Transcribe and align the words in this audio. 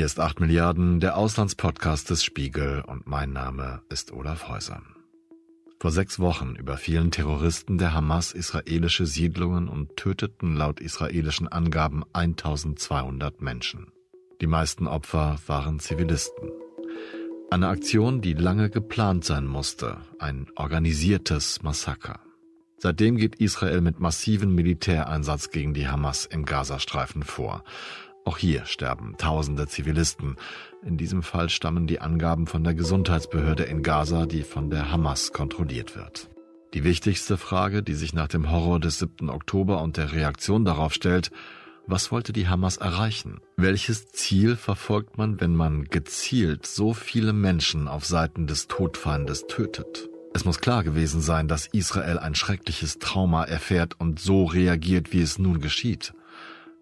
Hier 0.00 0.06
ist 0.06 0.18
8 0.18 0.40
Milliarden, 0.40 0.98
der 0.98 1.18
Auslandspodcast 1.18 2.08
des 2.08 2.24
Spiegel 2.24 2.82
und 2.86 3.06
mein 3.06 3.34
Name 3.34 3.82
ist 3.90 4.12
Olaf 4.12 4.48
Häuser. 4.48 4.80
Vor 5.78 5.90
sechs 5.90 6.18
Wochen 6.18 6.56
überfielen 6.56 7.10
Terroristen 7.10 7.76
der 7.76 7.92
Hamas 7.92 8.32
israelische 8.32 9.04
Siedlungen 9.04 9.68
und 9.68 9.98
töteten 9.98 10.56
laut 10.56 10.80
israelischen 10.80 11.48
Angaben 11.48 12.02
1200 12.14 13.42
Menschen. 13.42 13.92
Die 14.40 14.46
meisten 14.46 14.86
Opfer 14.86 15.36
waren 15.46 15.80
Zivilisten. 15.80 16.48
Eine 17.50 17.68
Aktion, 17.68 18.22
die 18.22 18.32
lange 18.32 18.70
geplant 18.70 19.26
sein 19.26 19.46
musste, 19.46 19.98
ein 20.18 20.46
organisiertes 20.56 21.62
Massaker. 21.62 22.20
Seitdem 22.78 23.18
geht 23.18 23.34
Israel 23.34 23.82
mit 23.82 24.00
massiven 24.00 24.54
Militäreinsatz 24.54 25.50
gegen 25.50 25.74
die 25.74 25.88
Hamas 25.88 26.24
im 26.24 26.46
Gazastreifen 26.46 27.22
vor. 27.22 27.64
Auch 28.24 28.38
hier 28.38 28.66
sterben 28.66 29.14
tausende 29.16 29.66
Zivilisten. 29.66 30.36
In 30.84 30.96
diesem 30.96 31.22
Fall 31.22 31.48
stammen 31.48 31.86
die 31.86 32.00
Angaben 32.00 32.46
von 32.46 32.62
der 32.62 32.74
Gesundheitsbehörde 32.74 33.64
in 33.64 33.82
Gaza, 33.82 34.26
die 34.26 34.42
von 34.42 34.70
der 34.70 34.90
Hamas 34.90 35.32
kontrolliert 35.32 35.96
wird. 35.96 36.28
Die 36.74 36.84
wichtigste 36.84 37.36
Frage, 37.36 37.82
die 37.82 37.94
sich 37.94 38.12
nach 38.12 38.28
dem 38.28 38.50
Horror 38.50 38.78
des 38.78 38.98
7. 38.98 39.30
Oktober 39.30 39.82
und 39.82 39.96
der 39.96 40.12
Reaktion 40.12 40.64
darauf 40.64 40.92
stellt, 40.92 41.30
was 41.86 42.12
wollte 42.12 42.32
die 42.32 42.46
Hamas 42.46 42.76
erreichen? 42.76 43.40
Welches 43.56 44.08
Ziel 44.08 44.54
verfolgt 44.54 45.18
man, 45.18 45.40
wenn 45.40 45.56
man 45.56 45.84
gezielt 45.86 46.66
so 46.66 46.92
viele 46.92 47.32
Menschen 47.32 47.88
auf 47.88 48.04
Seiten 48.04 48.46
des 48.46 48.68
Todfeindes 48.68 49.46
tötet? 49.48 50.08
Es 50.32 50.44
muss 50.44 50.60
klar 50.60 50.84
gewesen 50.84 51.20
sein, 51.20 51.48
dass 51.48 51.66
Israel 51.66 52.18
ein 52.18 52.36
schreckliches 52.36 53.00
Trauma 53.00 53.42
erfährt 53.42 53.98
und 53.98 54.20
so 54.20 54.44
reagiert, 54.44 55.12
wie 55.12 55.22
es 55.22 55.40
nun 55.40 55.60
geschieht 55.60 56.12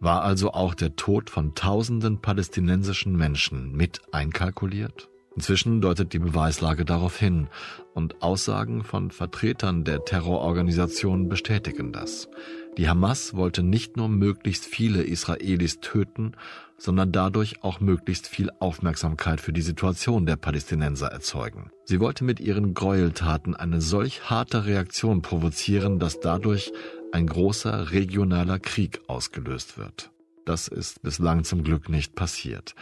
war 0.01 0.23
also 0.23 0.53
auch 0.53 0.75
der 0.75 0.97
Tod 0.97 1.31
von 1.31 1.55
tausenden 1.55 2.21
palästinensischen 2.21 3.17
Menschen 3.17 3.73
mit 3.73 4.01
einkalkuliert? 4.13 5.09
Inzwischen 5.35 5.81
deutet 5.81 6.13
die 6.13 6.19
Beweislage 6.19 6.85
darauf 6.85 7.17
hin 7.17 7.49
und 7.95 8.23
Aussagen 8.23 8.83
von 8.83 9.13
Vertretern 9.13 9.85
der 9.85 10.05
Terrororganisation 10.05 11.29
bestätigen 11.29 11.93
das. 11.93 12.29
Die 12.77 12.89
Hamas 12.89 13.35
wollte 13.35 13.63
nicht 13.63 13.97
nur 13.97 14.09
möglichst 14.09 14.65
viele 14.65 15.03
Israelis 15.03 15.81
töten, 15.81 16.33
sondern 16.77 17.13
dadurch 17.13 17.63
auch 17.63 17.81
möglichst 17.81 18.29
viel 18.29 18.51
Aufmerksamkeit 18.61 19.41
für 19.41 19.53
die 19.53 19.63
Situation 19.63 20.27
der 20.27 20.37
Palästinenser 20.37 21.09
erzeugen. 21.09 21.71
Sie 21.85 22.01
wollte 22.01 22.25
mit 22.25 22.39
ihren 22.41 22.75
Gräueltaten 22.75 23.57
eine 23.57 23.81
solch 23.81 24.31
harte 24.31 24.65
Reaktion 24.65 25.23
provozieren, 25.23 25.99
dass 25.99 26.21
dadurch 26.21 26.73
ein 27.13 27.27
großer 27.27 27.91
regionaler 27.93 28.59
Krieg 28.59 29.01
ausgelöst 29.07 29.79
wird. 29.79 30.11
Das 30.45 30.69
ist 30.69 31.03
bislang 31.03 31.45
zum 31.45 31.65
Glück 31.65 31.89
nicht 31.89 32.15
passiert. 32.15 32.75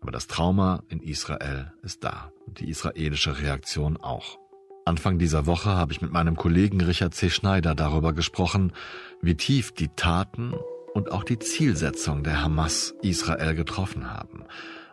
Aber 0.00 0.10
das 0.10 0.26
Trauma 0.26 0.82
in 0.88 1.00
Israel 1.00 1.72
ist 1.82 2.02
da 2.02 2.32
und 2.46 2.60
die 2.60 2.68
israelische 2.68 3.40
Reaktion 3.40 3.96
auch. 3.96 4.38
Anfang 4.84 5.18
dieser 5.18 5.46
Woche 5.46 5.70
habe 5.70 5.92
ich 5.92 6.02
mit 6.02 6.10
meinem 6.10 6.36
Kollegen 6.36 6.80
Richard 6.80 7.14
C. 7.14 7.30
Schneider 7.30 7.76
darüber 7.76 8.12
gesprochen, 8.12 8.72
wie 9.20 9.36
tief 9.36 9.72
die 9.72 9.88
Taten 9.94 10.54
und 10.94 11.12
auch 11.12 11.22
die 11.22 11.38
Zielsetzung 11.38 12.24
der 12.24 12.42
Hamas 12.42 12.94
Israel 13.02 13.54
getroffen 13.54 14.10
haben 14.10 14.44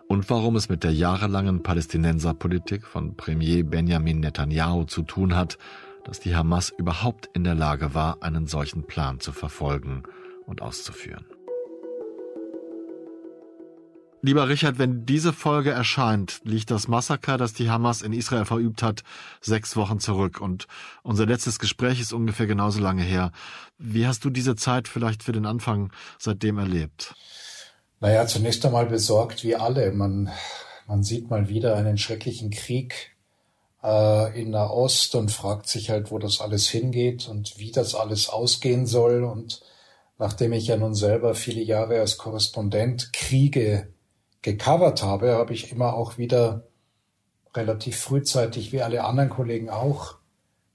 und 0.10 0.28
warum 0.32 0.56
es 0.56 0.70
mit 0.70 0.84
der 0.84 0.92
jahrelangen 0.92 1.62
Palästinenserpolitik 1.62 2.86
von 2.86 3.16
Premier 3.16 3.64
Benjamin 3.64 4.20
Netanyahu 4.20 4.86
zu 4.86 5.04
tun 5.04 5.36
hat, 5.36 5.60
dass 6.10 6.20
die 6.20 6.36
Hamas 6.36 6.74
überhaupt 6.76 7.30
in 7.34 7.44
der 7.44 7.54
Lage 7.54 7.94
war, 7.94 8.24
einen 8.24 8.48
solchen 8.48 8.88
Plan 8.88 9.20
zu 9.20 9.32
verfolgen 9.32 10.02
und 10.48 10.60
auszuführen. 10.60 11.24
Lieber 14.24 14.50
Richard, 14.50 14.80
wenn 14.80 15.06
diese 15.06 15.34
Folge 15.34 15.70
erscheint, 15.70 16.42
liegt 16.44 16.72
das 16.72 16.88
Massaker, 16.88 17.38
das 17.38 17.54
die 17.54 17.70
Hamas 17.70 18.02
in 18.02 18.12
Israel 18.12 18.46
verübt 18.46 18.82
hat, 18.82 19.04
sechs 19.40 19.76
Wochen 19.76 20.00
zurück. 20.00 20.42
Und 20.42 20.66
unser 21.04 21.28
letztes 21.28 21.60
Gespräch 21.60 22.02
ist 22.02 22.12
ungefähr 22.12 22.48
genauso 22.48 22.82
lange 22.82 23.04
her. 23.04 23.32
Wie 23.78 24.08
hast 24.08 24.26
du 24.26 24.32
diese 24.32 24.56
Zeit 24.56 24.88
vielleicht 24.88 25.22
für 25.22 25.32
den 25.32 25.46
Anfang 25.46 25.94
seitdem 26.18 26.58
erlebt? 26.58 27.14
Naja, 28.00 28.26
zunächst 28.26 28.66
einmal 28.66 28.88
besorgt 28.88 29.44
wie 29.44 29.56
alle. 29.56 29.92
Man, 29.92 30.32
man 30.88 31.04
sieht 31.04 31.30
mal 31.30 31.50
wieder 31.50 31.76
einen 31.76 32.00
schrecklichen 32.00 32.50
Krieg 32.50 33.16
äh, 33.84 34.42
in 34.42 34.52
Nahost 34.52 35.16
und 35.16 35.32
fragt 35.32 35.68
sich 35.68 35.90
halt, 35.90 36.12
wo 36.12 36.20
das 36.20 36.42
alles 36.42 36.68
hingeht 36.68 37.28
und 37.28 37.58
wie 37.58 37.72
das 37.72 37.96
alles 37.96 38.30
ausgehen 38.30 38.86
soll. 38.86 39.24
Und 39.24 39.62
nachdem 40.18 40.54
ich 40.54 40.68
ja 40.68 40.78
nun 40.78 40.96
selber 40.96 41.36
viele 41.36 41.62
Jahre 41.62 42.00
als 42.00 42.18
Korrespondent 42.18 43.14
Kriege 43.14 43.88
gecovert 44.42 45.04
habe, 45.04 45.34
habe 45.34 45.54
ich 45.54 45.72
immer 45.72 45.94
auch 45.94 46.18
wieder 46.18 46.64
relativ 47.56 47.98
frühzeitig, 47.98 48.72
wie 48.72 48.82
alle 48.82 49.04
anderen 49.04 49.30
Kollegen 49.30 49.70
auch, 49.70 50.20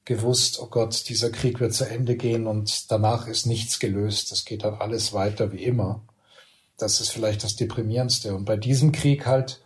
gewusst, 0.05 0.61
oh 0.61 0.67
Gott, 0.67 1.09
dieser 1.09 1.31
Krieg 1.31 1.61
wird 1.61 1.73
zu 1.73 1.89
Ende 1.89 2.17
gehen 2.17 2.47
und 2.47 2.91
danach 2.91 3.27
ist 3.27 3.47
nichts 3.47 3.79
gelöst. 3.79 4.33
Es 4.33 4.45
geht 4.45 4.65
dann 4.65 4.75
alles 4.75 5.15
weiter 5.15 5.51
wie 5.53 5.65
immer. 5.65 6.03
Das 6.77 7.01
ist 7.01 7.11
vielleicht 7.11 7.43
das 7.43 7.57
Deprimierendste. 7.57 8.35
Und 8.35 8.45
bei 8.45 8.57
diesem 8.57 8.93
Krieg 8.93 9.25
halt 9.25 9.63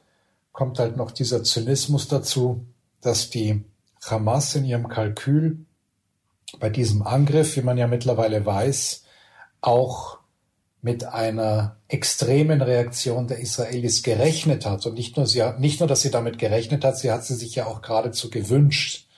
kommt 0.53 0.79
halt 0.79 0.97
noch 0.97 1.11
dieser 1.11 1.43
Zynismus 1.43 2.07
dazu, 2.07 2.67
dass 3.01 3.31
die 3.31 3.65
Hamas 4.05 4.55
in 4.55 4.65
ihrem 4.65 4.89
Kalkül 4.89 5.65
bei 6.61 6.71
diesem 6.71 7.03
Angriff, 7.03 7.57
wie 7.57 7.63
man 7.63 7.79
ja 7.79 7.87
mittlerweile 7.87 8.45
weiß, 8.45 9.05
auch 9.61 10.19
mit 10.81 11.05
einer 11.05 11.77
extremen 11.89 12.63
Reaktion 12.63 13.27
der 13.27 13.41
Israelis 13.41 14.03
gerechnet 14.03 14.65
hat. 14.65 14.87
Und 14.87 14.95
nicht 14.95 15.17
nur, 15.17 15.27
sie 15.27 15.43
hat, 15.43 15.59
nicht 15.61 15.81
nur, 15.81 15.89
dass 15.89 16.03
sie 16.03 16.11
damit 16.11 16.39
gerechnet 16.39 16.85
hat, 16.85 16.99
sie 16.99 17.11
hat 17.11 17.25
sie 17.25 17.35
sich 17.35 17.55
ja 17.57 17.67
auch 17.67 17.83
geradezu 17.83 18.31
gewünscht. 18.31 19.09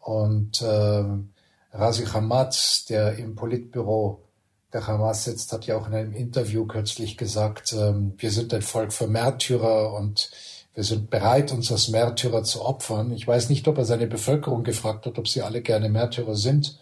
Und 0.00 0.60
äh, 0.62 1.04
Razi 1.72 2.06
Hamad, 2.06 2.88
der 2.88 3.16
im 3.16 3.36
Politbüro 3.36 4.24
der 4.72 4.86
Hamas 4.86 5.24
sitzt, 5.24 5.52
hat 5.52 5.66
ja 5.66 5.76
auch 5.76 5.86
in 5.86 5.94
einem 5.94 6.12
Interview 6.12 6.66
kürzlich 6.66 7.16
gesagt, 7.16 7.72
äh, 7.72 7.94
wir 8.16 8.30
sind 8.30 8.52
ein 8.52 8.62
Volk 8.62 8.92
für 8.92 9.06
Märtyrer 9.06 9.94
und 9.94 10.30
wir 10.78 10.84
sind 10.84 11.10
bereit, 11.10 11.50
uns 11.50 11.72
als 11.72 11.88
Märtyrer 11.88 12.44
zu 12.44 12.64
opfern. 12.64 13.10
Ich 13.10 13.26
weiß 13.26 13.48
nicht, 13.48 13.66
ob 13.66 13.78
er 13.78 13.84
seine 13.84 14.06
Bevölkerung 14.06 14.62
gefragt 14.62 15.06
hat, 15.06 15.18
ob 15.18 15.26
sie 15.26 15.42
alle 15.42 15.60
gerne 15.60 15.88
Märtyrer 15.88 16.36
sind. 16.36 16.78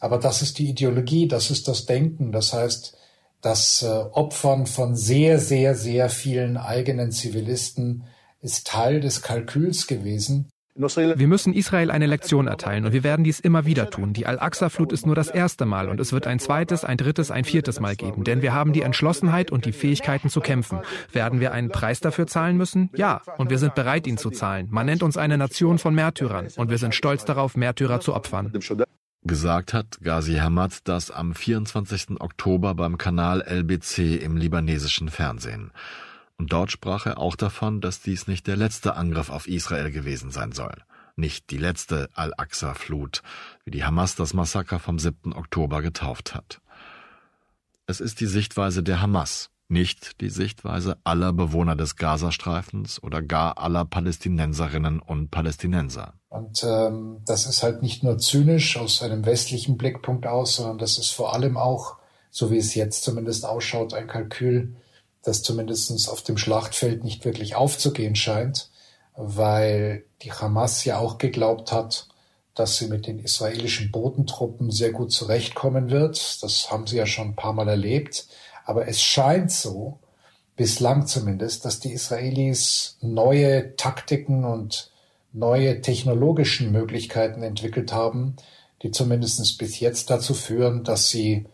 Aber 0.00 0.18
das 0.18 0.42
ist 0.42 0.58
die 0.58 0.68
Ideologie, 0.68 1.28
das 1.28 1.52
ist 1.52 1.68
das 1.68 1.86
Denken. 1.86 2.32
Das 2.32 2.52
heißt, 2.52 2.96
das 3.42 3.84
äh, 3.84 3.86
Opfern 3.86 4.66
von 4.66 4.96
sehr, 4.96 5.38
sehr, 5.38 5.76
sehr 5.76 6.10
vielen 6.10 6.56
eigenen 6.56 7.12
Zivilisten 7.12 8.02
ist 8.40 8.66
Teil 8.66 8.98
des 8.98 9.22
Kalküls 9.22 9.86
gewesen. 9.86 10.50
Wir 10.76 11.26
müssen 11.26 11.54
Israel 11.54 11.90
eine 11.90 12.06
Lektion 12.06 12.46
erteilen 12.46 12.84
und 12.84 12.92
wir 12.92 13.02
werden 13.02 13.24
dies 13.24 13.40
immer 13.40 13.64
wieder 13.64 13.88
tun. 13.88 14.12
Die 14.12 14.26
Al-Aqsa-Flut 14.26 14.92
ist 14.92 15.06
nur 15.06 15.14
das 15.14 15.28
erste 15.28 15.64
Mal 15.64 15.88
und 15.88 16.00
es 16.00 16.12
wird 16.12 16.26
ein 16.26 16.38
zweites, 16.38 16.84
ein 16.84 16.98
drittes, 16.98 17.30
ein 17.30 17.44
viertes 17.44 17.80
Mal 17.80 17.96
geben, 17.96 18.24
denn 18.24 18.42
wir 18.42 18.52
haben 18.52 18.74
die 18.74 18.82
Entschlossenheit 18.82 19.50
und 19.50 19.64
die 19.64 19.72
Fähigkeiten 19.72 20.28
zu 20.28 20.40
kämpfen. 20.40 20.80
Werden 21.12 21.40
wir 21.40 21.52
einen 21.52 21.70
Preis 21.70 22.00
dafür 22.00 22.26
zahlen 22.26 22.58
müssen? 22.58 22.90
Ja, 22.94 23.22
und 23.38 23.48
wir 23.48 23.58
sind 23.58 23.74
bereit, 23.74 24.06
ihn 24.06 24.18
zu 24.18 24.30
zahlen. 24.30 24.68
Man 24.70 24.86
nennt 24.86 25.02
uns 25.02 25.16
eine 25.16 25.38
Nation 25.38 25.78
von 25.78 25.94
Märtyrern 25.94 26.48
und 26.56 26.70
wir 26.70 26.78
sind 26.78 26.94
stolz 26.94 27.24
darauf, 27.24 27.56
Märtyrer 27.56 28.00
zu 28.00 28.14
opfern. 28.14 28.52
Gesagt 29.22 29.72
hat 29.72 29.98
Ghazi 30.02 30.34
Hamad 30.34 30.80
das 30.84 31.10
am 31.10 31.34
24. 31.34 32.20
Oktober 32.20 32.74
beim 32.74 32.98
Kanal 32.98 33.40
LBC 33.40 34.22
im 34.22 34.36
libanesischen 34.36 35.08
Fernsehen. 35.08 35.72
Und 36.38 36.52
dort 36.52 36.70
sprach 36.70 37.06
er 37.06 37.18
auch 37.18 37.36
davon, 37.36 37.80
dass 37.80 38.00
dies 38.00 38.26
nicht 38.26 38.46
der 38.46 38.56
letzte 38.56 38.96
Angriff 38.96 39.30
auf 39.30 39.48
Israel 39.48 39.90
gewesen 39.90 40.30
sein 40.30 40.52
soll. 40.52 40.74
Nicht 41.16 41.50
die 41.50 41.56
letzte 41.56 42.10
Al-Aqsa-Flut, 42.14 43.22
wie 43.64 43.70
die 43.70 43.84
Hamas 43.84 44.16
das 44.16 44.34
Massaker 44.34 44.78
vom 44.78 44.98
7. 44.98 45.32
Oktober 45.32 45.80
getauft 45.80 46.34
hat. 46.34 46.60
Es 47.86 48.00
ist 48.00 48.20
die 48.20 48.26
Sichtweise 48.26 48.82
der 48.82 49.00
Hamas, 49.00 49.50
nicht 49.68 50.20
die 50.20 50.28
Sichtweise 50.28 50.98
aller 51.04 51.32
Bewohner 51.32 51.74
des 51.74 51.96
Gazastreifens 51.96 53.02
oder 53.02 53.22
gar 53.22 53.58
aller 53.58 53.84
Palästinenserinnen 53.84 55.00
und 55.00 55.30
Palästinenser. 55.30 56.14
Und 56.28 56.62
ähm, 56.64 57.22
das 57.24 57.46
ist 57.46 57.62
halt 57.62 57.82
nicht 57.82 58.02
nur 58.02 58.18
zynisch 58.18 58.76
aus 58.76 59.02
einem 59.02 59.24
westlichen 59.24 59.78
Blickpunkt 59.78 60.26
aus, 60.26 60.56
sondern 60.56 60.78
das 60.78 60.98
ist 60.98 61.10
vor 61.10 61.32
allem 61.32 61.56
auch, 61.56 61.96
so 62.30 62.50
wie 62.50 62.58
es 62.58 62.74
jetzt 62.74 63.04
zumindest 63.04 63.46
ausschaut, 63.46 63.94
ein 63.94 64.06
Kalkül 64.06 64.76
das 65.26 65.42
zumindest 65.42 66.08
auf 66.08 66.22
dem 66.22 66.38
Schlachtfeld 66.38 67.02
nicht 67.02 67.24
wirklich 67.24 67.56
aufzugehen 67.56 68.14
scheint, 68.14 68.70
weil 69.16 70.04
die 70.22 70.32
Hamas 70.32 70.84
ja 70.84 70.98
auch 70.98 71.18
geglaubt 71.18 71.72
hat, 71.72 72.08
dass 72.54 72.76
sie 72.76 72.86
mit 72.86 73.06
den 73.06 73.18
israelischen 73.18 73.90
Bodentruppen 73.90 74.70
sehr 74.70 74.92
gut 74.92 75.12
zurechtkommen 75.12 75.90
wird. 75.90 76.42
Das 76.42 76.70
haben 76.70 76.86
sie 76.86 76.96
ja 76.96 77.06
schon 77.06 77.28
ein 77.28 77.36
paar 77.36 77.52
Mal 77.52 77.68
erlebt. 77.68 78.28
Aber 78.64 78.88
es 78.88 79.02
scheint 79.02 79.50
so, 79.50 79.98
bislang 80.56 81.06
zumindest, 81.06 81.64
dass 81.64 81.80
die 81.80 81.92
Israelis 81.92 82.96
neue 83.00 83.76
Taktiken 83.76 84.44
und 84.44 84.90
neue 85.32 85.82
technologischen 85.82 86.72
Möglichkeiten 86.72 87.42
entwickelt 87.42 87.92
haben, 87.92 88.36
die 88.82 88.90
zumindest 88.90 89.58
bis 89.58 89.80
jetzt 89.80 90.08
dazu 90.08 90.34
führen, 90.34 90.82
dass 90.82 91.10
sie 91.10 91.46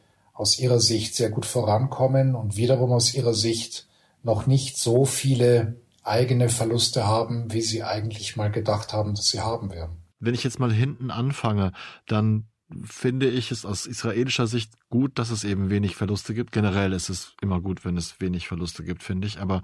aus 0.43 0.59
ihrer 0.59 0.81
Sicht 0.81 1.15
sehr 1.15 1.31
gut 1.31 1.47
vorankommen 1.47 2.35
und 2.35 2.57
wiederum 2.57 2.93
aus 2.93 3.15
ihrer 3.15 3.33
Sicht 3.33 3.87
noch 4.23 4.47
nicht 4.47 4.77
so 4.77 5.05
viele 5.05 5.77
eigene 6.03 6.49
Verluste 6.49 7.07
haben, 7.07 7.53
wie 7.53 7.63
sie 7.63 7.85
eigentlich 7.85 8.37
mal 8.37 8.51
gedacht 8.51 8.93
haben, 8.93 9.15
dass 9.15 9.29
sie 9.29 9.41
haben 9.41 9.71
werden. 9.71 10.03
Wenn 10.19 10.35
ich 10.35 10.45
jetzt 10.45 10.59
mal 10.59 10.73
hinten 10.73 11.11
anfange, 11.11 11.73
dann 12.07 12.49
finde 12.85 13.29
ich 13.29 13.51
es 13.51 13.65
aus 13.65 13.87
israelischer 13.87 14.47
Sicht 14.47 14.73
gut, 14.91 15.19
dass 15.19 15.31
es 15.31 15.45
eben 15.45 15.71
wenig 15.71 15.97
Verluste 15.97 16.35
gibt. 16.35 16.53
Generell 16.53 16.93
ist 16.93 17.09
es 17.09 17.35
immer 17.41 17.61
gut, 17.61 17.85
wenn 17.85 17.97
es 17.97 18.21
wenig 18.21 18.49
Verluste 18.49 18.85
gibt, 18.85 19.03
finde 19.03 19.27
ich. 19.27 19.39
Aber 19.39 19.63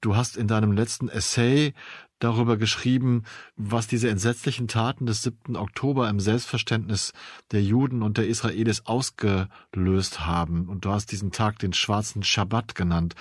du 0.00 0.16
hast 0.16 0.36
in 0.36 0.48
deinem 0.48 0.72
letzten 0.72 1.08
Essay 1.08 1.74
darüber 2.18 2.56
geschrieben, 2.56 3.24
was 3.56 3.86
diese 3.86 4.10
entsetzlichen 4.10 4.68
Taten 4.68 5.06
des 5.06 5.22
7. 5.22 5.56
Oktober 5.56 6.08
im 6.08 6.20
Selbstverständnis 6.20 7.12
der 7.50 7.62
Juden 7.62 8.02
und 8.02 8.18
der 8.18 8.28
Israelis 8.28 8.86
ausgelöst 8.86 10.26
haben. 10.26 10.68
Und 10.68 10.84
du 10.84 10.90
hast 10.90 11.12
diesen 11.12 11.32
Tag 11.32 11.58
den 11.58 11.72
schwarzen 11.72 12.22
Schabbat 12.22 12.74
genannt. 12.74 13.14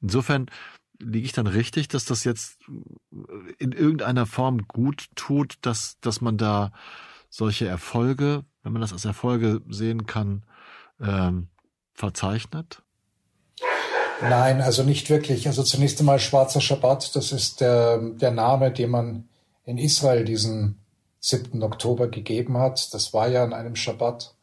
Insofern 0.00 0.46
liege 0.98 1.26
ich 1.26 1.32
dann 1.32 1.46
richtig, 1.46 1.88
dass 1.88 2.06
das 2.06 2.24
jetzt 2.24 2.58
in 3.58 3.72
irgendeiner 3.72 4.26
Form 4.26 4.66
gut 4.66 5.06
tut, 5.14 5.56
dass, 5.60 5.98
dass 6.00 6.20
man 6.20 6.38
da 6.38 6.72
solche 7.28 7.66
Erfolge 7.66 8.44
wenn 8.66 8.72
man 8.72 8.82
das 8.82 8.92
als 8.92 9.04
Erfolge 9.04 9.60
sehen 9.68 10.06
kann, 10.06 10.42
ähm, 11.00 11.46
verzeichnet? 11.94 12.82
Nein, 14.20 14.60
also 14.60 14.82
nicht 14.82 15.08
wirklich. 15.08 15.46
Also 15.46 15.62
zunächst 15.62 16.00
einmal 16.00 16.18
Schwarzer 16.18 16.60
Schabbat, 16.60 17.14
das 17.14 17.30
ist 17.30 17.60
der, 17.60 17.98
der 17.98 18.32
Name, 18.32 18.72
den 18.72 18.90
man 18.90 19.28
in 19.64 19.78
Israel 19.78 20.24
diesen 20.24 20.80
7. 21.20 21.62
Oktober 21.62 22.08
gegeben 22.08 22.58
hat. 22.58 22.92
Das 22.92 23.14
war 23.14 23.28
ja 23.28 23.44
an 23.44 23.52
einem 23.52 23.76
Schabbat 23.76 24.34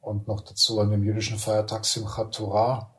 und 0.00 0.28
noch 0.28 0.40
dazu 0.40 0.80
an 0.80 0.90
dem 0.90 1.04
jüdischen 1.04 1.36
Feiertag 1.36 1.84
Simchat 1.84 2.34
Torah. 2.34 2.90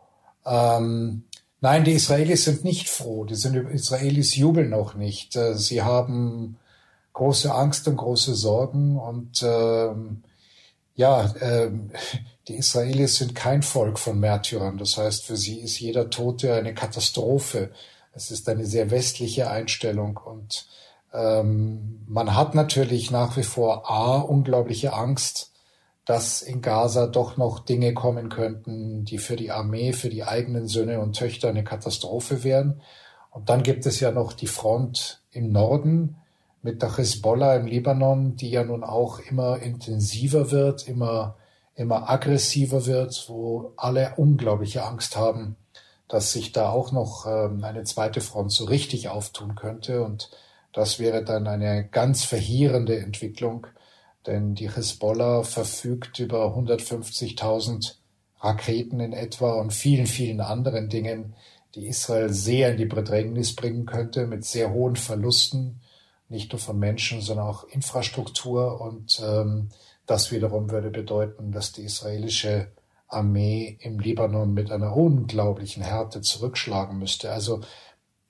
Ähm, 0.46 1.24
nein, 1.62 1.84
die 1.84 1.94
Israelis 1.94 2.46
sind 2.46 2.64
nicht 2.64 2.90
froh. 2.90 3.26
Die 3.26 3.34
sind, 3.34 3.56
Israelis 3.56 4.36
jubeln 4.36 4.76
auch 4.76 4.94
nicht. 4.94 5.36
Äh, 5.36 5.56
sie 5.56 5.82
haben 5.82 6.60
große 7.14 7.52
Angst 7.52 7.88
und 7.88 7.98
große 7.98 8.36
Sorgen 8.36 8.98
und 8.98 9.42
ähm, 9.42 10.22
ja, 11.00 11.34
ähm, 11.40 11.92
die 12.50 12.58
Israelis 12.58 13.16
sind 13.16 13.34
kein 13.34 13.64
Volk 13.64 13.98
von 13.98 14.20
Märtyrern. 14.20 14.78
Das 14.78 14.98
heißt, 14.98 15.24
für 15.24 15.38
sie 15.38 15.62
ist 15.62 15.80
jeder 15.80 16.10
Tote 16.10 16.54
eine 16.54 16.74
Katastrophe. 16.74 17.72
Es 18.12 18.32
ist 18.32 18.50
eine 18.50 18.66
sehr 18.66 18.92
westliche 18.92 19.50
Einstellung 19.50 20.18
und 20.18 20.68
ähm, 21.14 22.04
man 22.06 22.36
hat 22.36 22.54
natürlich 22.54 23.12
nach 23.12 23.38
wie 23.38 23.44
vor 23.44 23.90
A, 23.90 24.18
unglaubliche 24.18 24.92
Angst, 24.92 25.54
dass 26.04 26.42
in 26.42 26.62
Gaza 26.62 27.08
doch 27.08 27.38
noch 27.38 27.60
Dinge 27.60 27.94
kommen 27.94 28.28
könnten, 28.28 29.06
die 29.06 29.20
für 29.20 29.38
die 29.38 29.52
Armee, 29.52 29.94
für 29.94 30.10
die 30.10 30.26
eigenen 30.26 30.68
Söhne 30.68 31.00
und 31.00 31.14
Töchter 31.14 31.48
eine 31.48 31.64
Katastrophe 31.64 32.44
wären. 32.44 32.82
Und 33.32 33.48
dann 33.48 33.64
gibt 33.64 33.86
es 33.86 34.02
ja 34.02 34.12
noch 34.12 34.34
die 34.34 34.48
Front 34.48 35.22
im 35.32 35.54
Norden, 35.54 36.18
mit 36.62 36.82
der 36.82 36.98
Hezbollah 36.98 37.56
im 37.56 37.68
Libanon, 37.68 38.36
die 38.36 38.50
ja 38.50 38.64
nun 38.64 38.84
auch 38.84 39.20
immer 39.20 39.60
intensiver 39.60 40.52
wird, 40.52 40.88
immer, 40.88 41.38
immer 41.76 42.10
aggressiver 42.10 42.86
wird, 42.86 43.26
wo 43.28 43.74
alle 43.78 44.14
unglaubliche 44.18 44.84
Angst 44.84 45.16
haben, 45.16 45.56
dass 46.08 46.34
sich 46.34 46.52
da 46.52 46.70
auch 46.70 46.92
noch 46.92 47.26
ähm, 47.28 47.64
eine 47.64 47.84
zweite 47.84 48.22
Front 48.22 48.52
so 48.52 48.66
richtig 48.66 49.10
auftun 49.10 49.56
könnte. 49.56 50.04
Und 50.04 50.32
das 50.74 51.00
wäre 51.00 51.24
dann 51.24 51.48
eine 51.48 51.88
ganz 51.88 52.24
verheerende 52.24 53.00
Entwicklung, 53.00 53.68
denn 54.28 54.56
die 54.56 54.70
Hezbollah 54.70 55.44
verfügt 55.44 56.20
über 56.20 56.56
150.000 56.58 57.96
Raketen 58.42 59.00
in 59.00 59.14
etwa 59.14 59.54
und 59.54 59.74
vielen, 59.74 60.08
vielen 60.08 60.42
anderen 60.42 60.90
Dingen, 60.90 61.36
die 61.76 61.88
Israel 61.88 62.34
sehr 62.34 62.72
in 62.72 62.78
die 62.78 62.86
Bedrängnis 62.86 63.56
bringen 63.56 63.86
könnte, 63.86 64.28
mit 64.28 64.44
sehr 64.44 64.72
hohen 64.72 64.96
Verlusten 64.96 65.82
nicht 66.30 66.52
nur 66.52 66.60
von 66.60 66.80
Menschen, 66.80 67.22
sondern 67.22 67.48
auch 67.48 67.66
Infrastruktur. 67.66 68.80
Und 68.82 69.22
ähm, 69.26 69.70
das 70.06 70.32
wiederum 70.32 70.72
würde 70.72 70.90
bedeuten, 70.90 71.52
dass 71.52 71.72
die 71.72 71.84
israelische 71.84 72.72
Armee 73.08 73.78
im 73.82 74.00
Libanon 74.00 74.54
mit 74.54 74.72
einer 74.72 74.96
unglaublichen 74.96 75.84
Härte 75.84 76.22
zurückschlagen 76.22 77.00
müsste. 77.00 77.32
Also 77.32 77.62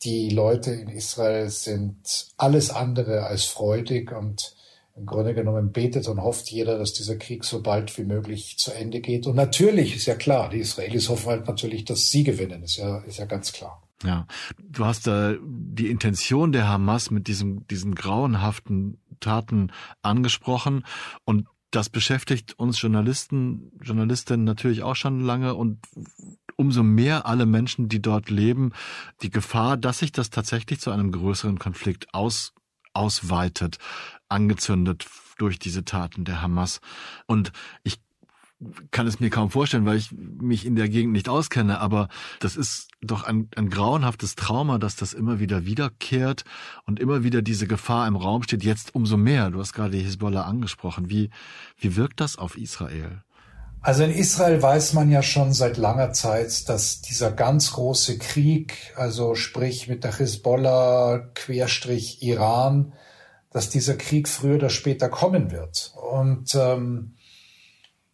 die 0.04 0.30
Leute 0.30 0.72
in 0.72 0.88
Israel 0.88 1.50
sind 1.50 2.28
alles 2.38 2.70
andere 2.70 3.26
als 3.26 3.44
freudig 3.46 4.12
und 4.14 4.56
im 4.96 5.06
Grunde 5.06 5.34
genommen 5.34 5.72
betet 5.72 6.08
und 6.08 6.22
hofft 6.22 6.50
jeder, 6.50 6.78
dass 6.78 6.94
dieser 6.94 7.16
Krieg 7.16 7.46
so 7.46 7.62
bald 7.62 7.98
wie 7.98 8.04
möglich 8.04 8.58
zu 8.58 8.72
Ende 8.72 9.02
geht. 9.02 9.28
Und 9.28 9.36
natürlich 9.36 9.96
ist 9.96 10.06
ja 10.06 10.16
klar, 10.16 10.50
die 10.50 10.60
Israelis 10.60 11.10
hoffen 11.10 11.30
halt 11.30 11.48
natürlich, 11.48 11.86
dass 11.86 12.10
sie 12.10 12.24
gewinnen, 12.24 12.64
ist 12.64 12.78
ja, 12.78 13.00
ist 13.00 13.18
ja 13.18 13.26
ganz 13.26 13.54
klar. 13.54 13.82
Ja, 14.04 14.28
du 14.62 14.86
hast 14.86 15.08
da 15.08 15.36
die 15.42 15.90
Intention 15.90 16.52
der 16.52 16.68
Hamas 16.68 17.12
mit 17.12 17.28
diesem, 17.28 17.68
diesen 17.68 17.96
grauenhaften 17.96 19.02
Taten 19.20 19.72
angesprochen 20.02 20.86
und 21.26 21.48
das 21.72 21.90
beschäftigt 21.90 22.58
uns 22.58 22.82
Journalisten, 22.82 23.72
Journalistinnen 23.82 24.44
natürlich 24.44 24.84
auch 24.84 24.96
schon 24.96 25.22
lange 25.22 25.54
und 25.54 25.80
umso 26.56 26.82
mehr 26.82 27.26
alle 27.26 27.46
Menschen, 27.46 27.90
die 27.90 28.02
dort 28.02 28.30
leben, 28.30 28.72
die 29.22 29.30
Gefahr, 29.30 29.78
dass 29.78 30.00
sich 30.00 30.12
das 30.12 30.30
tatsächlich 30.30 30.80
zu 30.80 30.92
einem 30.92 31.12
größeren 31.12 31.60
Konflikt 31.60 32.14
aus, 32.14 32.54
ausweitet, 32.94 33.78
angezündet 34.30 35.06
durch 35.38 35.60
diese 35.60 35.86
Taten 35.86 36.26
der 36.26 36.42
Hamas. 36.42 36.82
Und 37.28 37.52
ich 37.84 38.00
kann 38.92 39.08
es 39.08 39.20
mir 39.20 39.30
kaum 39.30 39.50
vorstellen, 39.50 39.86
weil 39.86 39.98
ich 39.98 40.12
mich 40.12 40.66
in 40.66 40.76
der 40.76 40.90
Gegend 40.90 41.14
nicht 41.14 41.30
auskenne, 41.30 41.80
aber 41.80 42.10
das 42.40 42.58
ist 42.58 42.90
doch 43.02 43.24
ein, 43.24 43.48
ein 43.56 43.70
grauenhaftes 43.70 44.36
Trauma, 44.36 44.78
dass 44.78 44.98
das 44.98 45.14
immer 45.14 45.40
wieder 45.40 45.66
wiederkehrt 45.66 46.44
und 46.86 47.00
immer 47.00 47.24
wieder 47.24 47.42
diese 47.42 47.68
Gefahr 47.68 48.08
im 48.08 48.18
Raum 48.18 48.44
steht, 48.44 48.64
jetzt 48.64 48.94
umso 48.96 49.16
mehr. 49.16 49.50
Du 49.50 49.60
hast 49.60 49.74
gerade 49.74 49.92
die 49.92 50.04
Hisbollah 50.04 50.42
angesprochen. 50.42 51.10
Wie, 51.10 51.30
wie 51.78 51.96
wirkt 51.96 52.20
das 52.20 52.38
auf 52.38 52.58
Israel? 52.58 53.24
Also 53.82 54.04
in 54.04 54.12
Israel 54.12 54.62
weiß 54.62 54.92
man 54.92 55.10
ja 55.10 55.24
schon 55.24 55.54
seit 55.54 55.78
langer 55.78 56.12
Zeit, 56.12 56.68
dass 56.68 57.02
dieser 57.02 57.32
ganz 57.32 57.72
große 57.72 58.18
Krieg, 58.18 58.94
also 58.98 59.36
sprich 59.36 59.88
mit 59.88 60.04
der 60.04 60.18
Hisbollah, 60.18 61.30
Querstrich 61.34 62.22
Iran, 62.22 62.92
dass 63.52 63.70
dieser 63.70 63.96
Krieg 63.96 64.28
früher 64.28 64.56
oder 64.56 64.70
später 64.70 65.08
kommen 65.08 65.52
wird. 65.52 65.94
Und 66.12 66.54
ähm, 66.56 67.16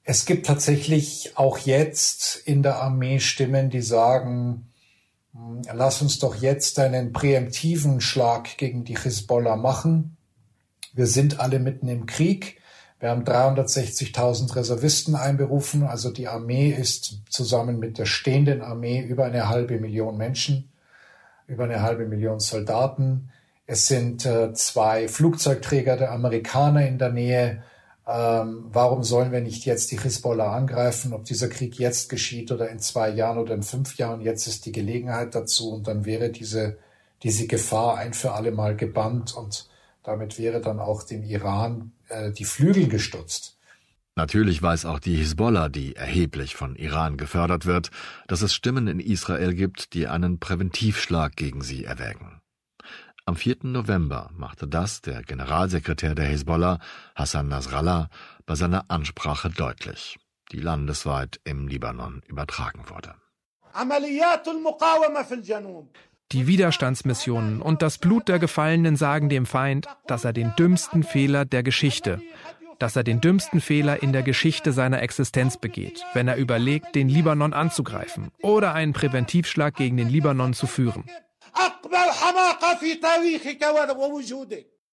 es 0.07 0.25
gibt 0.25 0.45
tatsächlich 0.45 1.31
auch 1.35 1.57
jetzt 1.57 2.35
in 2.45 2.61
der 2.61 2.77
Armee 2.81 3.19
Stimmen, 3.19 3.71
die 3.71 3.81
sagen, 3.81 4.71
hm, 5.33 5.63
lass 5.73 6.01
uns 6.01 6.19
doch 6.19 6.35
jetzt 6.35 6.79
einen 6.79 7.11
präemptiven 7.11 7.99
Schlag 7.99 8.57
gegen 8.57 8.85
die 8.85 8.97
Hisbollah 8.97 9.55
machen. 9.55 10.15
Wir 10.93 11.07
sind 11.07 11.39
alle 11.39 11.59
mitten 11.59 11.87
im 11.87 12.05
Krieg. 12.05 12.61
Wir 12.99 13.09
haben 13.09 13.23
360.000 13.23 14.55
Reservisten 14.55 15.15
einberufen. 15.15 15.83
Also 15.83 16.11
die 16.11 16.27
Armee 16.27 16.69
ist 16.69 17.21
zusammen 17.29 17.79
mit 17.79 17.97
der 17.97 18.05
stehenden 18.05 18.61
Armee 18.61 19.01
über 19.01 19.25
eine 19.25 19.49
halbe 19.49 19.79
Million 19.79 20.17
Menschen, 20.17 20.69
über 21.47 21.65
eine 21.65 21.81
halbe 21.81 22.05
Million 22.05 22.39
Soldaten. 22.39 23.31
Es 23.65 23.87
sind 23.87 24.25
äh, 24.27 24.53
zwei 24.53 25.07
Flugzeugträger 25.07 25.97
der 25.97 26.11
Amerikaner 26.11 26.87
in 26.87 26.99
der 26.99 27.11
Nähe. 27.11 27.63
Ähm, 28.07 28.65
warum 28.71 29.03
sollen 29.03 29.31
wir 29.31 29.41
nicht 29.41 29.65
jetzt 29.65 29.91
die 29.91 29.99
Hisbollah 29.99 30.55
angreifen? 30.55 31.13
Ob 31.13 31.25
dieser 31.25 31.49
Krieg 31.49 31.79
jetzt 31.79 32.09
geschieht 32.09 32.51
oder 32.51 32.69
in 32.69 32.79
zwei 32.79 33.09
Jahren 33.09 33.39
oder 33.39 33.55
in 33.55 33.63
fünf 33.63 33.97
Jahren, 33.97 34.21
jetzt 34.21 34.47
ist 34.47 34.65
die 34.65 34.71
Gelegenheit 34.71 35.33
dazu 35.33 35.71
und 35.73 35.87
dann 35.87 36.05
wäre 36.05 36.29
diese, 36.29 36.77
diese 37.23 37.47
Gefahr 37.47 37.97
ein 37.97 38.13
für 38.13 38.33
alle 38.33 38.51
Mal 38.51 38.75
gebannt 38.75 39.35
und 39.35 39.67
damit 40.03 40.37
wäre 40.37 40.61
dann 40.61 40.79
auch 40.79 41.01
dem 41.01 41.23
Iran 41.23 41.93
äh, 42.09 42.31
die 42.31 42.45
Flügel 42.45 42.87
gestutzt. 42.87 43.57
Natürlich 44.15 44.61
weiß 44.61 44.85
auch 44.85 44.99
die 44.99 45.15
Hisbollah, 45.15 45.67
die 45.67 45.95
erheblich 45.95 46.55
von 46.55 46.75
Iran 46.75 47.17
gefördert 47.17 47.65
wird, 47.65 47.89
dass 48.27 48.41
es 48.41 48.53
Stimmen 48.53 48.87
in 48.87 48.99
Israel 48.99 49.53
gibt, 49.53 49.93
die 49.93 50.07
einen 50.07 50.39
Präventivschlag 50.39 51.35
gegen 51.35 51.61
sie 51.61 51.83
erwägen. 51.83 52.34
Am 53.27 53.35
4. 53.35 53.57
November 53.63 54.29
machte 54.37 54.67
das 54.67 55.01
der 55.01 55.23
Generalsekretär 55.23 56.13
der 56.13 56.25
Hisbollah, 56.25 56.77
Hassan 57.15 57.47
Nasrallah, 57.47 58.09
bei 58.45 58.53
seiner 58.53 58.85
Ansprache 58.89 59.49
deutlich, 59.49 60.19
die 60.51 60.59
landesweit 60.59 61.39
im 61.43 61.67
Libanon 61.67 62.21
übertragen 62.27 62.83
wurde. 62.87 63.15
Die 66.31 66.47
Widerstandsmissionen 66.47 67.61
und 67.63 67.81
das 67.81 67.97
Blut 67.97 68.27
der 68.27 68.37
Gefallenen 68.37 68.95
sagen 68.95 69.29
dem 69.29 69.47
Feind, 69.47 69.87
dass 70.05 70.23
er 70.23 70.31
den 70.31 70.53
dümmsten 70.55 71.01
Fehler 71.01 71.45
der 71.45 71.63
Geschichte, 71.63 72.21
dass 72.77 72.95
er 72.95 73.03
den 73.03 73.21
dümmsten 73.21 73.59
Fehler 73.59 74.03
in 74.03 74.13
der 74.13 74.21
Geschichte 74.21 74.71
seiner 74.71 75.01
Existenz 75.01 75.57
begeht, 75.57 76.05
wenn 76.13 76.27
er 76.27 76.35
überlegt, 76.35 76.93
den 76.93 77.09
Libanon 77.09 77.53
anzugreifen 77.53 78.29
oder 78.43 78.75
einen 78.75 78.93
Präventivschlag 78.93 79.75
gegen 79.75 79.97
den 79.97 80.09
Libanon 80.09 80.53
zu 80.53 80.67
führen. 80.67 81.05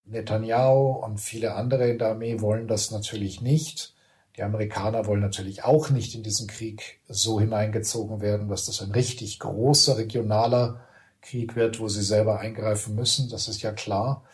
Netanyahu 0.05 1.05
und 1.05 1.19
viele 1.19 1.55
andere 1.55 1.89
in 1.89 1.99
der 1.99 2.11
Armee 2.11 2.41
wollen 2.41 2.69
das 2.69 2.91
natürlich 2.91 3.41
nicht. 3.41 3.95
Die 4.37 4.43
Amerikaner 4.43 5.07
wollen 5.07 5.21
natürlich 5.21 5.65
auch 5.65 5.91
nicht 5.91 6.15
in 6.15 6.23
diesen 6.23 6.47
Krieg 6.49 7.01
so 7.09 7.39
hineingezogen 7.39 8.21
werden, 8.21 8.49
dass 8.49 8.65
das 8.65 8.81
ein 8.81 8.91
richtig 8.91 9.39
großer 9.39 9.99
regionaler 9.99 10.81
Krieg 11.21 11.55
wird, 11.55 11.81
wo 11.81 11.89
sie 11.89 12.03
selber 12.03 12.41
eingreifen 12.41 12.95
müssen, 12.95 13.29
das 13.31 13.49
ist 13.49 13.63
ja 13.63 13.73
klar. 13.73 14.25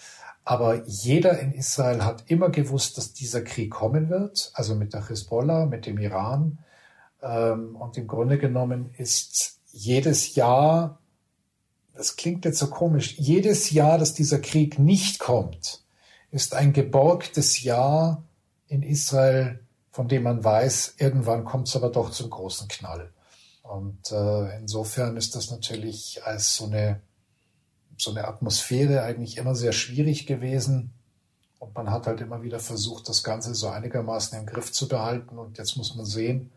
Aber 0.44 0.82
jeder 0.86 1.38
in 1.40 1.52
Israel 1.52 2.04
hat 2.04 2.24
immer 2.28 2.48
gewusst, 2.48 2.96
dass 2.96 3.12
dieser 3.12 3.42
Krieg 3.42 3.70
kommen 3.70 4.08
wird, 4.08 4.50
also 4.54 4.74
mit 4.74 4.94
der 4.94 5.06
Hezbollah, 5.06 5.66
mit 5.66 5.84
dem 5.84 5.98
Iran. 5.98 6.58
Ähm, 7.22 7.76
und 7.76 7.98
im 7.98 8.06
Grunde 8.06 8.38
genommen 8.38 8.94
ist 8.96 9.58
jedes 9.70 10.34
Jahr, 10.34 10.98
das 11.98 12.14
klingt 12.14 12.44
jetzt 12.44 12.60
so 12.60 12.68
komisch, 12.68 13.18
jedes 13.18 13.72
Jahr, 13.72 13.98
dass 13.98 14.14
dieser 14.14 14.38
Krieg 14.38 14.78
nicht 14.78 15.18
kommt, 15.18 15.82
ist 16.30 16.54
ein 16.54 16.72
geborgtes 16.72 17.62
Jahr 17.62 18.22
in 18.68 18.84
Israel, 18.84 19.58
von 19.90 20.06
dem 20.06 20.22
man 20.22 20.44
weiß, 20.44 20.94
irgendwann 20.98 21.44
kommt 21.44 21.66
es 21.66 21.74
aber 21.74 21.90
doch 21.90 22.10
zum 22.10 22.30
großen 22.30 22.68
Knall. 22.68 23.10
Und 23.62 24.12
äh, 24.12 24.58
insofern 24.58 25.16
ist 25.16 25.34
das 25.34 25.50
natürlich 25.50 26.20
als 26.24 26.54
so 26.54 26.66
eine 26.66 27.00
so 28.00 28.12
eine 28.12 28.28
Atmosphäre 28.28 29.02
eigentlich 29.02 29.38
immer 29.38 29.56
sehr 29.56 29.72
schwierig 29.72 30.24
gewesen. 30.24 30.92
Und 31.58 31.74
man 31.74 31.90
hat 31.90 32.06
halt 32.06 32.20
immer 32.20 32.44
wieder 32.44 32.60
versucht, 32.60 33.08
das 33.08 33.24
Ganze 33.24 33.56
so 33.56 33.66
einigermaßen 33.66 34.38
im 34.38 34.46
Griff 34.46 34.70
zu 34.70 34.86
behalten. 34.86 35.36
Und 35.36 35.58
jetzt 35.58 35.76
muss 35.76 35.96
man 35.96 36.06
sehen, 36.06 36.52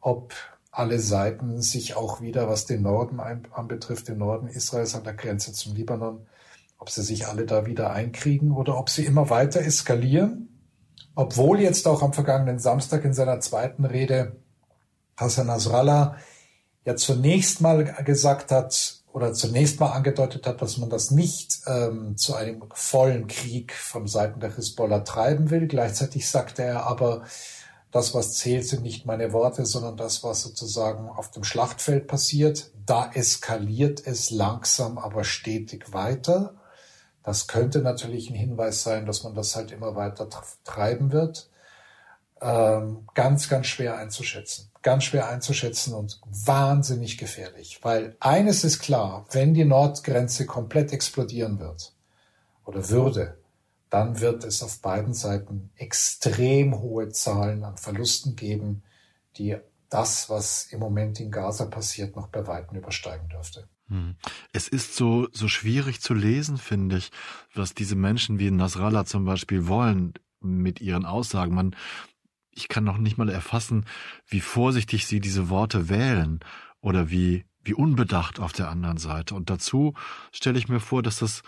ob 0.00 0.32
alle 0.72 0.98
Seiten 0.98 1.60
sich 1.60 1.96
auch 1.96 2.20
wieder, 2.20 2.48
was 2.48 2.64
den 2.64 2.82
Norden 2.82 3.20
anbetrifft, 3.20 4.08
den 4.08 4.18
Norden 4.18 4.48
Israels 4.48 4.94
an 4.94 5.04
der 5.04 5.12
Grenze 5.12 5.52
zum 5.52 5.74
Libanon, 5.74 6.26
ob 6.78 6.90
sie 6.90 7.02
sich 7.02 7.26
alle 7.26 7.44
da 7.46 7.66
wieder 7.66 7.92
einkriegen 7.92 8.50
oder 8.52 8.78
ob 8.78 8.88
sie 8.88 9.04
immer 9.04 9.30
weiter 9.30 9.60
eskalieren. 9.60 10.48
Obwohl 11.14 11.60
jetzt 11.60 11.86
auch 11.86 12.02
am 12.02 12.14
vergangenen 12.14 12.58
Samstag 12.58 13.04
in 13.04 13.12
seiner 13.12 13.38
zweiten 13.40 13.84
Rede 13.84 14.36
Hassan 15.16 15.46
Nasrallah 15.46 16.16
ja 16.86 16.96
zunächst 16.96 17.60
mal 17.60 17.84
gesagt 18.02 18.50
hat, 18.50 19.02
oder 19.12 19.34
zunächst 19.34 19.78
mal 19.78 19.90
angedeutet 19.90 20.46
hat, 20.46 20.62
dass 20.62 20.78
man 20.78 20.88
das 20.88 21.10
nicht 21.10 21.60
ähm, 21.66 22.16
zu 22.16 22.34
einem 22.34 22.64
vollen 22.72 23.26
Krieg 23.26 23.72
von 23.74 24.06
Seiten 24.06 24.40
der 24.40 24.56
Hisbollah 24.56 25.00
treiben 25.00 25.50
will. 25.50 25.66
Gleichzeitig 25.66 26.28
sagte 26.28 26.62
er 26.62 26.86
aber, 26.86 27.24
das, 27.92 28.14
was 28.14 28.34
zählt, 28.34 28.66
sind 28.66 28.82
nicht 28.82 29.06
meine 29.06 29.32
Worte, 29.32 29.64
sondern 29.64 29.96
das, 29.96 30.24
was 30.24 30.42
sozusagen 30.42 31.08
auf 31.08 31.30
dem 31.30 31.44
Schlachtfeld 31.44 32.08
passiert. 32.08 32.72
Da 32.84 33.10
eskaliert 33.12 34.04
es 34.04 34.30
langsam, 34.30 34.98
aber 34.98 35.22
stetig 35.22 35.92
weiter. 35.92 36.54
Das 37.22 37.46
könnte 37.46 37.80
natürlich 37.80 38.28
ein 38.30 38.34
Hinweis 38.34 38.82
sein, 38.82 39.06
dass 39.06 39.22
man 39.22 39.34
das 39.34 39.54
halt 39.54 39.70
immer 39.70 39.94
weiter 39.94 40.28
treiben 40.64 41.12
wird. 41.12 41.48
Ähm, 42.40 43.06
ganz, 43.14 43.48
ganz 43.48 43.68
schwer 43.68 43.96
einzuschätzen 43.96 44.72
ganz 44.82 45.04
schwer 45.04 45.28
einzuschätzen 45.28 45.94
und 45.94 46.20
wahnsinnig 46.24 47.16
gefährlich. 47.16 47.78
Weil 47.82 48.16
eines 48.20 48.64
ist 48.64 48.80
klar, 48.80 49.24
wenn 49.30 49.54
die 49.54 49.64
Nordgrenze 49.64 50.44
komplett 50.44 50.92
explodieren 50.92 51.58
wird 51.60 51.92
oder 52.64 52.88
würde, 52.88 53.38
dann 53.92 54.20
wird 54.20 54.42
es 54.44 54.62
auf 54.62 54.80
beiden 54.80 55.12
Seiten 55.12 55.70
extrem 55.76 56.80
hohe 56.80 57.10
Zahlen 57.10 57.62
an 57.62 57.76
Verlusten 57.76 58.36
geben, 58.36 58.82
die 59.36 59.58
das, 59.90 60.30
was 60.30 60.64
im 60.70 60.80
Moment 60.80 61.20
in 61.20 61.30
Gaza 61.30 61.66
passiert, 61.66 62.16
noch 62.16 62.28
bei 62.28 62.46
weitem 62.46 62.78
übersteigen 62.78 63.28
dürfte. 63.28 63.68
Hm. 63.88 64.16
Es 64.50 64.66
ist 64.66 64.96
so, 64.96 65.28
so 65.32 65.46
schwierig 65.46 66.00
zu 66.00 66.14
lesen, 66.14 66.56
finde 66.56 66.96
ich, 66.96 67.10
was 67.52 67.74
diese 67.74 67.94
Menschen 67.94 68.38
wie 68.38 68.50
Nasrallah 68.50 69.04
zum 69.04 69.26
Beispiel 69.26 69.66
wollen 69.66 70.14
mit 70.40 70.80
ihren 70.80 71.04
Aussagen. 71.04 71.54
Man, 71.54 71.76
ich 72.50 72.68
kann 72.68 72.84
noch 72.84 72.96
nicht 72.96 73.18
mal 73.18 73.28
erfassen, 73.28 73.84
wie 74.26 74.40
vorsichtig 74.40 75.06
sie 75.06 75.20
diese 75.20 75.50
Worte 75.50 75.90
wählen 75.90 76.40
oder 76.80 77.10
wie, 77.10 77.44
wie 77.62 77.74
unbedacht 77.74 78.40
auf 78.40 78.54
der 78.54 78.70
anderen 78.70 78.96
Seite. 78.96 79.34
Und 79.34 79.50
dazu 79.50 79.92
stelle 80.32 80.58
ich 80.58 80.68
mir 80.68 80.80
vor, 80.80 81.02
dass 81.02 81.18
das 81.18 81.42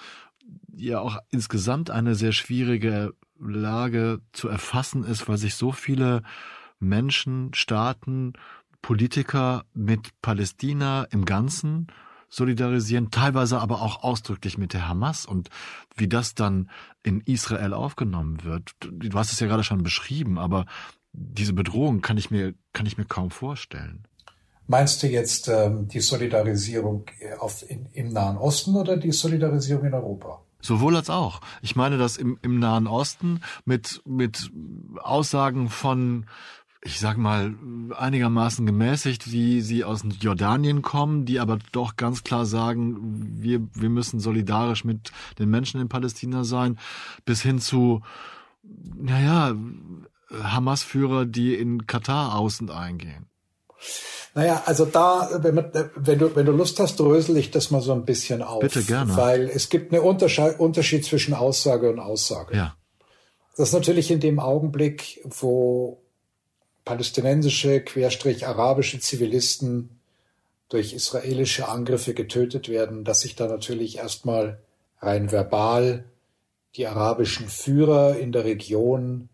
ja 0.75 1.01
auch 1.01 1.19
insgesamt 1.31 1.91
eine 1.91 2.15
sehr 2.15 2.33
schwierige 2.33 3.15
Lage 3.39 4.21
zu 4.33 4.49
erfassen 4.49 5.05
ist, 5.05 5.29
weil 5.29 5.39
sich 5.39 5.55
so 5.55 5.73
viele 5.73 6.23
Menschen, 6.79 7.53
Staaten, 7.55 8.35
Politiker 8.83 9.65
mit 9.73 10.11
Palästina 10.21 11.05
im 11.05 11.25
Ganzen 11.25 11.87
solidarisieren, 12.29 13.11
teilweise 13.11 13.61
aber 13.61 13.81
auch 13.81 14.03
ausdrücklich 14.03 14.59
mit 14.59 14.73
der 14.73 14.89
Hamas 14.89 15.25
und 15.25 15.51
wie 15.97 16.09
das 16.09 16.35
dann 16.35 16.69
in 17.03 17.21
Israel 17.21 17.73
aufgenommen 17.73 18.43
wird. 18.45 18.73
Du 18.81 19.17
hast 19.17 19.33
es 19.33 19.41
ja 19.41 19.47
gerade 19.47 19.65
schon 19.65 19.83
beschrieben, 19.83 20.39
aber 20.39 20.67
diese 21.13 21.53
Bedrohung 21.53 22.01
kann 22.01 22.19
ich 22.19 22.31
mir, 22.31 22.55
kann 22.73 22.87
ich 22.87 22.99
mir 22.99 23.05
kaum 23.05 23.31
vorstellen. 23.31 24.03
Meinst 24.66 25.02
du 25.02 25.06
jetzt 25.06 25.49
ähm, 25.49 25.88
die 25.88 26.00
Solidarisierung 26.00 27.06
auf, 27.38 27.68
in, 27.68 27.87
im 27.92 28.09
Nahen 28.09 28.38
Osten 28.38 28.76
oder 28.76 28.97
die 28.97 29.12
Solidarisierung 29.12 29.85
in 29.85 29.94
Europa? 29.94 30.40
Sowohl 30.61 30.97
als 30.97 31.11
auch. 31.11 31.40
Ich 31.61 31.76
meine 31.76 31.99
das 31.99 32.16
im, 32.16 32.38
im 32.40 32.59
Nahen 32.59 32.87
Osten 32.87 33.40
mit, 33.66 34.00
mit 34.06 34.50
Aussagen 35.02 35.68
von 35.68 36.26
ich 36.87 37.00
sag 37.00 37.16
mal, 37.16 37.54
einigermaßen 37.97 38.66
gemäßigt, 38.66 39.33
wie 39.33 39.62
sie 39.62 39.85
aus 39.85 40.04
Jordanien 40.21 40.83
kommen, 40.83 41.25
die 41.25 41.40
aber 41.40 41.59
doch 41.73 41.97
ganz 41.97 42.25
klar 42.25 42.44
sagen, 42.44 43.40
wir, 43.42 43.66
wir 43.73 43.88
müssen 43.88 44.21
solidarisch 44.21 44.85
mit 44.85 45.11
den 45.38 45.49
Menschen 45.49 45.80
in 45.80 45.88
Palästina 45.88 46.44
sein, 46.44 46.78
bis 47.25 47.40
hin 47.40 47.59
zu, 47.59 48.02
naja, 48.62 49.56
Hamas-Führer, 50.30 51.25
die 51.25 51.54
in 51.54 51.87
Katar 51.87 52.38
und 52.38 52.71
eingehen. 52.71 53.28
Naja, 54.35 54.62
also 54.67 54.85
da, 54.85 55.31
wenn, 55.43 55.55
man, 55.55 55.71
wenn, 55.95 56.19
du, 56.19 56.35
wenn 56.35 56.47
du 56.47 56.53
Lust 56.53 56.81
hast, 56.81 56.99
drösel 56.99 57.37
ich 57.37 57.53
das 57.53 57.71
mal 57.71 57.81
so 57.81 57.93
ein 57.93 58.05
bisschen 58.05 58.43
auf. 58.43 58.61
Bitte 58.61 58.83
gerne. 58.83 59.17
Weil 59.17 59.49
es 59.49 59.69
gibt 59.69 59.93
einen 59.93 60.03
Unterschied 60.03 61.05
zwischen 61.05 61.35
Aussage 61.35 61.88
und 61.88 62.00
Aussage. 62.00 62.57
Ja. 62.57 62.76
Das 63.57 63.69
ist 63.69 63.75
natürlich 63.75 64.11
in 64.11 64.19
dem 64.19 64.41
Augenblick, 64.41 65.21
wo 65.25 66.03
palästinensische, 66.85 67.81
querstrich 67.81 68.47
arabische 68.47 68.99
Zivilisten 68.99 70.00
durch 70.69 70.93
israelische 70.93 71.69
Angriffe 71.69 72.14
getötet 72.14 72.69
werden, 72.69 73.05
dass 73.05 73.21
sich 73.21 73.37
da 73.37 73.47
natürlich 73.47 73.99
erstmal 73.99 74.59
rein 75.00 75.31
verbal 75.31 76.05
die 76.75 76.88
arabischen 76.88 77.49
Führer 77.49 78.19
in 78.19 78.33
der 78.33 78.45
Region 78.45 79.29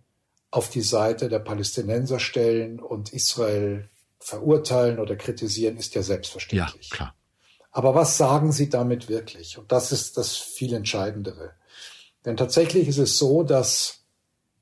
auf 0.51 0.69
die 0.69 0.83
Seite 0.83 1.31
der 1.31 1.39
Palästinenser 1.39 2.21
stellen 2.21 2.81
und 2.81 3.15
Israel 3.15 3.89
verurteilen 4.21 4.99
oder 5.01 5.17
kritisieren, 5.17 5.77
ist 5.77 5.95
ja 5.95 6.03
selbstverständlich. 6.03 6.91
Ja, 6.91 6.97
klar. 6.97 7.15
Aber 7.73 7.95
was 7.95 8.17
sagen 8.17 8.53
sie 8.53 8.69
damit 8.69 9.09
wirklich? 9.09 9.59
Und 9.59 9.73
das 9.73 9.93
ist 9.93 10.17
das 10.17 10.37
viel 10.37 10.75
Entscheidendere. 10.75 11.53
Denn 12.25 12.37
tatsächlich 12.37 12.89
ist 12.89 12.99
es 12.99 13.19
so, 13.19 13.43
dass 13.43 14.05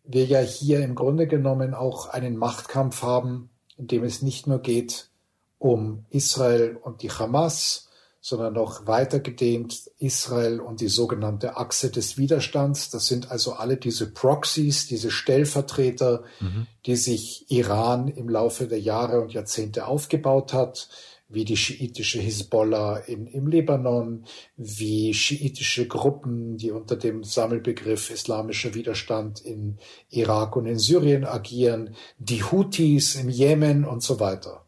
wir 0.05 0.25
ja 0.25 0.41
hier 0.41 0.81
im 0.81 0.95
Grunde 0.95 1.27
genommen 1.27 1.75
auch 1.75 2.07
einen 2.07 2.37
Machtkampf 2.37 3.03
haben, 3.03 3.51
in 3.77 3.87
dem 3.87 4.05
es 4.05 4.23
nicht 4.23 4.47
nur 4.47 4.61
geht 4.61 5.11
um 5.59 6.05
Israel 6.11 6.77
und 6.77 7.03
die 7.03 7.11
Hamas, 7.11 7.88
sondern 8.29 8.53
noch 8.53 8.87
weiter 8.87 9.21
gedehnt 9.21 9.91
Israel 9.99 10.61
und 10.61 10.81
die 10.81 10.89
sogenannte 10.89 11.57
Achse 11.57 11.91
des 11.91 12.19
Widerstands. 12.19 12.91
Das 12.91 13.07
sind 13.07 13.31
also 13.31 13.55
alle 13.55 13.79
diese 13.79 14.11
Proxies, 14.11 14.87
diese 14.87 15.11
Stellvertreter, 15.11 16.25
mhm. 16.41 16.67
die 16.85 16.97
sich 16.97 17.51
Iran 17.51 18.09
im 18.09 18.29
Laufe 18.29 18.67
der 18.67 18.81
Jahre 18.81 19.21
und 19.21 19.33
Jahrzehnte 19.33 19.87
aufgebaut 19.87 20.53
hat, 20.53 20.89
wie 21.31 21.45
die 21.45 21.57
schiitische 21.57 22.21
Hisbollah 22.21 22.99
in, 22.99 23.27
im 23.27 23.47
Libanon, 23.47 24.25
wie 24.57 25.13
schiitische 25.15 25.87
Gruppen, 25.87 26.57
die 26.57 26.71
unter 26.71 26.97
dem 26.97 27.25
Sammelbegriff 27.25 28.11
islamischer 28.11 28.75
Widerstand 28.75 29.41
in 29.41 29.79
Irak 30.11 30.57
und 30.57 30.67
in 30.67 30.79
Syrien 30.79 31.25
agieren, 31.25 31.95
die 32.19 32.43
Houthis 32.43 33.15
im 33.15 33.29
Jemen 33.29 33.85
und 33.85 34.03
so 34.03 34.21
weiter. 34.21 34.65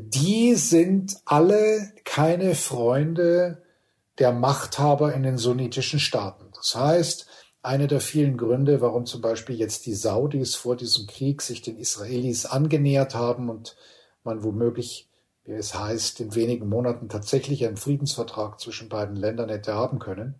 Die 0.00 0.54
sind 0.54 1.16
alle 1.24 1.92
keine 2.04 2.54
Freunde 2.54 3.62
der 4.18 4.32
Machthaber 4.32 5.12
in 5.12 5.22
den 5.22 5.38
sunnitischen 5.38 6.00
Staaten. 6.00 6.46
Das 6.54 6.74
heißt, 6.74 7.26
einer 7.62 7.86
der 7.86 8.00
vielen 8.00 8.36
Gründe, 8.36 8.80
warum 8.80 9.06
zum 9.06 9.20
Beispiel 9.20 9.56
jetzt 9.56 9.86
die 9.86 9.94
Saudis 9.94 10.54
vor 10.54 10.76
diesem 10.76 11.06
Krieg 11.06 11.42
sich 11.42 11.62
den 11.62 11.78
Israelis 11.78 12.46
angenähert 12.46 13.14
haben 13.14 13.48
und 13.48 13.76
man 14.22 14.42
womöglich 14.42 15.08
wie 15.44 15.52
es 15.52 15.74
heißt, 15.74 16.20
in 16.20 16.34
wenigen 16.34 16.68
Monaten 16.68 17.08
tatsächlich 17.08 17.66
einen 17.66 17.76
Friedensvertrag 17.76 18.60
zwischen 18.60 18.88
beiden 18.88 19.16
Ländern 19.16 19.50
hätte 19.50 19.74
haben 19.74 19.98
können, 19.98 20.36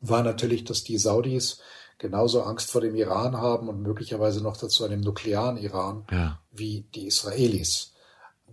war 0.00 0.22
natürlich, 0.22 0.64
dass 0.64 0.84
die 0.84 0.98
Saudis 0.98 1.60
genauso 1.98 2.42
Angst 2.42 2.70
vor 2.70 2.80
dem 2.80 2.96
Iran 2.96 3.36
haben 3.36 3.68
und 3.68 3.82
möglicherweise 3.82 4.42
noch 4.42 4.56
dazu 4.56 4.84
einem 4.84 5.00
nuklearen 5.00 5.58
Iran 5.58 6.06
ja. 6.10 6.40
wie 6.50 6.86
die 6.94 7.06
Israelis. 7.06 7.91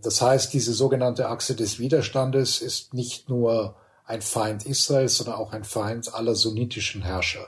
Das 0.01 0.21
heißt, 0.21 0.53
diese 0.53 0.73
sogenannte 0.73 1.27
Achse 1.27 1.55
des 1.55 1.79
Widerstandes 1.79 2.61
ist 2.61 2.93
nicht 2.93 3.29
nur 3.29 3.75
ein 4.05 4.21
Feind 4.21 4.65
Israels, 4.65 5.17
sondern 5.17 5.35
auch 5.35 5.53
ein 5.53 5.63
Feind 5.63 6.13
aller 6.13 6.35
sunnitischen 6.35 7.01
Herrscher. 7.03 7.47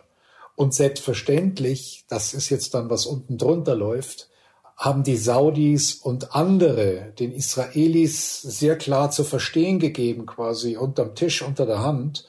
Und 0.55 0.73
selbstverständlich, 0.73 2.05
das 2.07 2.33
ist 2.33 2.49
jetzt 2.49 2.73
dann, 2.73 2.89
was 2.89 3.05
unten 3.05 3.37
drunter 3.37 3.75
läuft, 3.75 4.29
haben 4.77 5.03
die 5.03 5.17
Saudis 5.17 5.93
und 5.95 6.35
andere 6.35 7.13
den 7.19 7.31
Israelis 7.31 8.41
sehr 8.41 8.77
klar 8.77 9.11
zu 9.11 9.23
verstehen 9.23 9.79
gegeben, 9.79 10.25
quasi 10.25 10.75
unterm 10.77 11.15
Tisch, 11.15 11.41
unter 11.41 11.65
der 11.65 11.83
Hand. 11.83 12.25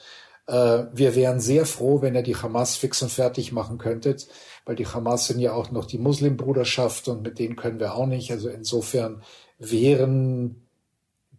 Äh, 0.46 0.84
wir 0.92 1.14
wären 1.14 1.40
sehr 1.40 1.66
froh, 1.66 2.02
wenn 2.02 2.14
ihr 2.14 2.22
die 2.22 2.36
Hamas 2.36 2.76
fix 2.76 3.00
und 3.02 3.10
fertig 3.10 3.52
machen 3.52 3.78
könntet, 3.78 4.28
weil 4.66 4.76
die 4.76 4.86
Hamas 4.86 5.26
sind 5.26 5.40
ja 5.40 5.54
auch 5.54 5.70
noch 5.70 5.86
die 5.86 5.98
Muslimbruderschaft 5.98 7.08
und 7.08 7.22
mit 7.22 7.38
denen 7.38 7.56
können 7.56 7.80
wir 7.80 7.94
auch 7.94 8.06
nicht. 8.06 8.30
Also 8.30 8.48
insofern 8.50 9.22
wären 9.70 10.66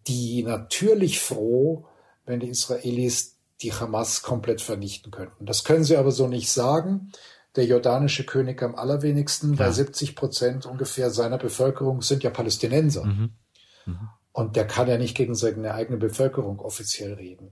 die 0.08 0.44
natürlich 0.44 1.20
froh, 1.20 1.86
wenn 2.26 2.40
die 2.40 2.50
Israelis 2.50 3.38
die 3.62 3.74
Hamas 3.74 4.22
komplett 4.22 4.62
vernichten 4.62 5.12
könnten. 5.12 5.46
Das 5.46 5.64
können 5.64 5.84
sie 5.84 5.98
aber 5.98 6.12
so 6.12 6.28
nicht 6.28 6.50
sagen 6.52 7.12
der 7.56 7.66
jordanische 7.66 8.26
König 8.26 8.62
am 8.64 8.76
allerwenigsten, 8.76 9.54
ja. 9.54 9.60
weil 9.60 9.74
70 9.74 10.16
Prozent 10.16 10.66
ungefähr 10.66 11.10
seiner 11.10 11.38
Bevölkerung 11.38 12.02
sind 12.02 12.24
ja 12.24 12.30
Palästinenser. 12.30 13.06
Mhm. 13.06 13.30
Mhm. 13.86 14.10
Und 14.32 14.56
der 14.56 14.66
kann 14.66 14.88
ja 14.88 14.98
nicht 14.98 15.16
gegen 15.16 15.36
seine 15.36 15.76
eigene 15.76 15.98
Bevölkerung 15.98 16.60
offiziell 16.60 17.14
reden. 17.14 17.52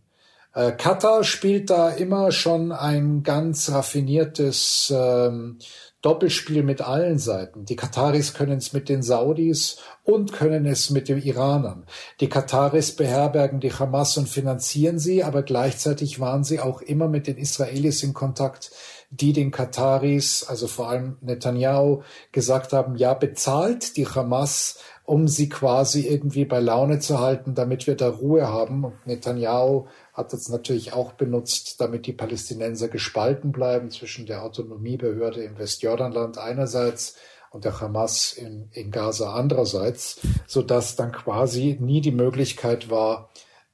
Äh, 0.53 0.71
Katar 0.71 1.23
spielt 1.23 1.69
da 1.69 1.89
immer 1.89 2.31
schon 2.31 2.71
ein 2.71 3.23
ganz 3.23 3.71
raffiniertes 3.71 4.91
ähm, 4.95 5.59
Doppelspiel 6.01 6.63
mit 6.63 6.81
allen 6.81 7.19
Seiten. 7.19 7.65
Die 7.65 7.75
Kataris 7.75 8.33
können 8.33 8.57
es 8.57 8.73
mit 8.73 8.89
den 8.89 9.03
Saudis 9.03 9.77
und 10.03 10.33
können 10.33 10.65
es 10.65 10.89
mit 10.89 11.09
den 11.09 11.21
Iranern. 11.21 11.85
Die 12.19 12.29
Kataris 12.29 12.95
beherbergen 12.95 13.59
die 13.59 13.71
Hamas 13.71 14.17
und 14.17 14.27
finanzieren 14.27 14.97
sie, 14.97 15.23
aber 15.23 15.43
gleichzeitig 15.43 16.19
waren 16.19 16.43
sie 16.43 16.59
auch 16.59 16.81
immer 16.81 17.07
mit 17.07 17.27
den 17.27 17.37
Israelis 17.37 18.01
in 18.01 18.13
Kontakt, 18.13 18.71
die 19.11 19.33
den 19.33 19.51
Kataris, 19.51 20.43
also 20.47 20.67
vor 20.67 20.89
allem 20.89 21.17
Netanyahu, 21.21 22.01
gesagt 22.31 22.73
haben, 22.73 22.95
ja, 22.95 23.13
bezahlt 23.13 23.95
die 23.97 24.07
Hamas, 24.07 24.79
um 25.05 25.27
sie 25.27 25.49
quasi 25.49 26.07
irgendwie 26.07 26.45
bei 26.45 26.59
Laune 26.59 26.99
zu 26.99 27.19
halten, 27.19 27.55
damit 27.55 27.87
wir 27.87 27.95
da 27.95 28.09
Ruhe 28.09 28.47
haben. 28.47 28.85
Und 28.85 29.07
Netanyahu 29.07 29.87
hat 30.13 30.33
das 30.33 30.49
natürlich 30.49 30.93
auch 30.93 31.13
benutzt, 31.13 31.81
damit 31.81 32.05
die 32.05 32.13
Palästinenser 32.13 32.87
gespalten 32.87 33.51
bleiben 33.51 33.89
zwischen 33.89 34.25
der 34.25 34.43
Autonomiebehörde 34.43 35.43
im 35.43 35.57
Westjordanland 35.57 36.37
einerseits 36.37 37.15
und 37.51 37.65
der 37.65 37.79
Hamas 37.81 38.33
in, 38.33 38.69
in 38.71 38.91
Gaza 38.91 39.33
andererseits, 39.33 40.19
so 40.47 40.61
dass 40.61 40.95
dann 40.95 41.11
quasi 41.11 41.77
nie 41.79 41.99
die 42.01 42.11
Möglichkeit 42.11 42.89
war, 42.89 43.29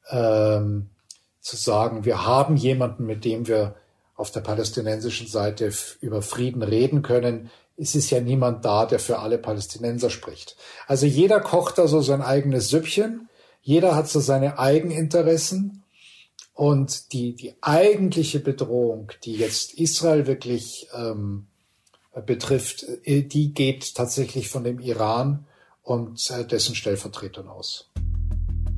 ähm, 0.10 0.89
zu 1.41 1.55
sagen, 1.55 2.03
wir 2.03 2.25
haben 2.25 2.57
jemanden, 2.57 3.05
mit 3.05 3.24
dem 3.24 3.48
wir 3.48 3.75
auf 4.15 4.31
der 4.31 4.41
palästinensischen 4.41 5.27
Seite 5.27 5.72
über 6.01 6.22
Frieden 6.22 6.63
reden 6.63 7.03
können. 7.03 7.51
Es 7.77 7.93
ist 7.93 8.10
ja 8.10 8.19
niemand 8.19 8.65
da, 8.65 8.86
der 8.88 9.00
für 9.00 9.19
alle 9.19 9.38
Palästinenser 9.38 10.10
spricht. 10.10 10.57
Also 10.88 11.05
jeder 11.05 11.39
kocht 11.39 11.77
da 11.77 11.88
so 11.88 12.01
sein 12.01 12.22
eigenes 12.24 12.69
Süppchen. 12.69 13.29
Jeder 13.62 13.96
hat 13.96 14.10
so 14.10 14.19
seine 14.19 14.57
Eigeninteressen. 14.57 15.84
Und 16.53 17.13
die, 17.13 17.36
die 17.36 17.53
eigentliche 17.62 18.39
Bedrohung, 18.39 19.12
die 19.24 19.34
jetzt 19.34 19.75
Israel 19.75 20.25
wirklich 20.25 20.88
ähm, 20.91 21.46
betrifft, 22.25 22.84
äh, 23.03 23.22
die 23.22 23.53
geht 23.53 23.93
tatsächlich 23.93 24.50
von 24.50 24.63
dem 24.63 24.79
Iran 24.79 25.46
und 25.84 26.31
äh, 26.31 26.46
dessen 26.46 26.74
Stellvertretern 26.74 27.48
aus. 27.48 27.91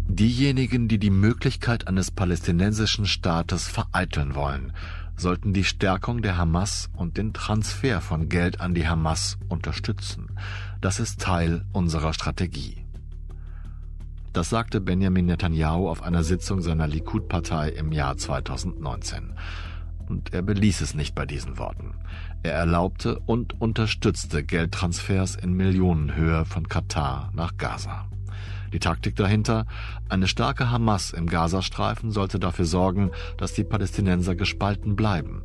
Diejenigen, 0.10 0.90
die 0.90 0.98
die 0.98 1.10
Möglichkeit 1.10 1.88
eines 1.88 2.12
palästinensischen 2.12 3.06
Staates 3.06 3.70
vereiteln 3.70 4.36
wollen, 4.36 4.74
sollten 5.20 5.54
die 5.54 5.64
Stärkung 5.64 6.22
der 6.22 6.38
Hamas 6.38 6.90
und 6.96 7.18
den 7.18 7.34
Transfer 7.34 8.02
von 8.02 8.30
Geld 8.30 8.62
an 8.62 8.74
die 8.74 8.88
Hamas 8.88 9.38
unterstützen. 9.48 10.28
Das 10.82 11.00
ist 11.00 11.22
Teil 11.22 11.66
unserer 11.74 12.14
Strategie. 12.14 12.86
Das 14.34 14.50
sagte 14.50 14.80
Benjamin 14.80 15.26
Netanyahu 15.26 15.90
auf 15.90 16.04
einer 16.04 16.24
Sitzung 16.24 16.62
seiner 16.62 16.88
Likud-Partei 16.88 17.70
im 17.70 17.92
Jahr 17.92 18.16
2019. 18.16 19.34
Und 20.08 20.34
er 20.34 20.42
beließ 20.42 20.82
es 20.82 20.94
nicht 20.94 21.16
bei 21.16 21.26
diesen 21.26 21.58
Worten. 21.58 21.96
Er 22.42 22.54
erlaubte 22.54 23.20
und 23.20 23.60
unterstützte 23.60 24.44
Geldtransfers 24.44 25.36
in 25.36 25.54
Millionenhöhe 25.54 26.46
von 26.46 26.68
Katar 26.68 27.32
nach 27.34 27.58
Gaza. 27.58 28.08
Die 28.74 28.80
Taktik 28.80 29.16
dahinter? 29.16 29.66
Eine 30.10 30.28
starke 30.28 30.70
Hamas 30.70 31.12
im 31.12 31.28
Gazastreifen 31.28 32.12
sollte 32.12 32.40
dafür 32.40 32.66
sorgen, 32.66 33.12
dass 33.38 33.54
die 33.54 33.64
Palästinenser 33.64 34.36
gespalten 34.36 34.96
bleiben 34.96 35.42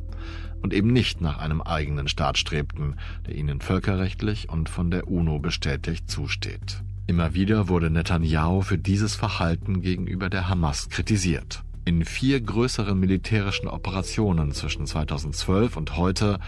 und 0.61 0.73
eben 0.73 0.91
nicht 0.93 1.21
nach 1.21 1.37
einem 1.37 1.61
eigenen 1.61 2.07
Staat 2.07 2.37
strebten, 2.37 2.95
der 3.27 3.35
ihnen 3.35 3.61
völkerrechtlich 3.61 4.49
und 4.49 4.69
von 4.69 4.91
der 4.91 5.07
UNO 5.07 5.39
bestätigt 5.39 6.09
zusteht. 6.09 6.81
Immer 7.07 7.35
wieder 7.35 7.67
wurde 7.67 7.91
Netanyahu 7.91 8.61
für 8.61 8.77
dieses 8.77 9.15
Verhalten 9.15 9.81
gegenüber 9.81 10.29
der 10.29 10.49
Hamas 10.49 10.89
kritisiert. 10.89 11.63
In 11.85 12.03
vier 12.03 12.41
größeren 12.41 12.99
militärischen 12.99 13.67
Operationen 13.67 14.53
zwischen 14.53 14.87
2012 14.87 15.77
und 15.77 15.97
heute 15.97 16.39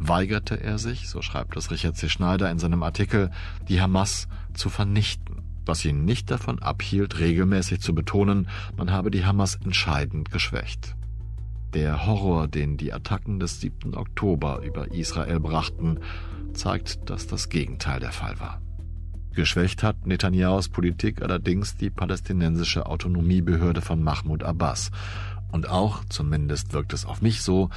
weigerte 0.00 0.60
er 0.60 0.78
sich, 0.78 1.08
so 1.08 1.22
schreibt 1.22 1.56
es 1.56 1.70
Richard 1.70 1.96
C. 1.96 2.08
Schneider 2.08 2.50
in 2.50 2.58
seinem 2.58 2.82
Artikel, 2.82 3.30
die 3.68 3.80
Hamas 3.80 4.26
zu 4.52 4.68
vernichten 4.68 5.49
was 5.70 5.84
ihn 5.84 6.04
nicht 6.04 6.32
davon 6.32 6.58
abhielt, 6.58 7.20
regelmäßig 7.20 7.80
zu 7.80 7.94
betonen, 7.94 8.48
man 8.76 8.90
habe 8.90 9.12
die 9.12 9.24
Hamas 9.24 9.54
entscheidend 9.54 10.32
geschwächt. 10.32 10.96
Der 11.74 12.06
Horror, 12.06 12.48
den 12.48 12.76
die 12.76 12.92
Attacken 12.92 13.38
des 13.38 13.60
7. 13.60 13.94
Oktober 13.94 14.62
über 14.64 14.90
Israel 14.90 15.38
brachten, 15.38 16.00
zeigt, 16.54 17.08
dass 17.08 17.28
das 17.28 17.50
Gegenteil 17.50 18.00
der 18.00 18.10
Fall 18.10 18.40
war. 18.40 18.60
Geschwächt 19.32 19.84
hat 19.84 20.08
Netanyahus 20.08 20.70
Politik 20.70 21.22
allerdings 21.22 21.76
die 21.76 21.88
palästinensische 21.88 22.86
Autonomiebehörde 22.86 23.80
von 23.80 24.02
Mahmoud 24.02 24.42
Abbas 24.42 24.90
und 25.52 25.68
auch, 25.68 26.04
zumindest 26.08 26.72
wirkt 26.72 26.92
es 26.92 27.04
auf 27.04 27.22
mich 27.22 27.42
so, 27.42 27.70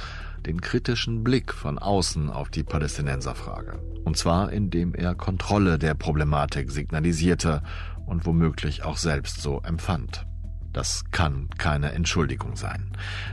den 0.46 0.60
kritischen 0.60 1.24
Blick 1.24 1.52
von 1.52 1.78
außen 1.78 2.30
auf 2.30 2.50
die 2.50 2.62
Palästinenserfrage. 2.62 3.80
Und 4.04 4.16
zwar 4.16 4.52
indem 4.52 4.94
er 4.94 5.14
Kontrolle 5.14 5.78
der 5.78 5.94
Problematik 5.94 6.70
signalisierte 6.70 7.62
und 8.06 8.26
womöglich 8.26 8.84
auch 8.84 8.96
selbst 8.96 9.40
so 9.40 9.60
empfand. 9.62 10.26
Das 10.72 11.04
kann 11.12 11.48
keine 11.56 11.92
Entschuldigung 11.92 12.56
sein. 12.56 12.92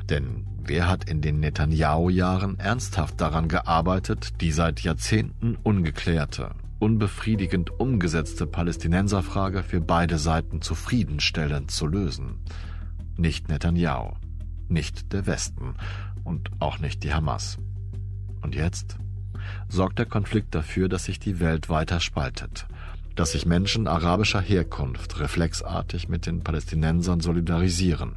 Denn 0.10 0.46
wer 0.62 0.88
hat 0.88 1.10
in 1.10 1.22
den 1.22 1.40
Netanyahu-Jahren 1.40 2.60
ernsthaft 2.60 3.20
daran 3.20 3.48
gearbeitet, 3.48 4.42
die 4.42 4.52
seit 4.52 4.82
Jahrzehnten 4.82 5.56
ungeklärte, 5.56 6.52
unbefriedigend 6.80 7.72
umgesetzte 7.80 8.46
Palästinenserfrage 8.46 9.64
für 9.64 9.82
beide 9.82 10.20
Seiten 10.20 10.62
zufriedenstellend 10.62 11.72
zu 11.72 11.88
lösen? 11.88 12.44
Nicht 13.18 13.50
Netanyahu, 13.50 14.14
nicht 14.68 15.12
der 15.12 15.26
Westen 15.26 15.76
und 16.24 16.50
auch 16.60 16.80
nicht 16.80 17.04
die 17.04 17.14
Hamas. 17.14 17.58
Und 18.42 18.56
jetzt 18.56 18.98
sorgt 19.70 20.00
der 20.00 20.06
Konflikt 20.06 20.54
dafür, 20.56 20.90
dass 20.90 21.06
sich 21.06 21.20
die 21.20 21.40
Welt 21.40 21.70
weiter 21.70 22.00
spaltet, 22.00 22.68
dass 23.16 23.34
sich 23.34 23.46
Menschen 23.46 23.88
arabischer 23.88 24.42
Herkunft 24.42 25.20
reflexartig 25.20 26.10
mit 26.10 26.26
den 26.26 26.44
Palästinensern 26.44 27.20
solidarisieren 27.20 28.16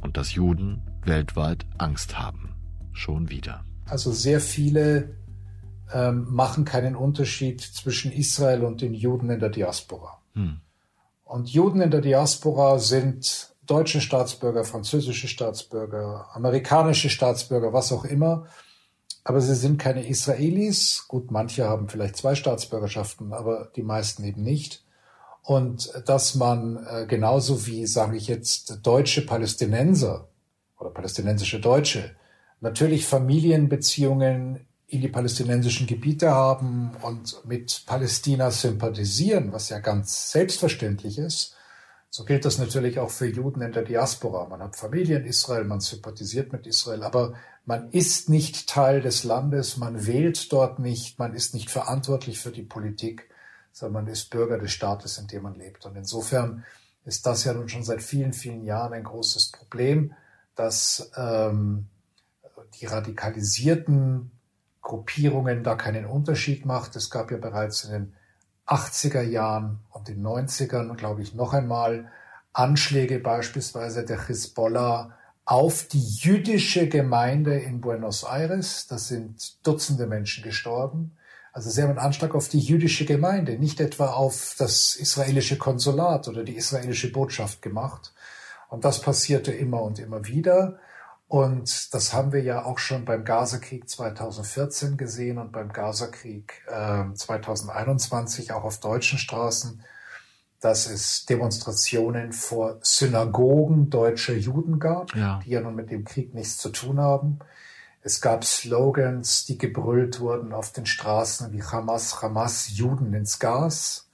und 0.00 0.16
dass 0.16 0.34
Juden 0.34 0.82
weltweit 1.04 1.66
Angst 1.78 2.18
haben. 2.18 2.50
Schon 2.92 3.30
wieder. 3.30 3.64
Also 3.86 4.12
sehr 4.12 4.40
viele 4.40 5.16
ähm, 5.92 6.26
machen 6.30 6.64
keinen 6.64 6.96
Unterschied 6.96 7.60
zwischen 7.60 8.12
Israel 8.12 8.64
und 8.64 8.80
den 8.80 8.94
Juden 8.94 9.30
in 9.30 9.40
der 9.40 9.50
Diaspora. 9.50 10.20
Hm. 10.34 10.60
Und 11.24 11.48
Juden 11.48 11.80
in 11.80 11.90
der 11.90 12.00
Diaspora 12.00 12.78
sind 12.78 13.51
deutsche 13.66 14.00
Staatsbürger, 14.00 14.64
französische 14.64 15.28
Staatsbürger, 15.28 16.28
amerikanische 16.32 17.10
Staatsbürger, 17.10 17.72
was 17.72 17.92
auch 17.92 18.04
immer. 18.04 18.46
Aber 19.24 19.40
sie 19.40 19.54
sind 19.54 19.78
keine 19.78 20.06
Israelis. 20.06 21.04
Gut, 21.06 21.30
manche 21.30 21.64
haben 21.68 21.88
vielleicht 21.88 22.16
zwei 22.16 22.34
Staatsbürgerschaften, 22.34 23.32
aber 23.32 23.70
die 23.76 23.82
meisten 23.82 24.24
eben 24.24 24.42
nicht. 24.42 24.84
Und 25.42 25.92
dass 26.06 26.34
man 26.34 26.84
äh, 26.86 27.06
genauso 27.06 27.66
wie, 27.66 27.86
sage 27.86 28.16
ich 28.16 28.28
jetzt, 28.28 28.78
deutsche 28.82 29.22
Palästinenser 29.22 30.28
oder 30.78 30.90
palästinensische 30.90 31.60
Deutsche 31.60 32.14
natürlich 32.60 33.06
Familienbeziehungen 33.06 34.66
in 34.86 35.00
die 35.00 35.08
palästinensischen 35.08 35.86
Gebiete 35.86 36.30
haben 36.30 36.92
und 37.02 37.44
mit 37.44 37.84
Palästina 37.86 38.50
sympathisieren, 38.50 39.52
was 39.52 39.68
ja 39.68 39.78
ganz 39.78 40.30
selbstverständlich 40.30 41.18
ist, 41.18 41.56
so 42.14 42.24
gilt 42.24 42.44
das 42.44 42.58
natürlich 42.58 42.98
auch 42.98 43.08
für 43.08 43.26
Juden 43.26 43.62
in 43.62 43.72
der 43.72 43.84
Diaspora. 43.84 44.46
Man 44.46 44.60
hat 44.60 44.76
Familie 44.76 45.16
in 45.16 45.24
Israel, 45.24 45.64
man 45.64 45.80
sympathisiert 45.80 46.52
mit 46.52 46.66
Israel, 46.66 47.04
aber 47.04 47.32
man 47.64 47.88
ist 47.90 48.28
nicht 48.28 48.68
Teil 48.68 49.00
des 49.00 49.24
Landes, 49.24 49.78
man 49.78 50.06
wählt 50.06 50.52
dort 50.52 50.78
nicht, 50.78 51.18
man 51.18 51.32
ist 51.32 51.54
nicht 51.54 51.70
verantwortlich 51.70 52.38
für 52.38 52.50
die 52.50 52.64
Politik, 52.64 53.30
sondern 53.72 54.04
man 54.04 54.12
ist 54.12 54.28
Bürger 54.28 54.58
des 54.58 54.72
Staates, 54.72 55.16
in 55.16 55.26
dem 55.26 55.44
man 55.44 55.54
lebt. 55.54 55.86
Und 55.86 55.96
insofern 55.96 56.66
ist 57.06 57.24
das 57.24 57.44
ja 57.44 57.54
nun 57.54 57.70
schon 57.70 57.82
seit 57.82 58.02
vielen, 58.02 58.34
vielen 58.34 58.62
Jahren 58.66 58.92
ein 58.92 59.04
großes 59.04 59.50
Problem, 59.50 60.12
dass 60.54 61.10
ähm, 61.16 61.86
die 62.74 62.84
radikalisierten 62.84 64.32
Gruppierungen 64.82 65.64
da 65.64 65.76
keinen 65.76 66.04
Unterschied 66.04 66.66
macht. 66.66 66.94
Es 66.94 67.08
gab 67.08 67.30
ja 67.30 67.38
bereits 67.38 67.84
in 67.84 67.92
den 67.92 68.14
80er 68.66 69.22
Jahren 69.22 69.80
und 69.90 70.08
den 70.08 70.22
90ern, 70.22 70.94
glaube 70.96 71.22
ich, 71.22 71.34
noch 71.34 71.52
einmal 71.52 72.10
Anschläge 72.52 73.18
beispielsweise 73.18 74.04
der 74.04 74.26
Hisbollah 74.26 75.16
auf 75.44 75.88
die 75.88 76.02
jüdische 76.02 76.88
Gemeinde 76.88 77.58
in 77.58 77.80
Buenos 77.80 78.24
Aires. 78.24 78.86
Da 78.86 78.98
sind 78.98 79.66
Dutzende 79.66 80.06
Menschen 80.06 80.44
gestorben. 80.44 81.16
Also 81.52 81.68
sie 81.68 81.82
haben 81.82 81.90
einen 81.90 81.98
Anschlag 81.98 82.34
auf 82.34 82.48
die 82.48 82.60
jüdische 82.60 83.04
Gemeinde, 83.04 83.58
nicht 83.58 83.80
etwa 83.80 84.12
auf 84.12 84.54
das 84.56 84.94
israelische 84.94 85.58
Konsulat 85.58 86.28
oder 86.28 86.44
die 86.44 86.56
israelische 86.56 87.12
Botschaft 87.12 87.60
gemacht. 87.60 88.14
Und 88.68 88.84
das 88.86 89.02
passierte 89.02 89.52
immer 89.52 89.82
und 89.82 89.98
immer 89.98 90.24
wieder. 90.26 90.78
Und 91.32 91.94
das 91.94 92.12
haben 92.12 92.30
wir 92.32 92.42
ja 92.42 92.62
auch 92.66 92.78
schon 92.78 93.06
beim 93.06 93.24
Gazakrieg 93.24 93.88
2014 93.88 94.98
gesehen 94.98 95.38
und 95.38 95.50
beim 95.50 95.72
Gazakrieg 95.72 96.60
äh, 96.68 97.04
2021 97.14 98.52
auch 98.52 98.64
auf 98.64 98.80
deutschen 98.80 99.18
Straßen, 99.18 99.82
dass 100.60 100.84
es 100.84 101.24
Demonstrationen 101.24 102.34
vor 102.34 102.80
Synagogen 102.82 103.88
deutscher 103.88 104.34
Juden 104.34 104.78
gab, 104.78 105.16
ja. 105.16 105.40
die 105.42 105.52
ja 105.52 105.62
nun 105.62 105.74
mit 105.74 105.90
dem 105.90 106.04
Krieg 106.04 106.34
nichts 106.34 106.58
zu 106.58 106.68
tun 106.68 107.00
haben. 107.00 107.38
Es 108.02 108.20
gab 108.20 108.44
Slogans, 108.44 109.46
die 109.46 109.56
gebrüllt 109.56 110.20
wurden 110.20 110.52
auf 110.52 110.70
den 110.72 110.84
Straßen 110.84 111.50
wie 111.50 111.62
Hamas, 111.62 112.20
Hamas, 112.20 112.76
Juden 112.76 113.14
ins 113.14 113.38
Gas. 113.38 114.06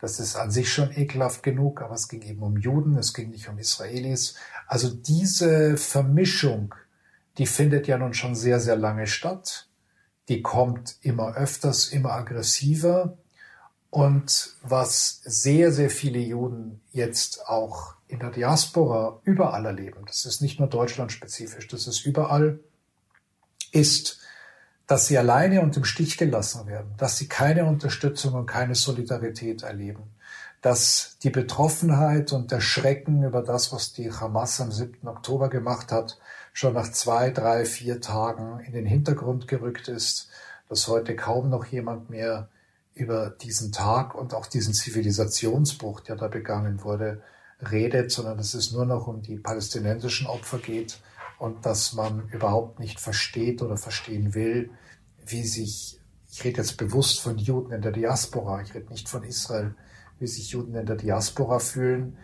Das 0.00 0.18
ist 0.18 0.36
an 0.36 0.50
sich 0.50 0.72
schon 0.72 0.92
ekelhaft 0.92 1.42
genug, 1.42 1.82
aber 1.82 1.94
es 1.94 2.08
ging 2.08 2.22
eben 2.22 2.42
um 2.42 2.56
Juden, 2.56 2.96
es 2.96 3.12
ging 3.12 3.30
nicht 3.30 3.48
um 3.48 3.58
Israelis. 3.58 4.34
Also 4.66 4.88
diese 4.88 5.76
Vermischung, 5.76 6.74
die 7.38 7.46
findet 7.46 7.86
ja 7.86 7.98
nun 7.98 8.14
schon 8.14 8.34
sehr, 8.34 8.60
sehr 8.60 8.76
lange 8.76 9.06
statt. 9.06 9.68
Die 10.28 10.42
kommt 10.42 10.96
immer 11.02 11.34
öfters, 11.34 11.88
immer 11.88 12.12
aggressiver. 12.12 13.18
Und 13.90 14.54
was 14.62 15.20
sehr, 15.24 15.72
sehr 15.72 15.90
viele 15.90 16.20
Juden 16.20 16.80
jetzt 16.92 17.46
auch 17.48 17.94
in 18.06 18.20
der 18.20 18.30
Diaspora 18.30 19.20
überall 19.24 19.66
erleben, 19.66 20.04
das 20.06 20.24
ist 20.24 20.40
nicht 20.40 20.58
nur 20.60 20.68
deutschlandspezifisch, 20.68 21.66
das 21.68 21.86
ist 21.86 22.06
überall, 22.06 22.60
ist, 23.72 24.20
dass 24.90 25.06
sie 25.06 25.16
alleine 25.16 25.60
und 25.60 25.76
im 25.76 25.84
Stich 25.84 26.18
gelassen 26.18 26.66
werden, 26.66 26.92
dass 26.96 27.16
sie 27.16 27.28
keine 27.28 27.64
Unterstützung 27.64 28.34
und 28.34 28.46
keine 28.46 28.74
Solidarität 28.74 29.62
erleben, 29.62 30.02
dass 30.62 31.16
die 31.22 31.30
Betroffenheit 31.30 32.32
und 32.32 32.50
der 32.50 32.60
Schrecken 32.60 33.22
über 33.22 33.40
das, 33.40 33.72
was 33.72 33.92
die 33.92 34.10
Hamas 34.10 34.60
am 34.60 34.72
7. 34.72 35.06
Oktober 35.06 35.48
gemacht 35.48 35.92
hat, 35.92 36.18
schon 36.52 36.74
nach 36.74 36.90
zwei, 36.90 37.30
drei, 37.30 37.66
vier 37.66 38.00
Tagen 38.00 38.58
in 38.66 38.72
den 38.72 38.84
Hintergrund 38.84 39.46
gerückt 39.46 39.86
ist, 39.86 40.28
dass 40.68 40.88
heute 40.88 41.14
kaum 41.14 41.50
noch 41.50 41.66
jemand 41.66 42.10
mehr 42.10 42.48
über 42.92 43.30
diesen 43.30 43.70
Tag 43.70 44.16
und 44.16 44.34
auch 44.34 44.46
diesen 44.46 44.74
Zivilisationsbruch, 44.74 46.00
der 46.00 46.16
da 46.16 46.26
begangen 46.26 46.82
wurde, 46.82 47.22
redet, 47.70 48.10
sondern 48.10 48.38
dass 48.38 48.54
es 48.54 48.72
nur 48.72 48.86
noch 48.86 49.06
um 49.06 49.22
die 49.22 49.36
palästinensischen 49.36 50.26
Opfer 50.26 50.58
geht 50.58 50.98
und 51.40 51.64
dass 51.64 51.94
man 51.94 52.28
überhaupt 52.28 52.80
nicht 52.80 53.00
versteht 53.00 53.62
oder 53.62 53.78
verstehen 53.78 54.34
will, 54.34 54.70
wie 55.24 55.42
sich, 55.42 55.98
ich 56.30 56.44
rede 56.44 56.58
jetzt 56.58 56.76
bewusst 56.76 57.20
von 57.20 57.38
Juden 57.38 57.72
in 57.72 57.80
der 57.80 57.92
Diaspora, 57.92 58.60
ich 58.60 58.74
rede 58.74 58.90
nicht 58.90 59.08
von 59.08 59.24
Israel, 59.24 59.74
wie 60.18 60.26
sich 60.26 60.50
Juden 60.50 60.74
in 60.74 60.84
der 60.84 60.96
Diaspora 60.96 61.58
fühlen, 61.58 62.18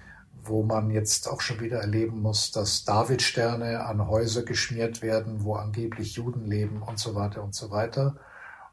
wo 0.44 0.62
man 0.62 0.90
jetzt 0.90 1.28
auch 1.28 1.40
schon 1.40 1.60
wieder 1.60 1.80
erleben 1.80 2.20
muss, 2.20 2.50
dass 2.50 2.84
Davidsterne 2.84 3.86
an 3.86 4.06
Häuser 4.06 4.42
geschmiert 4.42 5.00
werden, 5.00 5.44
wo 5.44 5.54
angeblich 5.54 6.16
Juden 6.16 6.44
leben 6.44 6.82
und 6.82 6.98
so 6.98 7.14
weiter 7.14 7.42
und 7.42 7.54
so 7.54 7.70
weiter, 7.70 8.16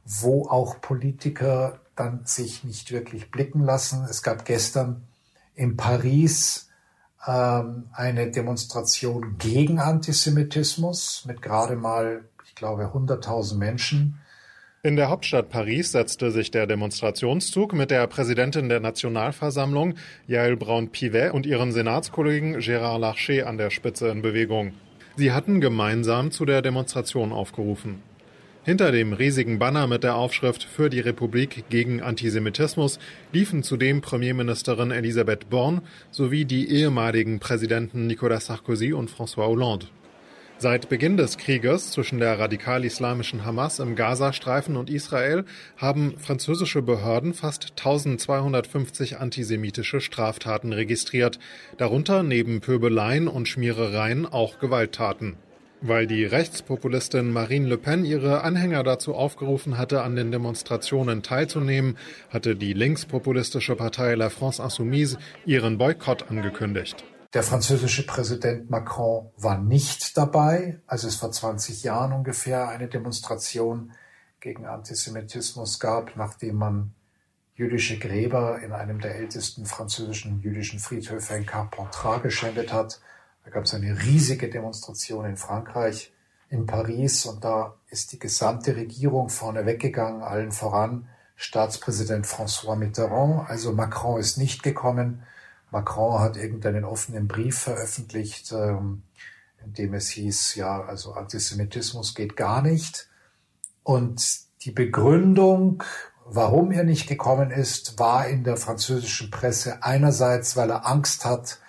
wo 0.04 0.50
auch 0.50 0.82
Politiker 0.82 1.80
dann 1.96 2.26
sich 2.26 2.66
nicht 2.66 2.92
wirklich 2.92 3.32
blicken 3.32 3.64
lassen. 3.64 4.06
Es 4.10 4.24
gab 4.24 4.44
gestern 4.44 5.08
in 5.56 5.78
Paris 5.78 6.68
eine 7.26 8.32
Demonstration 8.32 9.38
gegen 9.38 9.80
Antisemitismus 9.80 11.24
mit 11.26 11.42
gerade 11.42 11.76
mal, 11.76 12.26
ich 12.46 12.56
glaube, 12.56 12.92
100.000 12.94 13.58
Menschen. 13.58 14.20
In 14.86 14.98
der 14.98 15.10
Hauptstadt 15.10 15.50
Paris 15.50 15.94
setzte 15.94 16.32
sich 16.32 16.52
der 16.52 16.68
Demonstrationszug 16.68 17.72
mit 17.72 17.90
der 17.92 18.06
Präsidentin 18.08 18.68
der 18.68 18.82
Nationalversammlung, 18.82 19.94
Yael 20.28 20.58
Braun-Pivet, 20.58 21.34
und 21.34 21.46
ihren 21.46 21.72
Senatskollegen 21.72 22.58
Gérard 22.58 23.00
Larcher 23.00 23.48
an 23.48 23.58
der 23.58 23.70
Spitze 23.70 24.10
in 24.10 24.22
Bewegung. 24.22 24.74
Sie 25.16 25.32
hatten 25.32 25.62
gemeinsam 25.62 26.32
zu 26.32 26.44
der 26.44 26.62
Demonstration 26.62 27.32
aufgerufen. 27.32 28.04
Hinter 28.66 28.94
dem 28.94 29.12
riesigen 29.12 29.60
Banner 29.60 29.88
mit 29.88 30.06
der 30.06 30.16
Aufschrift 30.16 30.64
Für 30.64 30.90
die 30.90 31.02
Republik 31.02 31.66
gegen 31.70 32.02
Antisemitismus 32.02 32.98
liefen 33.34 33.62
zudem 33.62 34.00
Premierministerin 34.00 34.92
Elisabeth 34.92 35.50
Born 35.50 35.82
sowie 36.12 36.46
die 36.46 36.70
ehemaligen 36.70 37.40
Präsidenten 37.40 38.08
Nicolas 38.08 38.46
Sarkozy 38.46 38.94
und 38.94 39.12
François 39.12 39.48
Hollande. 39.48 39.88
Seit 40.60 40.88
Beginn 40.88 41.18
des 41.18 41.38
Krieges 41.38 41.92
zwischen 41.92 42.20
der 42.20 42.40
radikal-islamischen 42.40 43.44
Hamas 43.44 43.80
im 43.80 43.98
Gazastreifen 43.98 44.78
und 44.78 44.90
Israel 44.90 45.44
haben 45.76 46.18
französische 46.18 46.82
Behörden 46.82 47.34
fast 47.34 47.72
1250 47.72 49.18
antisemitische 49.18 50.00
Straftaten 50.00 50.72
registriert, 50.72 51.38
darunter 51.76 52.24
neben 52.24 52.62
Pöbeleien 52.62 53.28
und 53.28 53.50
Schmierereien 53.50 54.26
auch 54.26 54.60
Gewalttaten. 54.60 55.36
Weil 55.86 56.08
die 56.08 56.24
Rechtspopulistin 56.24 57.30
Marine 57.30 57.68
Le 57.68 57.78
Pen 57.78 58.06
ihre 58.06 58.44
Anhänger 58.44 58.84
dazu 58.84 59.16
aufgerufen 59.16 59.78
hatte, 59.78 60.02
an 60.02 60.16
den 60.16 60.32
Demonstrationen 60.32 61.24
teilzunehmen, 61.24 61.98
hatte 62.30 62.56
die 62.56 62.72
linkspopulistische 62.72 63.76
Partei 63.76 64.16
La 64.16 64.30
France 64.30 64.64
Insoumise 64.64 65.18
ihren 65.46 65.78
Boykott 65.78 66.32
angekündigt. 66.32 67.04
Der 67.34 67.44
französische 67.44 68.06
Präsident 68.06 68.70
Macron 68.70 69.32
war 69.36 69.58
nicht 69.58 70.16
dabei, 70.18 70.80
als 70.88 71.04
es 71.04 71.18
vor 71.18 71.34
20 71.34 71.84
Jahren 71.84 72.14
ungefähr 72.14 72.70
eine 72.70 72.88
Demonstration 72.88 73.92
gegen 74.40 74.66
Antisemitismus 74.66 75.82
gab, 75.82 76.16
nachdem 76.16 76.56
man 76.56 76.94
jüdische 77.56 78.00
Gräber 78.00 78.62
in 78.64 78.72
einem 78.72 79.02
der 79.02 79.16
ältesten 79.16 79.66
französischen 79.66 80.40
jüdischen 80.40 80.80
Friedhöfe 80.80 81.34
in 81.36 81.46
Carpentras 81.46 82.24
geschändet 82.24 82.72
hat. 82.72 83.02
Da 83.44 83.52
gab 83.52 83.66
es 83.66 83.74
eine 83.74 84.02
riesige 84.04 84.50
Demonstration 84.50 85.26
in 85.26 85.38
Frankreich, 85.38 86.14
in 86.50 86.66
Paris, 86.66 87.26
und 87.26 87.44
da 87.44 87.76
ist 87.90 88.12
die 88.12 88.20
gesamte 88.20 88.76
Regierung 88.76 89.30
vorne 89.30 89.66
weggegangen, 89.66 90.22
allen 90.22 90.52
voran 90.52 91.08
Staatspräsident 91.36 92.26
François 92.26 92.76
Mitterrand. 92.76 93.50
Also 93.50 93.74
Macron 93.74 94.20
ist 94.20 94.38
nicht 94.38 94.64
gekommen. 94.64 95.24
Macron 95.72 96.20
hat 96.20 96.38
irgendeinen 96.38 96.86
offenen 96.86 97.28
Brief 97.28 97.58
veröffentlicht, 97.58 98.52
ähm, 98.52 99.04
in 99.66 99.74
dem 99.74 99.94
es 99.94 100.10
hieß, 100.10 100.56
ja, 100.56 100.84
also 100.84 101.14
Antisemitismus 101.14 102.16
geht 102.16 102.38
gar 102.38 102.62
nicht. 102.62 103.10
Und 103.82 104.42
die 104.62 104.72
Begründung, 104.72 105.84
warum 106.26 106.72
er 106.72 106.84
nicht 106.84 107.08
gekommen 107.08 107.50
ist, 107.50 107.98
war 107.98 108.28
in 108.28 108.44
der 108.44 108.58
französischen 108.58 109.32
Presse 109.32 109.84
einerseits, 109.84 110.56
weil 110.56 110.70
er 110.70 110.86
Angst 110.86 111.26
hat, 111.26 111.60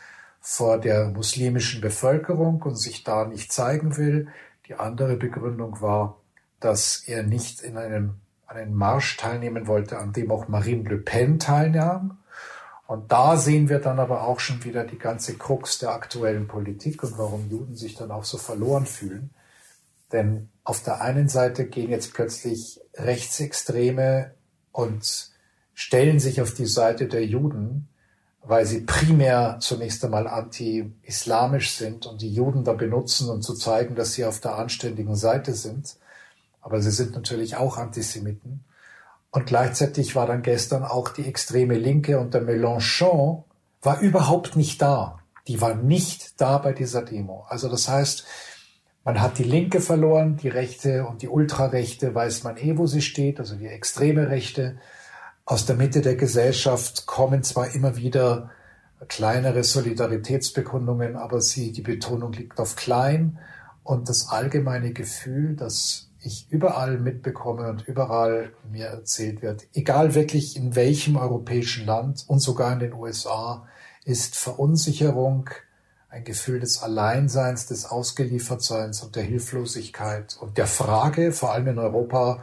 vor 0.47 0.79
der 0.79 1.09
muslimischen 1.09 1.81
Bevölkerung 1.81 2.61
und 2.63 2.77
sich 2.77 3.03
da 3.03 3.25
nicht 3.25 3.51
zeigen 3.51 3.97
will. 3.97 4.29
Die 4.69 4.75
andere 4.75 5.17
Begründung 5.17 5.81
war, 5.81 6.21
dass 6.61 7.03
er 7.07 7.23
nicht 7.23 7.63
in 7.63 7.79
einem, 7.79 8.17
einen 8.47 8.75
Marsch 8.75 9.17
teilnehmen 9.17 9.67
wollte, 9.67 9.99
an 9.99 10.13
dem 10.13 10.31
auch 10.31 10.47
Marine 10.47 10.87
Le 10.87 10.99
Pen 10.99 11.39
teilnahm. 11.39 12.19
Und 12.87 13.11
da 13.11 13.39
sehen 13.39 13.71
wir 13.71 13.79
dann 13.79 13.99
aber 13.99 14.25
auch 14.25 14.39
schon 14.39 14.63
wieder 14.65 14.85
die 14.85 14.99
ganze 14.99 15.35
Krux 15.35 15.79
der 15.79 15.93
aktuellen 15.93 16.47
Politik 16.47 17.03
und 17.03 17.17
warum 17.17 17.49
Juden 17.51 17.75
sich 17.75 17.95
dann 17.95 18.11
auch 18.11 18.25
so 18.25 18.37
verloren 18.37 18.85
fühlen. 18.85 19.31
Denn 20.13 20.51
auf 20.63 20.83
der 20.83 21.01
einen 21.01 21.31
Seite 21.31 21.65
gehen 21.65 21.91
jetzt 21.91 22.13
plötzlich 22.13 22.83
Rechtsextreme 22.93 24.35
und 24.73 25.31
stellen 25.73 26.21
sich 26.21 26.43
auf 26.43 26.53
die 26.53 26.67
Seite 26.67 27.09
der 27.09 27.25
Juden 27.25 27.89
weil 28.47 28.67
sie 28.67 28.83
primär 28.83 29.57
zunächst 29.61 30.05
einmal 30.05 30.27
anti-islamisch 30.27 31.73
sind 31.73 32.07
und 32.07 32.21
die 32.21 32.33
Juden 32.33 32.65
da 32.65 32.75
benutzen, 32.75 33.31
um 33.31 33.41
zu 33.41 33.55
zeigen, 33.55 33.95
dass 33.95 34.13
sie 34.13 34.25
auf 34.25 34.41
der 34.41 34.57
anständigen 34.57 35.17
Seite 35.17 35.55
sind. 35.55 35.97
Aber 36.61 36.81
sie 36.81 36.91
sind 36.91 37.13
natürlich 37.13 37.57
auch 37.57 37.79
Antisemiten. 37.79 38.65
Und 39.31 39.47
gleichzeitig 39.47 40.15
war 40.15 40.27
dann 40.27 40.43
gestern 40.43 40.85
auch 40.85 41.09
die 41.09 41.27
extreme 41.27 41.75
Linke 41.75 42.21
und 42.21 42.35
der 42.35 42.43
Mélenchon 42.43 43.45
war 43.83 44.01
überhaupt 44.01 44.57
nicht 44.57 44.81
da. 44.81 45.19
Die 45.49 45.61
war 45.61 45.75
nicht 45.75 46.41
da 46.41 46.59
bei 46.59 46.73
dieser 46.73 47.03
Demo. 47.03 47.45
Also 47.49 47.69
das 47.69 47.89
heißt, 47.89 48.25
man 49.05 49.21
hat 49.21 49.39
die 49.39 49.45
Linke 49.45 49.81
verloren, 49.81 50.37
die 50.37 50.49
Rechte 50.49 51.07
und 51.07 51.21
die 51.21 51.29
Ultrarechte 51.29 52.15
weiß 52.15 52.45
man 52.45 52.57
eh, 52.57 52.79
wo 52.79 52.87
sie 52.87 53.03
steht, 53.03 53.39
also 53.39 53.57
die 53.57 53.67
extreme 53.67 54.31
Rechte. 54.31 54.79
Aus 55.47 55.67
der 55.67 55.77
Mitte 55.77 56.01
der 56.01 56.17
Gesellschaft 56.17 57.05
kommen 57.05 57.43
zwar 57.43 57.75
immer 57.75 57.97
wieder 57.97 58.51
kleinere 59.09 59.63
Solidaritätsbekundungen, 59.63 61.17
aber 61.17 61.43
sie, 61.43 61.71
die 61.71 61.83
Betonung 61.83 62.33
liegt 62.33 62.59
auf 62.59 62.77
klein. 62.77 63.39
Und 63.83 64.09
das 64.09 64.31
allgemeine 64.31 64.95
Gefühl, 64.95 65.55
das 65.55 66.09
ich 66.21 66.47
überall 66.51 66.99
mitbekomme 66.99 67.69
und 67.69 67.87
überall 67.87 68.55
mir 68.73 68.87
erzählt 68.87 69.43
wird, 69.43 69.67
egal 69.75 70.15
wirklich 70.15 70.57
in 70.57 70.75
welchem 70.75 71.17
europäischen 71.17 71.85
Land 71.85 72.25
und 72.27 72.41
sogar 72.41 72.73
in 72.73 72.79
den 72.79 72.95
USA, 72.95 73.67
ist 74.07 74.37
Verunsicherung, 74.37 75.51
ein 76.09 76.25
Gefühl 76.25 76.61
des 76.61 76.83
Alleinseins, 76.83 77.67
des 77.67 77.85
Ausgeliefertseins 77.85 79.03
und 79.03 79.17
der 79.17 79.25
Hilflosigkeit 79.25 80.39
und 80.41 80.57
der 80.57 80.67
Frage, 80.67 81.33
vor 81.33 81.53
allem 81.53 81.67
in 81.67 81.79
Europa, 81.79 82.43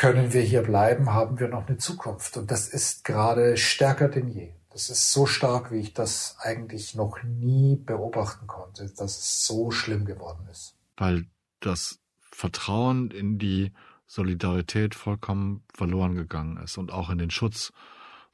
können 0.00 0.32
wir 0.32 0.40
hier 0.40 0.62
bleiben, 0.62 1.12
haben 1.12 1.38
wir 1.40 1.48
noch 1.48 1.68
eine 1.68 1.76
Zukunft? 1.76 2.38
Und 2.38 2.50
das 2.50 2.68
ist 2.68 3.04
gerade 3.04 3.58
stärker 3.58 4.08
denn 4.08 4.28
je. 4.28 4.54
Das 4.70 4.88
ist 4.88 5.12
so 5.12 5.26
stark, 5.26 5.70
wie 5.72 5.80
ich 5.80 5.92
das 5.92 6.36
eigentlich 6.40 6.94
noch 6.94 7.22
nie 7.22 7.76
beobachten 7.76 8.46
konnte, 8.46 8.90
dass 8.96 9.18
es 9.18 9.44
so 9.44 9.70
schlimm 9.70 10.06
geworden 10.06 10.48
ist. 10.50 10.74
Weil 10.96 11.26
das 11.60 11.98
Vertrauen 12.18 13.10
in 13.10 13.38
die 13.38 13.72
Solidarität 14.06 14.94
vollkommen 14.94 15.64
verloren 15.74 16.14
gegangen 16.14 16.56
ist 16.56 16.78
und 16.78 16.92
auch 16.92 17.10
in 17.10 17.18
den 17.18 17.30
Schutz, 17.30 17.70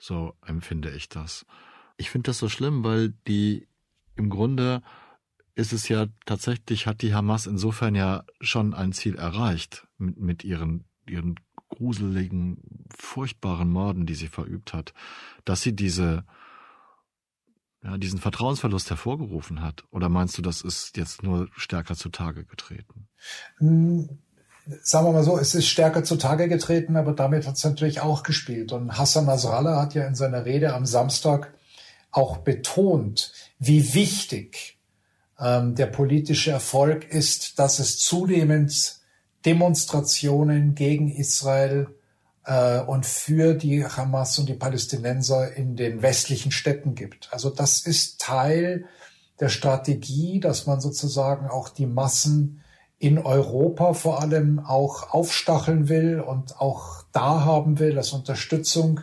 so 0.00 0.34
empfinde 0.46 0.90
ich 0.90 1.08
das. 1.08 1.46
Ich 1.96 2.10
finde 2.10 2.28
das 2.28 2.38
so 2.38 2.48
schlimm, 2.48 2.84
weil 2.84 3.14
die 3.26 3.66
im 4.14 4.30
Grunde 4.30 4.82
ist 5.56 5.72
es 5.72 5.88
ja 5.88 6.06
tatsächlich, 6.26 6.86
hat 6.86 7.02
die 7.02 7.12
Hamas 7.12 7.48
insofern 7.48 7.96
ja 7.96 8.22
schon 8.40 8.72
ein 8.72 8.92
Ziel 8.92 9.16
erreicht 9.16 9.88
mit, 9.98 10.16
mit 10.16 10.44
ihren, 10.44 10.84
ihren 11.08 11.34
gruseligen, 11.68 12.58
furchtbaren 12.96 13.70
Morden, 13.70 14.06
die 14.06 14.14
sie 14.14 14.28
verübt 14.28 14.72
hat, 14.72 14.94
dass 15.44 15.62
sie 15.62 15.74
diese, 15.74 16.24
ja, 17.82 17.98
diesen 17.98 18.20
Vertrauensverlust 18.20 18.90
hervorgerufen 18.90 19.62
hat? 19.62 19.84
Oder 19.90 20.08
meinst 20.08 20.38
du, 20.38 20.42
das 20.42 20.62
ist 20.62 20.96
jetzt 20.96 21.22
nur 21.22 21.48
stärker 21.56 21.96
zutage 21.96 22.44
getreten? 22.44 23.08
Hm, 23.58 24.18
sagen 24.82 25.06
wir 25.06 25.12
mal 25.12 25.24
so, 25.24 25.38
es 25.38 25.54
ist 25.54 25.66
stärker 25.66 26.04
zutage 26.04 26.48
getreten, 26.48 26.96
aber 26.96 27.12
damit 27.12 27.46
hat 27.46 27.56
es 27.56 27.64
natürlich 27.64 28.00
auch 28.00 28.22
gespielt. 28.22 28.72
Und 28.72 28.96
Hassan 28.96 29.26
Nasrallah 29.26 29.80
hat 29.80 29.94
ja 29.94 30.06
in 30.06 30.14
seiner 30.14 30.44
Rede 30.44 30.74
am 30.74 30.86
Samstag 30.86 31.54
auch 32.10 32.38
betont, 32.38 33.32
wie 33.58 33.94
wichtig 33.94 34.78
ähm, 35.38 35.74
der 35.74 35.86
politische 35.86 36.50
Erfolg 36.50 37.04
ist, 37.04 37.58
dass 37.58 37.78
es 37.78 37.98
zunehmend 37.98 38.95
Demonstrationen 39.46 40.74
gegen 40.74 41.08
Israel 41.08 41.86
äh, 42.44 42.80
und 42.80 43.06
für 43.06 43.54
die 43.54 43.86
Hamas 43.86 44.38
und 44.38 44.48
die 44.48 44.54
Palästinenser 44.54 45.56
in 45.56 45.76
den 45.76 46.02
westlichen 46.02 46.50
Städten 46.50 46.94
gibt. 46.94 47.28
Also 47.32 47.50
das 47.50 47.86
ist 47.86 48.20
Teil 48.20 48.86
der 49.38 49.48
Strategie, 49.48 50.40
dass 50.40 50.66
man 50.66 50.80
sozusagen 50.80 51.46
auch 51.46 51.68
die 51.68 51.86
Massen 51.86 52.62
in 52.98 53.18
Europa 53.18 53.92
vor 53.92 54.20
allem 54.22 54.58
auch 54.58 55.12
aufstacheln 55.12 55.88
will 55.88 56.20
und 56.20 56.60
auch 56.60 57.04
da 57.12 57.44
haben 57.44 57.78
will 57.78 57.98
als 57.98 58.12
Unterstützung 58.12 59.00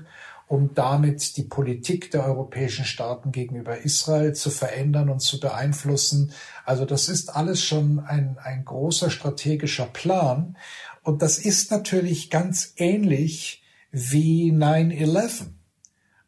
um 0.53 0.75
damit 0.75 1.35
die 1.37 1.45
Politik 1.45 2.11
der 2.11 2.27
europäischen 2.27 2.85
Staaten 2.85 3.31
gegenüber 3.31 3.79
Israel 3.79 4.33
zu 4.33 4.51
verändern 4.51 5.09
und 5.09 5.19
zu 5.19 5.39
beeinflussen. 5.39 6.31
Also 6.63 6.85
das 6.85 7.09
ist 7.09 7.35
alles 7.35 7.63
schon 7.63 7.99
ein, 7.99 8.37
ein 8.37 8.63
großer 8.63 9.09
strategischer 9.09 9.87
Plan. 9.87 10.55
Und 11.01 11.23
das 11.23 11.39
ist 11.39 11.71
natürlich 11.71 12.29
ganz 12.29 12.73
ähnlich 12.77 13.63
wie 13.89 14.51
9-11. 14.51 15.47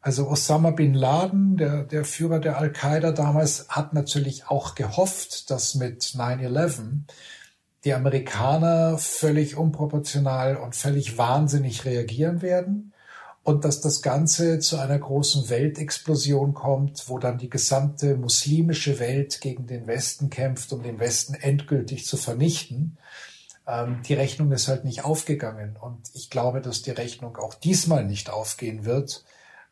Also 0.02 0.28
Osama 0.28 0.72
bin 0.72 0.96
Laden, 0.96 1.58
der, 1.58 1.84
der 1.84 2.04
Führer 2.04 2.40
der 2.40 2.58
Al-Qaida 2.58 3.12
damals, 3.12 3.70
hat 3.70 3.94
natürlich 3.94 4.48
auch 4.48 4.74
gehofft, 4.74 5.52
dass 5.52 5.76
mit 5.76 6.02
9-11 6.02 7.02
die 7.84 7.94
Amerikaner 7.94 8.98
völlig 8.98 9.56
unproportional 9.56 10.56
und 10.56 10.76
völlig 10.76 11.20
wahnsinnig 11.20 11.86
reagieren 11.86 12.42
werden 12.42 12.92
und 13.46 13.64
dass 13.64 13.80
das 13.80 14.02
Ganze 14.02 14.58
zu 14.58 14.80
einer 14.80 14.98
großen 14.98 15.50
Weltexplosion 15.52 16.56
kommt, 16.56 17.08
wo 17.08 17.20
dann 17.20 17.38
die 17.38 17.50
gesamte 17.50 18.18
muslimische 18.18 18.98
Welt 18.98 19.40
gegen 19.40 19.68
den 19.68 19.86
Westen 19.86 20.32
kämpft, 20.32 20.74
um 20.74 20.82
den 20.82 21.00
Westen 21.00 21.36
endgültig 21.36 22.08
zu 22.08 22.18
vernichten. 22.18 22.98
Ähm, 23.68 24.02
die 24.04 24.16
Rechnung 24.16 24.52
ist 24.52 24.68
halt 24.68 24.84
nicht 24.84 25.06
aufgegangen 25.06 25.78
und 25.80 26.10
ich 26.16 26.32
glaube, 26.32 26.60
dass 26.60 26.82
die 26.82 26.90
Rechnung 26.90 27.38
auch 27.38 27.54
diesmal 27.54 28.04
nicht 28.04 28.32
aufgehen 28.32 28.84
wird, 28.84 29.24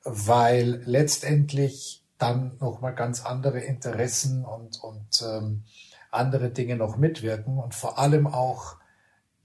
weil 0.03 0.83
letztendlich 0.85 2.03
dann 2.19 2.57
noch 2.59 2.79
mal 2.79 2.91
ganz 2.91 3.25
andere 3.25 3.59
Interessen 3.59 4.45
und 4.45 4.83
und 4.83 5.23
ähm, 5.27 5.63
andere 6.11 6.51
Dinge 6.51 6.75
noch 6.75 6.95
mitwirken 6.95 7.57
und 7.57 7.73
vor 7.73 7.97
allem 7.97 8.27
auch, 8.27 8.75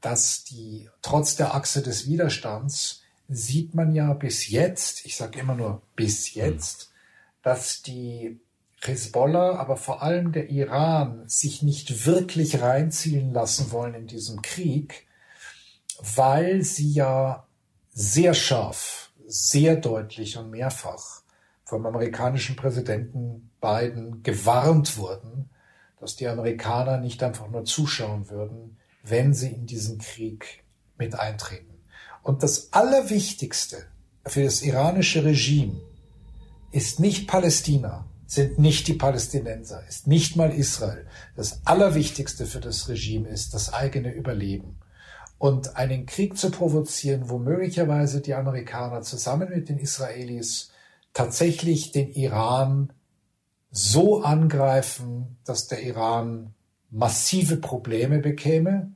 dass 0.03 0.45
die 0.45 0.91
trotz 1.01 1.35
der 1.37 1.55
Achse 1.55 1.81
des 1.81 2.07
Widerstands 2.07 3.01
sieht 3.29 3.75
man 3.75 3.95
ja 3.95 4.15
bis 4.15 4.49
jetzt, 4.49 5.05
ich 5.05 5.17
sage 5.17 5.39
immer 5.39 5.55
nur 5.55 5.83
bis 5.95 6.35
jetzt, 6.35 6.91
dass 7.43 7.83
die 7.83 8.41
Hezbollah, 8.81 9.57
aber 9.57 9.77
vor 9.77 10.03
allem 10.03 10.33
der 10.33 10.51
Iran 10.51 11.25
sich 11.29 11.63
nicht 11.63 12.07
wirklich 12.07 12.61
reinziehen 12.61 13.33
lassen 13.33 13.71
wollen 13.71 13.95
in 13.95 14.07
diesem 14.07 14.41
Krieg, 14.43 15.07
weil 16.17 16.63
sie 16.63 16.93
ja 16.93 17.47
sehr 17.91 18.35
scharf, 18.35 19.11
sehr 19.27 19.77
deutlich 19.77 20.37
und 20.39 20.51
mehrfach 20.51 21.23
vom 21.65 21.85
amerikanischen 21.85 22.57
Präsidenten 22.57 23.51
Biden 23.61 24.23
gewarnt 24.23 24.97
wurden, 24.97 25.51
dass 26.01 26.17
die 26.17 26.29
Amerikaner 26.29 26.99
nicht 26.99 27.23
einfach 27.23 27.49
nur 27.49 27.65
zuschauen 27.65 28.31
würden, 28.31 28.79
wenn 29.03 29.35
sie 29.35 29.49
in 29.49 29.67
diesen 29.67 29.99
Krieg 29.99 30.65
mit 30.97 31.19
eintreten. 31.19 31.78
Und 32.29 32.43
das 32.43 32.75
Allerwichtigste 32.75 33.87
für 34.27 34.45
das 34.45 34.61
iranische 34.61 35.25
Regime 35.25 35.81
ist 36.73 37.01
nicht 37.01 37.27
Palästina, 37.27 38.05
sind 38.27 38.59
nicht 38.59 38.87
die 38.87 38.93
Palästinenser, 38.93 39.83
ist 39.89 40.07
nicht 40.07 40.37
mal 40.37 40.51
Israel. 40.51 41.07
Das 41.37 41.63
Allerwichtigste 41.65 42.45
für 42.45 42.61
das 42.61 42.87
Regime 42.91 43.31
ist 43.31 43.55
das 43.55 43.73
eigene 43.73 44.13
Überleben. 44.13 44.77
Und 45.39 45.77
einen 45.77 46.05
Krieg 46.05 46.37
zu 46.37 46.51
provozieren, 46.51 47.31
wo 47.31 47.39
möglicherweise 47.39 48.21
die 48.21 48.35
Amerikaner 48.35 49.01
zusammen 49.01 49.49
mit 49.49 49.71
den 49.71 49.79
Israelis 49.79 50.71
tatsächlich 51.15 51.93
den 51.93 52.11
Iran 52.11 52.93
so 53.71 54.21
angreifen, 54.21 55.39
dass 55.47 55.67
der 55.67 55.83
Iran 55.83 56.53
massive 56.91 57.57
Probleme 57.57 58.19
bekäme, 58.19 58.93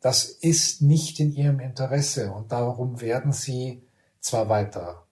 das 0.00 0.24
ist 0.24 0.82
nicht 0.82 1.20
in 1.20 1.32
ihrem 1.32 1.60
Interesse 1.60 2.32
und 2.32 2.52
darum 2.52 3.00
werden 3.00 3.32
sie 3.32 3.82
zwar 4.20 4.48
weiter 4.48 5.04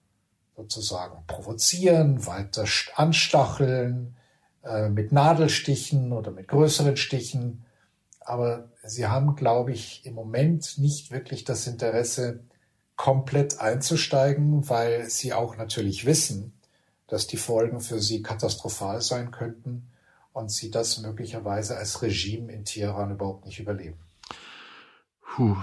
sozusagen 0.55 1.23
provozieren, 1.27 2.25
weiter 2.25 2.65
anstacheln, 2.95 4.15
äh, 4.63 4.89
mit 4.89 5.11
Nadelstichen 5.11 6.11
oder 6.13 6.31
mit 6.31 6.47
größeren 6.47 6.97
Stichen, 6.97 7.65
aber 8.19 8.69
sie 8.83 9.07
haben, 9.07 9.35
glaube 9.35 9.71
ich, 9.71 10.05
im 10.05 10.13
Moment 10.13 10.77
nicht 10.77 11.11
wirklich 11.11 11.43
das 11.43 11.67
Interesse, 11.67 12.41
komplett 12.95 13.61
einzusteigen, 13.61 14.67
weil 14.69 15.09
sie 15.09 15.31
auch 15.31 15.55
natürlich 15.55 16.05
wissen, 16.05 16.59
dass 17.05 17.27
die 17.27 17.37
Folgen 17.37 17.79
für 17.79 18.01
sie 18.01 18.21
katastrophal 18.21 19.01
sein 19.01 19.31
könnten 19.31 19.87
und 20.33 20.51
sie 20.51 20.71
das 20.71 20.97
möglicherweise 20.97 21.77
als 21.77 22.01
Regime 22.01 22.51
in 22.51 22.65
Teheran 22.65 23.11
überhaupt 23.11 23.45
nicht 23.45 23.59
überleben. 23.59 23.99
Puh. 25.27 25.57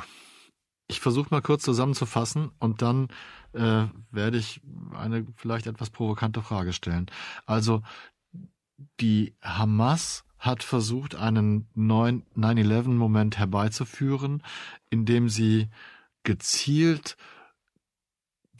Ich 0.87 1.00
versuche 1.00 1.29
mal 1.31 1.40
kurz 1.40 1.62
zusammenzufassen 1.62 2.53
und 2.59 2.83
dann 2.83 3.09
äh, 3.55 3.87
werde 4.11 4.37
ich 4.37 4.61
eine 4.94 5.27
vielleicht 5.37 5.66
etwas 5.66 5.90
provokante 5.90 6.42
Frage 6.42 6.72
stellen. 6.72 7.07
Also 7.46 7.83
die 9.00 9.35
Hamas 9.42 10.24
hat 10.38 10.62
versucht, 10.62 11.14
einen 11.14 11.68
neuen 11.74 12.24
9-11-Moment 12.37 13.38
herbeizuführen, 13.38 14.42
indem 14.90 15.31
sie 15.31 15.70
gezielt 16.22 17.16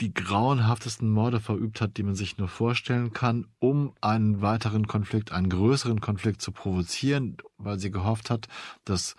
die 0.01 0.12
grauenhaftesten 0.12 1.09
Morde 1.09 1.40
verübt 1.40 1.81
hat, 1.81 1.99
die 1.99 2.03
man 2.03 2.14
sich 2.17 2.38
nur 2.38 2.49
vorstellen 2.49 3.12
kann, 3.12 3.47
um 3.59 3.93
einen 4.01 4.40
weiteren 4.40 4.88
Konflikt, 4.88 5.31
einen 5.31 5.49
größeren 5.49 6.01
Konflikt 6.01 6.43
zu 6.43 6.51
provozieren, 6.51 7.37
weil 7.59 7.79
sie 7.79 7.90
gehofft 7.90 8.31
hat, 8.31 8.49
dass 8.85 9.14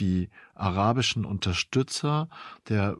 die 0.00 0.30
arabischen 0.54 1.24
Unterstützer 1.24 2.28
der, 2.68 2.96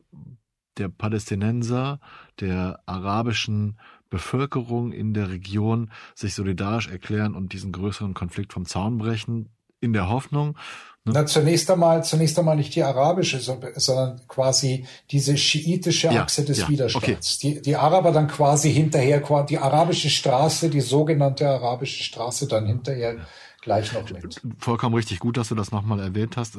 der 0.77 0.89
Palästinenser, 0.89 2.01
der 2.39 2.81
arabischen 2.87 3.79
Bevölkerung 4.11 4.93
in 4.93 5.15
der 5.15 5.31
Region 5.31 5.91
sich 6.15 6.35
solidarisch 6.35 6.89
erklären 6.89 7.35
und 7.35 7.53
diesen 7.53 7.73
größeren 7.73 8.15
Konflikt 8.15 8.53
vom 8.53 8.67
Zaun 8.67 8.99
brechen, 8.99 9.49
in 9.81 9.93
der 9.93 10.09
Hoffnung. 10.09 10.57
Ne? 11.05 11.13
Na, 11.15 11.27
zunächst 11.27 11.71
einmal, 11.71 12.05
zunächst 12.05 12.39
einmal 12.39 12.57
nicht 12.57 12.75
die 12.75 12.83
arabische, 12.83 13.41
sondern 13.41 14.21
quasi 14.29 14.85
diese 15.11 15.39
schiitische 15.39 16.11
Achse 16.11 16.43
ja, 16.43 16.47
des 16.47 16.59
ja, 16.59 16.69
Widerstands. 16.69 17.39
Okay. 17.39 17.55
Die, 17.55 17.63
die 17.63 17.77
Araber 17.77 18.13
dann 18.13 18.29
quasi 18.29 18.71
hinterher, 18.71 19.23
die 19.49 19.59
arabische 19.59 20.11
Straße, 20.11 20.69
die 20.69 20.83
sogenannte 20.83 21.49
arabische 21.49 22.05
Straße 22.05 22.47
dann 22.47 22.67
hinterher 22.67 23.17
gleich 23.61 23.93
noch 23.93 24.09
mit. 24.11 24.41
Vollkommen 24.59 24.95
richtig 24.95 25.19
gut, 25.19 25.37
dass 25.37 25.49
du 25.49 25.55
das 25.55 25.71
nochmal 25.71 26.01
erwähnt 26.01 26.37
hast. 26.37 26.59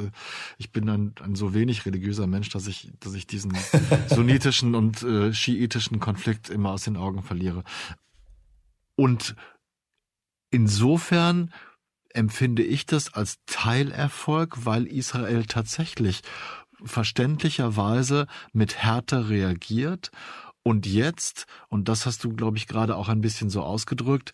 Ich 0.58 0.72
bin 0.72 0.90
ein, 0.90 1.14
ein 1.22 1.36
so 1.36 1.54
wenig 1.54 1.86
religiöser 1.86 2.28
Mensch, 2.28 2.50
dass 2.50 2.68
ich, 2.68 2.92
dass 3.00 3.14
ich 3.14 3.28
diesen 3.28 3.58
sunnitischen 4.08 4.76
und 4.76 5.04
äh, 5.04 5.34
schiitischen 5.34 6.00
Konflikt 6.00 6.50
immer 6.50 6.72
aus 6.72 6.84
den 6.84 6.98
Augen 6.98 7.24
verliere. 7.24 7.64
Und 8.96 9.36
insofern 10.52 11.54
empfinde 12.14 12.64
ich 12.64 12.86
das 12.86 13.14
als 13.14 13.40
Teilerfolg, 13.46 14.66
weil 14.66 14.86
Israel 14.86 15.46
tatsächlich 15.46 16.22
verständlicherweise 16.84 18.28
mit 18.54 18.78
Härte 18.78 19.30
reagiert 19.30 20.12
und 20.64 20.86
jetzt, 20.86 21.48
und 21.70 21.90
das 21.90 22.06
hast 22.06 22.24
du, 22.24 22.34
glaube 22.34 22.58
ich, 22.58 22.68
gerade 22.68 22.96
auch 22.96 23.10
ein 23.10 23.22
bisschen 23.22 23.50
so 23.50 23.64
ausgedrückt, 23.64 24.32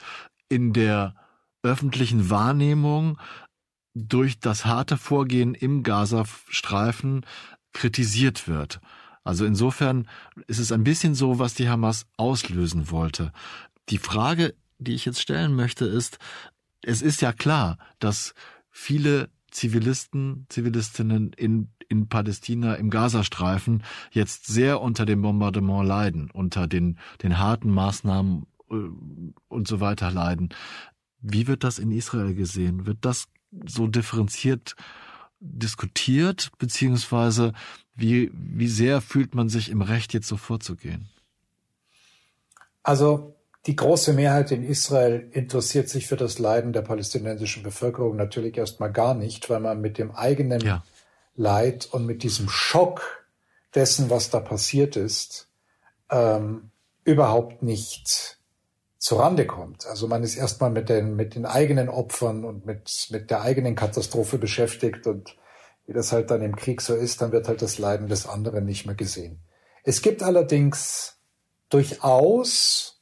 in 0.50 0.74
der 0.74 1.16
öffentlichen 1.64 2.30
Wahrnehmung 2.30 3.18
durch 3.94 4.40
das 4.40 4.66
harte 4.66 4.98
Vorgehen 4.98 5.56
im 5.56 5.84
Gazastreifen 5.84 7.26
kritisiert 7.74 8.48
wird. 8.48 8.80
Also 9.24 9.46
insofern 9.46 10.08
ist 10.48 10.60
es 10.60 10.72
ein 10.72 10.84
bisschen 10.84 11.16
so, 11.16 11.40
was 11.40 11.54
die 11.54 11.68
Hamas 11.68 12.06
auslösen 12.16 12.92
wollte. 12.92 13.32
Die 13.90 13.98
Frage, 13.98 14.56
die 14.78 14.94
ich 14.94 15.06
jetzt 15.06 15.22
stellen 15.22 15.54
möchte, 15.54 15.86
ist, 15.86 16.18
es 16.82 17.02
ist 17.02 17.22
ja 17.22 17.34
klar, 17.34 17.78
dass 18.00 18.34
viele 18.70 19.30
Zivilisten, 19.52 20.46
Zivilistinnen 20.50 21.34
in, 21.34 21.72
in 21.90 22.08
Palästina, 22.08 22.76
im 22.76 22.90
Gazastreifen 22.90 23.84
jetzt 24.12 24.46
sehr 24.46 24.82
unter 24.82 25.06
dem 25.06 25.22
Bombardement 25.22 25.88
leiden, 25.88 26.30
unter 26.32 26.68
den, 26.68 27.00
den 27.24 27.38
harten 27.38 27.70
Maßnahmen 27.72 28.46
äh, 28.70 28.76
und 29.48 29.68
so 29.68 29.80
weiter 29.80 30.12
leiden. 30.12 30.50
Wie 31.22 31.48
wird 31.48 31.64
das 31.64 31.80
in 31.80 31.92
Israel 31.92 32.34
gesehen? 32.34 32.86
Wird 32.86 33.00
das 33.02 33.28
so 33.66 33.88
differenziert 33.88 34.76
diskutiert, 35.40 36.50
beziehungsweise 36.58 37.54
wie, 37.96 38.32
wie 38.34 38.68
sehr 38.68 39.02
fühlt 39.02 39.36
man 39.36 39.50
sich 39.50 39.70
im 39.70 39.82
Recht, 39.82 40.14
jetzt 40.14 40.28
so 40.28 40.38
vorzugehen? 40.38 41.10
Also 42.84 43.36
die 43.66 43.76
große 43.76 44.14
Mehrheit 44.14 44.52
in 44.52 44.64
Israel 44.64 45.30
interessiert 45.32 45.90
sich 45.90 46.08
für 46.08 46.16
das 46.16 46.40
Leiden 46.40 46.74
der 46.74 46.82
palästinensischen 46.84 47.64
Bevölkerung 47.64 48.16
natürlich 48.16 48.58
erstmal 48.58 48.92
gar 48.92 49.14
nicht, 49.14 49.50
weil 49.50 49.60
man 49.60 49.82
mit 49.82 49.98
dem 49.98 50.12
eigenen 50.12 50.62
ja. 50.62 50.84
Leid 51.36 51.88
und 51.92 52.06
mit 52.06 52.24
diesem 52.24 52.50
Schock 52.50 53.26
dessen, 53.76 54.10
was 54.10 54.30
da 54.30 54.40
passiert 54.40 54.96
ist, 54.96 55.50
ähm, 56.10 56.72
überhaupt 57.04 57.62
nicht 57.62 58.37
zurande 59.00 59.46
kommt. 59.46 59.86
Also 59.86 60.08
man 60.08 60.24
ist 60.24 60.36
erstmal 60.36 60.70
mit 60.70 60.90
den, 60.90 61.16
mit 61.16 61.36
den 61.36 61.46
eigenen 61.46 61.90
Opfern 61.90 62.46
und 62.46 62.66
mit, 62.66 63.08
mit 63.12 63.30
der 63.30 63.42
eigenen 63.42 63.76
Katastrophe 63.76 64.38
beschäftigt 64.38 65.08
und 65.08 65.36
wie 65.86 65.94
das 65.94 66.12
halt 66.12 66.32
dann 66.32 66.42
im 66.42 66.56
Krieg 66.56 66.82
so 66.82 66.96
ist, 66.96 67.22
dann 67.22 67.32
wird 67.32 67.48
halt 67.48 67.62
das 67.62 67.78
Leiden 67.78 68.08
des 68.08 68.28
anderen 68.28 68.66
nicht 68.66 68.86
mehr 68.86 68.96
gesehen. 68.96 69.40
Es 69.84 70.02
gibt 70.02 70.22
allerdings 70.22 71.18
durchaus 71.70 73.02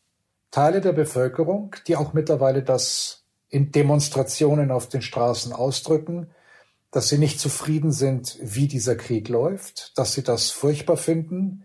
Teile 0.51 0.81
der 0.81 0.93
Bevölkerung, 0.93 1.75
die 1.87 1.95
auch 1.95 2.13
mittlerweile 2.13 2.61
das 2.61 3.23
in 3.49 3.71
Demonstrationen 3.71 4.71
auf 4.71 4.87
den 4.87 5.01
Straßen 5.01 5.51
ausdrücken, 5.51 6.29
dass 6.91 7.09
sie 7.09 7.17
nicht 7.17 7.39
zufrieden 7.39 7.91
sind, 7.91 8.37
wie 8.41 8.67
dieser 8.67 8.95
Krieg 8.95 9.27
läuft, 9.29 9.97
dass 9.97 10.13
sie 10.13 10.23
das 10.23 10.51
furchtbar 10.51 10.97
finden. 10.97 11.64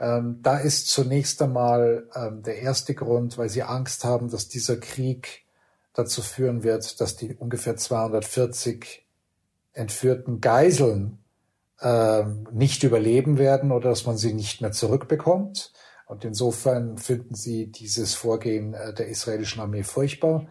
Ähm, 0.00 0.40
da 0.42 0.56
ist 0.56 0.88
zunächst 0.88 1.42
einmal 1.42 2.08
ähm, 2.14 2.42
der 2.42 2.60
erste 2.60 2.94
Grund, 2.94 3.36
weil 3.36 3.50
sie 3.50 3.62
Angst 3.62 4.04
haben, 4.04 4.30
dass 4.30 4.48
dieser 4.48 4.78
Krieg 4.78 5.44
dazu 5.92 6.22
führen 6.22 6.62
wird, 6.62 7.00
dass 7.00 7.16
die 7.16 7.34
ungefähr 7.34 7.76
240 7.76 9.06
entführten 9.74 10.40
Geiseln 10.40 11.18
äh, 11.80 12.24
nicht 12.50 12.82
überleben 12.82 13.36
werden 13.38 13.72
oder 13.72 13.90
dass 13.90 14.06
man 14.06 14.16
sie 14.16 14.32
nicht 14.32 14.62
mehr 14.62 14.72
zurückbekommt. 14.72 15.72
Und 16.06 16.24
insofern 16.24 16.98
finden 16.98 17.34
sie 17.34 17.66
dieses 17.66 18.14
Vorgehen 18.14 18.74
äh, 18.74 18.94
der 18.94 19.08
israelischen 19.08 19.60
Armee 19.60 19.82
furchtbar. 19.82 20.46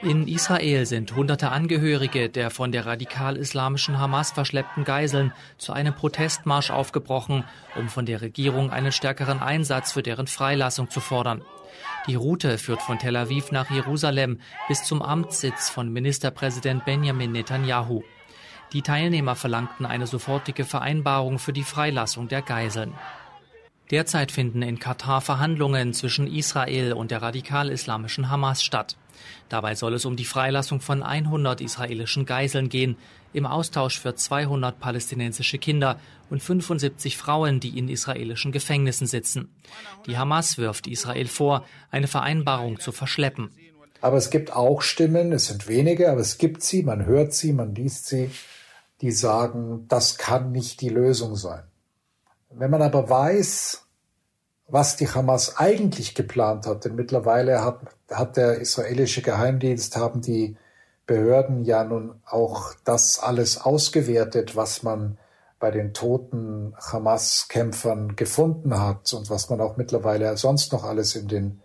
In 0.00 0.28
Israel 0.28 0.86
sind 0.86 1.16
hunderte 1.16 1.50
Angehörige 1.50 2.28
der 2.28 2.50
von 2.50 2.70
der 2.70 2.86
radikal-islamischen 2.86 3.98
Hamas 3.98 4.30
verschleppten 4.30 4.84
Geiseln 4.84 5.32
zu 5.56 5.72
einem 5.72 5.92
Protestmarsch 5.92 6.70
aufgebrochen, 6.70 7.42
um 7.74 7.88
von 7.88 8.06
der 8.06 8.20
Regierung 8.20 8.70
einen 8.70 8.92
stärkeren 8.92 9.40
Einsatz 9.40 9.90
für 9.90 10.04
deren 10.04 10.28
Freilassung 10.28 10.88
zu 10.88 11.00
fordern. 11.00 11.42
Die 12.06 12.14
Route 12.14 12.58
führt 12.58 12.80
von 12.80 13.00
Tel 13.00 13.16
Aviv 13.16 13.50
nach 13.50 13.70
Jerusalem 13.70 14.38
bis 14.68 14.84
zum 14.84 15.02
Amtssitz 15.02 15.68
von 15.68 15.92
Ministerpräsident 15.92 16.84
Benjamin 16.84 17.32
Netanyahu. 17.32 18.04
Die 18.72 18.82
Teilnehmer 18.82 19.34
verlangten 19.34 19.84
eine 19.84 20.06
sofortige 20.06 20.64
Vereinbarung 20.64 21.40
für 21.40 21.52
die 21.52 21.64
Freilassung 21.64 22.28
der 22.28 22.42
Geiseln. 22.42 22.94
Derzeit 23.90 24.32
finden 24.32 24.62
in 24.62 24.78
Katar 24.78 25.20
Verhandlungen 25.20 25.94
zwischen 25.94 26.26
Israel 26.26 26.92
und 26.92 27.10
der 27.10 27.22
radikal-islamischen 27.22 28.30
Hamas 28.30 28.62
statt. 28.62 28.96
Dabei 29.48 29.74
soll 29.74 29.94
es 29.94 30.04
um 30.04 30.14
die 30.14 30.26
Freilassung 30.26 30.80
von 30.80 31.02
100 31.02 31.60
israelischen 31.60 32.26
Geiseln 32.26 32.68
gehen, 32.68 32.96
im 33.32 33.46
Austausch 33.46 33.98
für 33.98 34.14
200 34.14 34.78
palästinensische 34.78 35.58
Kinder 35.58 35.98
und 36.30 36.42
75 36.42 37.16
Frauen, 37.16 37.60
die 37.60 37.78
in 37.78 37.88
israelischen 37.88 38.52
Gefängnissen 38.52 39.06
sitzen. 39.06 39.48
Die 40.06 40.18
Hamas 40.18 40.58
wirft 40.58 40.86
Israel 40.86 41.26
vor, 41.26 41.64
eine 41.90 42.08
Vereinbarung 42.08 42.80
zu 42.80 42.92
verschleppen. 42.92 43.50
Aber 44.00 44.16
es 44.16 44.30
gibt 44.30 44.52
auch 44.52 44.82
Stimmen, 44.82 45.32
es 45.32 45.46
sind 45.46 45.66
wenige, 45.66 46.10
aber 46.10 46.20
es 46.20 46.38
gibt 46.38 46.62
sie, 46.62 46.82
man 46.82 47.06
hört 47.06 47.32
sie, 47.32 47.52
man 47.52 47.74
liest 47.74 48.06
sie, 48.06 48.30
die 49.00 49.10
sagen, 49.10 49.86
das 49.88 50.18
kann 50.18 50.52
nicht 50.52 50.80
die 50.80 50.88
Lösung 50.88 51.36
sein. 51.36 51.67
Wenn 52.50 52.70
man 52.70 52.82
aber 52.82 53.08
weiß, 53.08 53.84
was 54.68 54.96
die 54.96 55.08
Hamas 55.08 55.56
eigentlich 55.56 56.14
geplant 56.14 56.66
hat, 56.66 56.84
denn 56.84 56.94
mittlerweile 56.94 57.64
hat, 57.64 57.80
hat 58.10 58.36
der 58.36 58.60
israelische 58.60 59.22
Geheimdienst, 59.22 59.96
haben 59.96 60.20
die 60.20 60.56
Behörden 61.06 61.64
ja 61.64 61.84
nun 61.84 62.20
auch 62.26 62.74
das 62.84 63.18
alles 63.18 63.60
ausgewertet, 63.60 64.56
was 64.56 64.82
man 64.82 65.16
bei 65.58 65.70
den 65.70 65.94
toten 65.94 66.74
Hamas-Kämpfern 66.78 68.14
gefunden 68.14 68.78
hat 68.78 69.12
und 69.12 69.30
was 69.30 69.50
man 69.50 69.60
auch 69.60 69.76
mittlerweile 69.76 70.36
sonst 70.36 70.72
noch 70.72 70.84
alles 70.84 71.16
in 71.16 71.28
den 71.28 71.62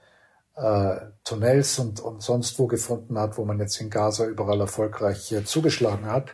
äh, 0.56 0.96
Tunnels 1.24 1.78
und, 1.78 2.00
und 2.00 2.22
sonst 2.22 2.58
wo 2.58 2.68
gefunden 2.68 3.20
hat, 3.20 3.38
wo 3.38 3.46
man 3.46 3.60
jetzt 3.60 3.80
in 3.82 3.90
Gaza 3.90 4.26
überall 4.26 4.62
erfolgreich 4.62 5.32
äh, 5.32 5.44
zugeschlagen 5.44 6.06
hat, 6.06 6.30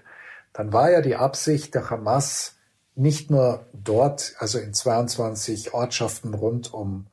dann 0.53 0.71
war 0.71 0.91
ja 0.91 1.01
die 1.01 1.15
Absicht 1.15 1.75
der 1.75 1.89
Hamas, 1.89 2.55
nicht 2.99 3.31
nur 3.31 3.65
dort, 3.73 4.35
also 4.39 4.59
in 4.59 4.73
22 4.73 5.73
Ortschaften 5.73 6.33
rund 6.33 6.73
um 6.73 7.07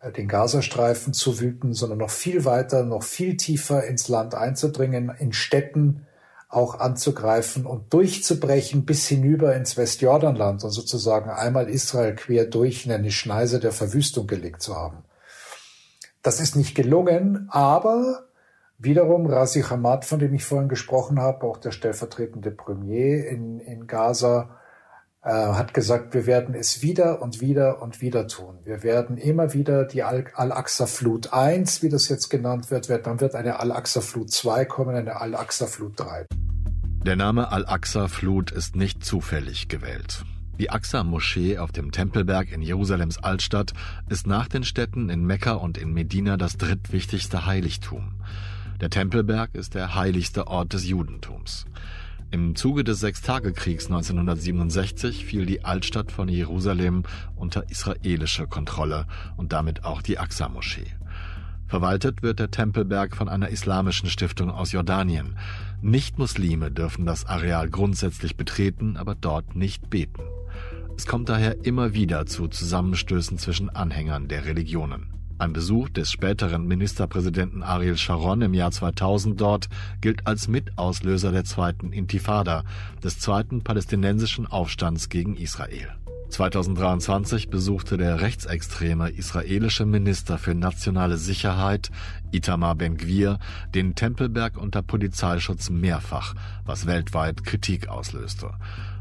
äh, 0.00 0.12
den 0.12 0.28
Gazastreifen 0.28 1.14
zu 1.14 1.40
wüten, 1.40 1.72
sondern 1.72 1.98
noch 1.98 2.10
viel 2.10 2.44
weiter, 2.44 2.84
noch 2.84 3.02
viel 3.02 3.36
tiefer 3.36 3.84
ins 3.84 4.08
Land 4.08 4.34
einzudringen, 4.34 5.10
in 5.18 5.32
Städten 5.32 6.06
auch 6.48 6.78
anzugreifen 6.78 7.64
und 7.64 7.92
durchzubrechen 7.92 8.84
bis 8.84 9.08
hinüber 9.08 9.56
ins 9.56 9.76
Westjordanland 9.76 10.62
und 10.62 10.70
sozusagen 10.70 11.30
einmal 11.30 11.68
Israel 11.68 12.14
quer 12.14 12.44
durch 12.44 12.86
in 12.86 12.92
eine 12.92 13.10
Schneise 13.10 13.58
der 13.58 13.72
Verwüstung 13.72 14.26
gelegt 14.26 14.62
zu 14.62 14.76
haben. 14.76 15.04
Das 16.22 16.38
ist 16.38 16.54
nicht 16.54 16.74
gelungen, 16.74 17.48
aber 17.50 18.26
wiederum 18.78 19.26
Razi 19.26 19.62
Hamad, 19.62 20.04
von 20.04 20.18
dem 20.18 20.34
ich 20.34 20.44
vorhin 20.44 20.68
gesprochen 20.68 21.18
habe, 21.18 21.46
auch 21.46 21.56
der 21.56 21.70
stellvertretende 21.70 22.50
Premier 22.50 23.26
in, 23.26 23.58
in 23.58 23.86
Gaza, 23.86 24.60
äh, 25.24 25.30
hat 25.30 25.72
gesagt, 25.72 26.12
wir 26.12 26.26
werden 26.26 26.54
es 26.54 26.82
wieder 26.82 27.22
und 27.22 27.40
wieder 27.40 27.80
und 27.80 28.00
wieder 28.00 28.28
tun. 28.28 28.58
Wir 28.64 28.82
werden 28.82 29.16
immer 29.16 29.54
wieder 29.54 29.84
die 29.84 30.02
Al-Aqsa-Flut 30.02 31.32
1, 31.32 31.82
wie 31.82 31.88
das 31.88 32.08
jetzt 32.08 32.28
genannt 32.28 32.70
wird, 32.70 32.90
dann 33.06 33.20
wird 33.20 33.34
eine 33.34 33.58
Al-Aqsa-Flut 33.58 34.30
2 34.30 34.66
kommen, 34.66 34.94
eine 34.94 35.20
Al-Aqsa-Flut 35.20 35.98
3. 35.98 36.26
Der 37.06 37.16
Name 37.16 37.50
Al-Aqsa-Flut 37.50 38.50
ist 38.50 38.76
nicht 38.76 39.04
zufällig 39.04 39.68
gewählt. 39.68 40.24
Die 40.58 40.70
Aqsa-Moschee 40.70 41.58
auf 41.58 41.72
dem 41.72 41.90
Tempelberg 41.90 42.52
in 42.52 42.62
Jerusalems 42.62 43.18
Altstadt 43.18 43.72
ist 44.08 44.26
nach 44.26 44.46
den 44.46 44.62
Städten 44.62 45.08
in 45.08 45.24
Mekka 45.24 45.54
und 45.54 45.78
in 45.78 45.92
Medina 45.92 46.36
das 46.36 46.58
drittwichtigste 46.58 47.46
Heiligtum. 47.46 48.12
Der 48.80 48.90
Tempelberg 48.90 49.54
ist 49.54 49.74
der 49.74 49.94
heiligste 49.94 50.46
Ort 50.46 50.74
des 50.74 50.86
Judentums. 50.86 51.64
Im 52.30 52.56
Zuge 52.56 52.84
des 52.84 53.00
Sechstagekriegs 53.00 53.86
1967 53.86 55.24
fiel 55.24 55.46
die 55.46 55.64
Altstadt 55.64 56.10
von 56.10 56.28
Jerusalem 56.28 57.04
unter 57.36 57.70
israelische 57.70 58.46
Kontrolle 58.46 59.06
und 59.36 59.52
damit 59.52 59.84
auch 59.84 60.02
die 60.02 60.18
Aqsa-Moschee. 60.18 60.86
Verwaltet 61.66 62.22
wird 62.22 62.40
der 62.40 62.50
Tempelberg 62.50 63.16
von 63.16 63.28
einer 63.28 63.48
islamischen 63.48 64.08
Stiftung 64.08 64.50
aus 64.50 64.72
Jordanien. 64.72 65.36
Nicht-Muslime 65.82 66.70
dürfen 66.70 67.06
das 67.06 67.26
Areal 67.26 67.68
grundsätzlich 67.70 68.36
betreten, 68.36 68.96
aber 68.96 69.14
dort 69.14 69.56
nicht 69.56 69.90
beten. 69.90 70.22
Es 70.96 71.06
kommt 71.06 71.28
daher 71.28 71.64
immer 71.64 71.94
wieder 71.94 72.26
zu 72.26 72.48
Zusammenstößen 72.48 73.38
zwischen 73.38 73.70
Anhängern 73.70 74.28
der 74.28 74.44
Religionen. 74.44 75.14
Ein 75.44 75.52
Besuch 75.52 75.90
des 75.90 76.10
späteren 76.10 76.66
Ministerpräsidenten 76.66 77.62
Ariel 77.62 77.98
Sharon 77.98 78.40
im 78.40 78.54
Jahr 78.54 78.70
2000 78.70 79.38
dort 79.38 79.68
gilt 80.00 80.26
als 80.26 80.48
Mitauslöser 80.48 81.32
der 81.32 81.44
zweiten 81.44 81.92
Intifada, 81.92 82.64
des 83.02 83.18
zweiten 83.18 83.62
palästinensischen 83.62 84.46
Aufstands 84.46 85.10
gegen 85.10 85.36
Israel. 85.36 85.90
2023 86.30 87.50
besuchte 87.50 87.98
der 87.98 88.22
rechtsextreme 88.22 89.10
israelische 89.10 89.84
Minister 89.84 90.38
für 90.38 90.54
nationale 90.54 91.18
Sicherheit 91.18 91.90
Itamar 92.32 92.74
Ben-Gvir 92.74 93.38
den 93.74 93.94
Tempelberg 93.94 94.56
unter 94.56 94.80
Polizeischutz 94.80 95.68
mehrfach, 95.68 96.34
was 96.64 96.86
weltweit 96.86 97.44
Kritik 97.44 97.88
auslöste. 97.88 98.50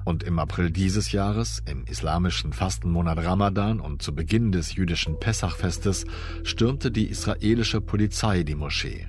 Und 0.06 0.24
im 0.24 0.40
April 0.40 0.70
dieses 0.70 1.12
Jahres, 1.12 1.62
im 1.66 1.86
islamischen 1.86 2.54
Fastenmonat 2.54 3.20
Ramadan 3.20 3.80
und 3.80 4.02
zu 4.02 4.14
Beginn 4.14 4.52
des 4.52 4.76
jüdischen 4.76 5.20
Pessachfestes, 5.20 6.06
stürmte 6.44 6.92
die 6.92 7.08
israelische 7.08 7.80
Polizei 7.82 8.44
die 8.44 8.56
Moschee. 8.56 9.08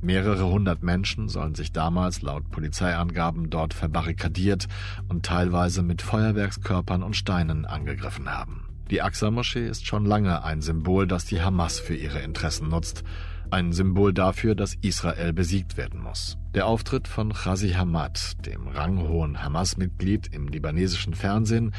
Mehrere 0.00 0.48
hundert 0.48 0.82
Menschen 0.82 1.28
sollen 1.28 1.54
sich 1.54 1.70
damals 1.70 2.22
laut 2.22 2.50
Polizeiangaben 2.50 3.50
dort 3.50 3.72
verbarrikadiert 3.72 4.66
und 5.08 5.24
teilweise 5.24 5.82
mit 5.82 6.02
Feuerwerkskörpern 6.02 7.04
und 7.04 7.14
Steinen 7.14 7.66
angegriffen 7.66 8.28
haben. 8.28 8.64
Die 8.90 9.00
Aqsa-Moschee 9.00 9.68
ist 9.68 9.86
schon 9.86 10.04
lange 10.04 10.42
ein 10.42 10.60
Symbol, 10.60 11.06
das 11.06 11.24
die 11.24 11.40
Hamas 11.40 11.78
für 11.78 11.94
ihre 11.94 12.18
Interessen 12.18 12.68
nutzt. 12.68 13.04
Ein 13.52 13.72
Symbol 13.74 14.14
dafür, 14.14 14.54
dass 14.54 14.76
Israel 14.80 15.34
besiegt 15.34 15.76
werden 15.76 16.00
muss. 16.00 16.38
Der 16.54 16.66
Auftritt 16.66 17.06
von 17.06 17.34
Chazi 17.34 17.72
Hamad, 17.72 18.46
dem 18.46 18.66
ranghohen 18.66 19.44
Hamas-Mitglied 19.44 20.34
im 20.34 20.48
libanesischen 20.48 21.12
Fernsehen, 21.12 21.74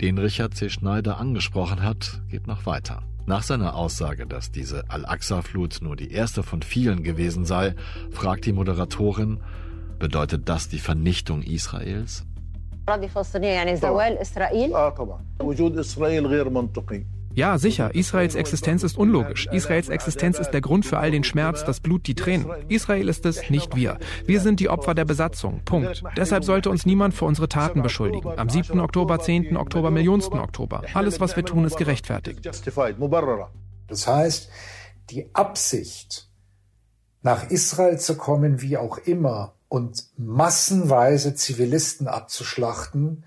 den 0.00 0.18
Richard 0.18 0.54
C. 0.54 0.68
Schneider 0.68 1.18
angesprochen 1.18 1.82
hat, 1.82 2.22
geht 2.28 2.46
noch 2.46 2.64
weiter. 2.64 3.02
Nach 3.26 3.42
seiner 3.42 3.74
Aussage, 3.74 4.24
dass 4.24 4.52
diese 4.52 4.88
Al-Aqsa-Flut 4.88 5.78
nur 5.82 5.96
die 5.96 6.12
erste 6.12 6.44
von 6.44 6.62
vielen 6.62 7.02
gewesen 7.02 7.44
sei, 7.44 7.74
fragt 8.12 8.46
die 8.46 8.52
Moderatorin, 8.52 9.40
bedeutet 9.98 10.48
das 10.48 10.68
die 10.68 10.78
Vernichtung 10.78 11.42
Israels? 11.42 12.24
Ja, 17.36 17.58
sicher. 17.58 17.94
Israels 17.94 18.34
Existenz 18.34 18.82
ist 18.82 18.96
unlogisch. 18.96 19.46
Israels 19.52 19.90
Existenz 19.90 20.38
ist 20.38 20.52
der 20.52 20.62
Grund 20.62 20.86
für 20.86 20.98
all 20.98 21.10
den 21.10 21.22
Schmerz, 21.22 21.66
das 21.66 21.80
Blut, 21.80 22.06
die 22.06 22.14
Tränen. 22.14 22.50
Israel 22.68 23.10
ist 23.10 23.26
es, 23.26 23.50
nicht 23.50 23.76
wir. 23.76 23.98
Wir 24.24 24.40
sind 24.40 24.58
die 24.58 24.70
Opfer 24.70 24.94
der 24.94 25.04
Besatzung. 25.04 25.60
Punkt. 25.66 26.02
Deshalb 26.16 26.44
sollte 26.44 26.70
uns 26.70 26.86
niemand 26.86 27.12
für 27.12 27.26
unsere 27.26 27.50
Taten 27.50 27.82
beschuldigen. 27.82 28.38
Am 28.38 28.48
7. 28.48 28.80
Oktober, 28.80 29.20
10. 29.20 29.54
Oktober, 29.58 29.90
Millionsten 29.90 30.38
Oktober. 30.38 30.82
Alles, 30.94 31.20
was 31.20 31.36
wir 31.36 31.44
tun, 31.44 31.66
ist 31.66 31.76
gerechtfertigt. 31.76 32.40
Das 33.86 34.06
heißt, 34.06 34.48
die 35.10 35.34
Absicht, 35.34 36.30
nach 37.20 37.50
Israel 37.50 37.98
zu 37.98 38.16
kommen, 38.16 38.62
wie 38.62 38.78
auch 38.78 38.96
immer, 38.96 39.52
und 39.68 40.04
massenweise 40.16 41.34
Zivilisten 41.34 42.08
abzuschlachten, 42.08 43.24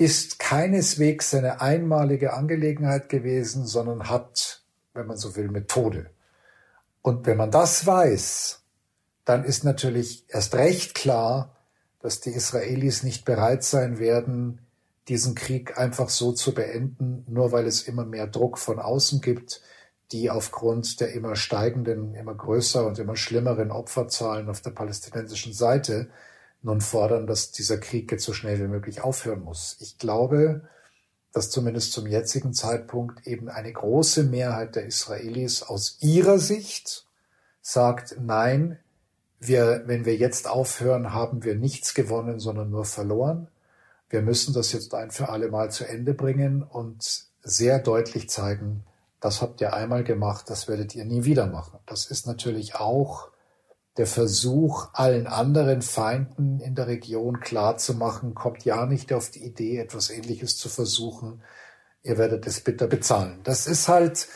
ist 0.00 0.38
keineswegs 0.38 1.34
eine 1.34 1.60
einmalige 1.60 2.32
Angelegenheit 2.32 3.10
gewesen, 3.10 3.66
sondern 3.66 4.08
hat, 4.08 4.62
wenn 4.94 5.06
man 5.06 5.18
so 5.18 5.36
will, 5.36 5.48
Methode. 5.48 6.08
Und 7.02 7.26
wenn 7.26 7.36
man 7.36 7.50
das 7.50 7.86
weiß, 7.86 8.62
dann 9.26 9.44
ist 9.44 9.62
natürlich 9.62 10.24
erst 10.28 10.54
recht 10.54 10.94
klar, 10.94 11.54
dass 12.00 12.20
die 12.20 12.30
Israelis 12.30 13.02
nicht 13.02 13.26
bereit 13.26 13.62
sein 13.62 13.98
werden, 13.98 14.60
diesen 15.08 15.34
Krieg 15.34 15.76
einfach 15.76 16.08
so 16.08 16.32
zu 16.32 16.54
beenden, 16.54 17.26
nur 17.28 17.52
weil 17.52 17.66
es 17.66 17.82
immer 17.82 18.06
mehr 18.06 18.26
Druck 18.26 18.56
von 18.56 18.78
außen 18.78 19.20
gibt, 19.20 19.60
die 20.12 20.30
aufgrund 20.30 21.00
der 21.00 21.12
immer 21.12 21.36
steigenden, 21.36 22.14
immer 22.14 22.34
größer 22.34 22.86
und 22.86 22.98
immer 22.98 23.16
schlimmeren 23.16 23.70
Opferzahlen 23.70 24.48
auf 24.48 24.62
der 24.62 24.70
palästinensischen 24.70 25.52
Seite 25.52 26.08
nun 26.62 26.80
fordern, 26.80 27.26
dass 27.26 27.52
dieser 27.52 27.78
Krieg 27.78 28.10
jetzt 28.12 28.24
so 28.24 28.32
schnell 28.32 28.58
wie 28.58 28.68
möglich 28.68 29.02
aufhören 29.02 29.42
muss. 29.42 29.76
Ich 29.80 29.98
glaube, 29.98 30.68
dass 31.32 31.50
zumindest 31.50 31.92
zum 31.92 32.06
jetzigen 32.06 32.52
Zeitpunkt 32.52 33.26
eben 33.26 33.48
eine 33.48 33.72
große 33.72 34.24
Mehrheit 34.24 34.76
der 34.76 34.86
Israelis 34.86 35.62
aus 35.62 35.98
ihrer 36.00 36.38
Sicht 36.38 37.06
sagt, 37.62 38.16
nein, 38.20 38.78
wir, 39.38 39.84
wenn 39.86 40.04
wir 40.04 40.16
jetzt 40.16 40.48
aufhören, 40.48 41.14
haben 41.14 41.44
wir 41.44 41.54
nichts 41.54 41.94
gewonnen, 41.94 42.40
sondern 42.40 42.70
nur 42.70 42.84
verloren. 42.84 43.48
Wir 44.10 44.22
müssen 44.22 44.52
das 44.52 44.72
jetzt 44.72 44.92
ein 44.92 45.10
für 45.10 45.28
alle 45.28 45.48
Mal 45.48 45.70
zu 45.70 45.86
Ende 45.86 46.14
bringen 46.14 46.62
und 46.62 47.24
sehr 47.42 47.78
deutlich 47.78 48.28
zeigen, 48.28 48.84
das 49.20 49.42
habt 49.42 49.60
ihr 49.60 49.74
einmal 49.74 50.02
gemacht, 50.02 50.48
das 50.48 50.66
werdet 50.66 50.94
ihr 50.94 51.04
nie 51.04 51.24
wieder 51.24 51.46
machen. 51.46 51.78
Das 51.86 52.06
ist 52.06 52.26
natürlich 52.26 52.74
auch 52.74 53.28
der 53.96 54.06
Versuch, 54.06 54.88
allen 54.92 55.26
anderen 55.26 55.82
Feinden 55.82 56.60
in 56.60 56.74
der 56.74 56.86
Region 56.86 57.40
klarzumachen, 57.40 58.34
kommt 58.34 58.64
ja 58.64 58.86
nicht 58.86 59.12
auf 59.12 59.30
die 59.30 59.44
Idee, 59.44 59.78
etwas 59.78 60.10
Ähnliches 60.10 60.56
zu 60.56 60.68
versuchen. 60.68 61.42
Ihr 62.02 62.16
werdet 62.16 62.46
es 62.46 62.60
bitter 62.60 62.86
bezahlen. 62.86 63.40
Das 63.42 63.66
ist 63.66 63.88
halt 63.88 64.28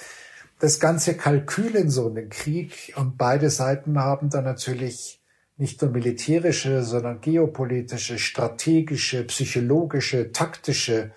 das 0.59 0.81
ganze 0.81 1.17
Kalkül 1.17 1.77
in 1.77 1.91
so 1.91 2.09
einem 2.09 2.29
Krieg 2.29 2.93
und 2.97 3.17
beide 3.17 3.51
Seiten 3.51 3.99
haben 3.99 4.31
da 4.31 4.41
natürlich 4.43 5.21
nicht 5.57 5.81
nur 5.83 5.91
militärische, 5.91 6.83
sondern 6.83 7.21
geopolitische, 7.21 8.19
strategische, 8.19 9.25
psychologische, 9.25 10.33
taktische 10.33 11.13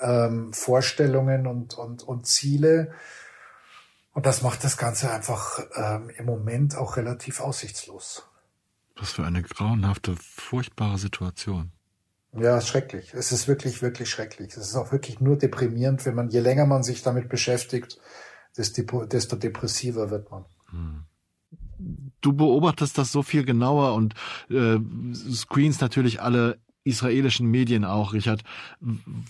ähm, 0.00 0.52
Vorstellungen 0.52 1.46
und, 1.46 1.76
und, 1.76 2.02
und 2.04 2.26
Ziele. 2.26 2.92
Und 4.16 4.24
das 4.24 4.40
macht 4.40 4.64
das 4.64 4.78
Ganze 4.78 5.10
einfach 5.10 5.60
ähm, 5.74 6.08
im 6.16 6.24
Moment 6.24 6.74
auch 6.74 6.96
relativ 6.96 7.38
aussichtslos. 7.38 8.26
Was 8.98 9.12
für 9.12 9.26
eine 9.26 9.42
grauenhafte, 9.42 10.16
furchtbare 10.16 10.96
Situation. 10.96 11.70
Ja, 12.32 12.62
schrecklich. 12.62 13.12
Es 13.12 13.30
ist 13.30 13.46
wirklich, 13.46 13.82
wirklich 13.82 14.08
schrecklich. 14.08 14.56
Es 14.56 14.68
ist 14.68 14.74
auch 14.74 14.90
wirklich 14.90 15.20
nur 15.20 15.36
deprimierend, 15.36 16.06
wenn 16.06 16.14
man, 16.14 16.30
je 16.30 16.40
länger 16.40 16.64
man 16.64 16.82
sich 16.82 17.02
damit 17.02 17.28
beschäftigt, 17.28 17.98
desto, 18.56 19.04
desto 19.04 19.36
depressiver 19.36 20.08
wird 20.08 20.30
man. 20.30 20.46
Hm. 20.70 21.04
Du 22.22 22.32
beobachtest 22.32 22.96
das 22.96 23.12
so 23.12 23.22
viel 23.22 23.44
genauer 23.44 23.92
und 23.92 24.14
äh, 24.48 24.78
screens 25.30 25.82
natürlich 25.82 26.22
alle 26.22 26.58
israelischen 26.86 27.50
Medien 27.50 27.84
auch, 27.84 28.12
Richard. 28.12 28.42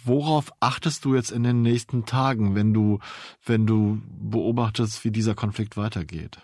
Worauf 0.05 0.53
achtest 0.61 1.05
du 1.05 1.15
jetzt 1.15 1.31
in 1.31 1.43
den 1.43 1.63
nächsten 1.63 2.05
Tagen, 2.05 2.55
wenn 2.55 2.73
du, 2.73 3.01
wenn 3.45 3.67
du 3.67 4.01
beobachtest, 4.21 5.05
wie 5.05 5.11
dieser 5.11 5.35
Konflikt 5.35 5.77
weitergeht? 5.77 6.39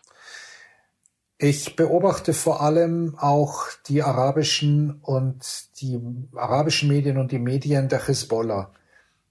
Ich 1.38 1.74
beobachte 1.74 2.34
vor 2.34 2.60
allem 2.60 3.16
auch 3.18 3.64
die 3.88 4.04
arabischen 4.04 5.00
und 5.02 5.44
die 5.80 5.98
arabischen 6.36 6.88
Medien 6.88 7.18
und 7.18 7.32
die 7.32 7.40
Medien 7.40 7.88
der 7.88 8.06
Hisbollah, 8.06 8.70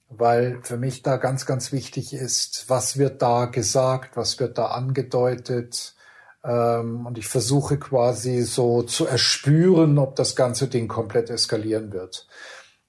weil 0.09 0.59
für 0.61 0.75
mich 0.75 1.03
da 1.03 1.15
ganz, 1.15 1.45
ganz 1.45 1.71
wichtig 1.71 2.13
ist, 2.13 2.65
was 2.67 2.97
wird 2.97 3.21
da 3.21 3.45
gesagt, 3.45 4.17
was 4.17 4.41
wird 4.41 4.57
da 4.57 4.65
angedeutet, 4.65 5.95
ähm, 6.43 7.05
und 7.05 7.17
ich 7.17 7.27
versuche 7.27 7.77
quasi 7.77 8.41
so 8.41 8.81
zu 8.83 9.05
erspüren, 9.05 9.97
ob 9.97 10.15
das 10.15 10.35
ganze 10.35 10.67
Ding 10.67 10.87
komplett 10.87 11.29
eskalieren 11.29 11.91
wird. 11.93 12.27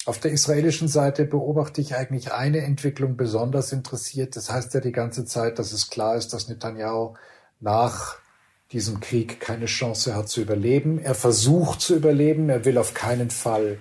Auf 0.05 0.18
der 0.18 0.32
israelischen 0.32 0.88
Seite 0.88 1.24
beobachte 1.24 1.80
ich 1.80 1.94
eigentlich 1.94 2.32
eine 2.32 2.59
Entwicklung 2.59 3.16
besonders 3.16 3.72
interessiert. 3.72 4.34
Das 4.34 4.50
heißt 4.50 4.74
ja 4.74 4.80
die 4.80 4.90
ganze 4.90 5.24
Zeit, 5.24 5.59
dass 5.59 5.72
es 5.72 5.90
klar 5.90 6.16
ist, 6.16 6.32
dass 6.32 6.48
Netanyahu 6.48 7.14
nach 7.61 8.16
diesem 8.72 9.00
Krieg 9.00 9.38
keine 9.38 9.66
Chance 9.66 10.16
hat 10.16 10.28
zu 10.28 10.40
überleben. 10.40 10.98
Er 10.98 11.14
versucht 11.14 11.80
zu 11.80 11.94
überleben. 11.94 12.48
Er 12.48 12.64
will 12.64 12.78
auf 12.78 12.94
keinen 12.94 13.30
Fall 13.30 13.78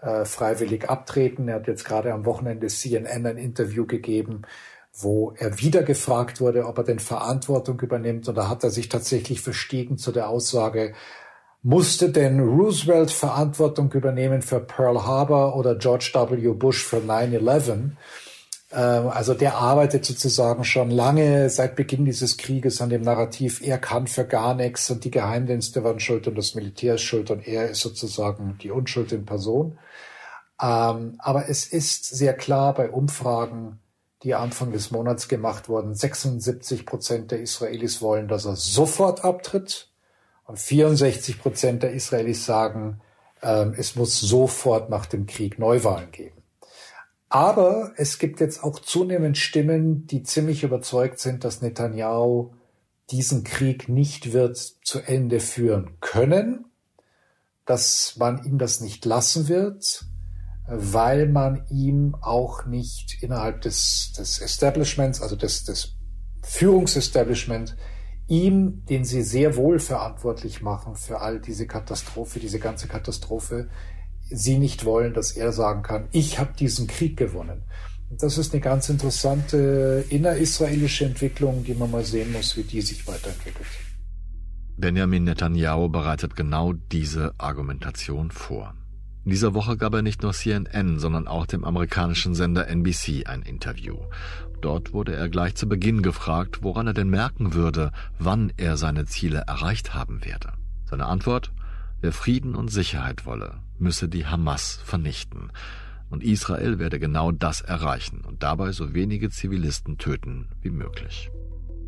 äh, 0.00 0.24
freiwillig 0.24 0.88
abtreten. 0.88 1.48
Er 1.48 1.56
hat 1.56 1.66
jetzt 1.66 1.84
gerade 1.84 2.12
am 2.12 2.24
Wochenende 2.24 2.68
CNN 2.68 3.26
ein 3.26 3.38
Interview 3.38 3.84
gegeben, 3.84 4.42
wo 4.92 5.32
er 5.36 5.58
wieder 5.60 5.82
gefragt 5.82 6.40
wurde, 6.40 6.66
ob 6.66 6.78
er 6.78 6.84
denn 6.84 6.98
Verantwortung 6.98 7.80
übernimmt. 7.80 8.28
Und 8.28 8.34
da 8.34 8.48
hat 8.48 8.64
er 8.64 8.70
sich 8.70 8.88
tatsächlich 8.88 9.40
verstiegen 9.40 9.98
zu 9.98 10.12
der 10.12 10.28
Aussage, 10.28 10.94
musste 11.62 12.10
denn 12.10 12.40
Roosevelt 12.40 13.10
Verantwortung 13.10 13.92
übernehmen 13.92 14.42
für 14.42 14.60
Pearl 14.60 15.04
Harbor 15.04 15.56
oder 15.56 15.74
George 15.74 16.12
W. 16.14 16.52
Bush 16.52 16.84
für 16.84 16.98
9-11? 16.98 17.90
Ähm, 18.70 19.08
also 19.08 19.34
der 19.34 19.56
arbeitet 19.56 20.04
sozusagen 20.04 20.64
schon 20.64 20.90
lange 20.90 21.50
seit 21.50 21.76
Beginn 21.76 22.04
dieses 22.04 22.36
Krieges 22.36 22.80
an 22.80 22.90
dem 22.90 23.02
Narrativ, 23.02 23.60
er 23.62 23.78
kann 23.78 24.06
für 24.06 24.24
gar 24.24 24.54
nichts 24.54 24.90
und 24.90 25.04
die 25.04 25.10
Geheimdienste 25.10 25.84
waren 25.84 26.00
schuld 26.00 26.26
und 26.28 26.36
das 26.36 26.54
Militär 26.54 26.96
ist 26.96 27.02
schuld 27.02 27.30
und 27.30 27.46
er 27.46 27.70
ist 27.70 27.80
sozusagen 27.80 28.58
die 28.62 28.70
Unschuld 28.70 29.12
in 29.12 29.24
Person. 29.24 29.78
Ähm, 30.60 31.14
aber 31.18 31.48
es 31.48 31.66
ist 31.66 32.04
sehr 32.04 32.34
klar 32.34 32.74
bei 32.74 32.90
Umfragen, 32.90 33.80
die 34.22 34.34
Anfang 34.34 34.72
des 34.72 34.90
Monats 34.90 35.28
gemacht 35.28 35.68
wurden. 35.68 35.94
76 35.94 36.86
Prozent 36.86 37.30
der 37.30 37.40
Israelis 37.40 38.02
wollen, 38.02 38.28
dass 38.28 38.44
er 38.44 38.56
sofort 38.56 39.24
abtritt. 39.24 39.88
Und 40.44 40.58
64 40.58 41.40
Prozent 41.40 41.82
der 41.82 41.92
Israelis 41.92 42.44
sagen, 42.44 43.00
äh, 43.42 43.66
es 43.76 43.96
muss 43.96 44.18
sofort 44.18 44.90
nach 44.90 45.06
dem 45.06 45.26
Krieg 45.26 45.58
Neuwahlen 45.58 46.10
geben. 46.10 46.42
Aber 47.28 47.92
es 47.96 48.18
gibt 48.18 48.40
jetzt 48.40 48.64
auch 48.64 48.78
zunehmend 48.78 49.36
Stimmen, 49.36 50.06
die 50.06 50.22
ziemlich 50.22 50.62
überzeugt 50.62 51.18
sind, 51.18 51.44
dass 51.44 51.60
Netanyahu 51.60 52.52
diesen 53.10 53.44
Krieg 53.44 53.88
nicht 53.88 54.32
wird 54.32 54.56
zu 54.56 55.00
Ende 55.00 55.40
führen 55.40 55.98
können, 56.00 56.64
dass 57.66 58.16
man 58.16 58.44
ihm 58.44 58.58
das 58.58 58.80
nicht 58.80 59.04
lassen 59.04 59.48
wird, 59.48 60.04
weil 60.68 61.28
man 61.28 61.64
ihm 61.70 62.14
auch 62.20 62.66
nicht 62.66 63.22
innerhalb 63.22 63.62
des, 63.62 64.12
des 64.18 64.38
Establishments, 64.38 65.22
also 65.22 65.34
des, 65.34 65.64
des 65.64 65.96
Führungsestablishment, 66.42 67.76
ihm, 68.26 68.84
den 68.84 69.04
sie 69.04 69.22
sehr 69.22 69.56
wohl 69.56 69.78
verantwortlich 69.78 70.60
machen 70.60 70.94
für 70.94 71.20
all 71.20 71.40
diese 71.40 71.66
Katastrophe, 71.66 72.38
diese 72.38 72.58
ganze 72.58 72.86
Katastrophe, 72.86 73.70
sie 74.30 74.58
nicht 74.58 74.84
wollen, 74.84 75.14
dass 75.14 75.32
er 75.32 75.52
sagen 75.52 75.82
kann, 75.82 76.08
ich 76.12 76.38
habe 76.38 76.52
diesen 76.58 76.86
Krieg 76.86 77.16
gewonnen. 77.16 77.62
Und 78.10 78.22
das 78.22 78.36
ist 78.36 78.52
eine 78.52 78.60
ganz 78.60 78.90
interessante 78.90 80.04
innerisraelische 80.10 81.06
Entwicklung, 81.06 81.64
die 81.64 81.74
man 81.74 81.90
mal 81.90 82.04
sehen 82.04 82.32
muss, 82.32 82.56
wie 82.58 82.62
die 82.62 82.82
sich 82.82 83.06
weiterentwickelt. 83.06 83.66
Benjamin 84.76 85.24
Netanyahu 85.24 85.88
bereitet 85.88 86.36
genau 86.36 86.74
diese 86.74 87.34
Argumentation 87.38 88.30
vor. 88.30 88.74
In 89.28 89.32
dieser 89.32 89.52
Woche 89.52 89.76
gab 89.76 89.92
er 89.92 90.00
nicht 90.00 90.22
nur 90.22 90.32
CNN, 90.32 90.98
sondern 90.98 91.28
auch 91.28 91.44
dem 91.44 91.62
amerikanischen 91.62 92.34
Sender 92.34 92.66
NBC 92.66 93.26
ein 93.26 93.42
Interview. 93.42 93.98
Dort 94.62 94.94
wurde 94.94 95.14
er 95.14 95.28
gleich 95.28 95.54
zu 95.54 95.68
Beginn 95.68 96.00
gefragt, 96.00 96.62
woran 96.62 96.86
er 96.86 96.94
denn 96.94 97.10
merken 97.10 97.52
würde, 97.52 97.92
wann 98.18 98.50
er 98.56 98.78
seine 98.78 99.04
Ziele 99.04 99.44
erreicht 99.46 99.92
haben 99.92 100.24
werde. 100.24 100.54
Seine 100.86 101.04
Antwort? 101.04 101.52
Wer 102.00 102.12
Frieden 102.12 102.54
und 102.54 102.68
Sicherheit 102.68 103.26
wolle, 103.26 103.58
müsse 103.78 104.08
die 104.08 104.24
Hamas 104.24 104.80
vernichten. 104.82 105.52
Und 106.08 106.24
Israel 106.24 106.78
werde 106.78 106.98
genau 106.98 107.30
das 107.30 107.60
erreichen 107.60 108.22
und 108.22 108.42
dabei 108.42 108.72
so 108.72 108.94
wenige 108.94 109.28
Zivilisten 109.28 109.98
töten 109.98 110.48
wie 110.62 110.70
möglich. 110.70 111.30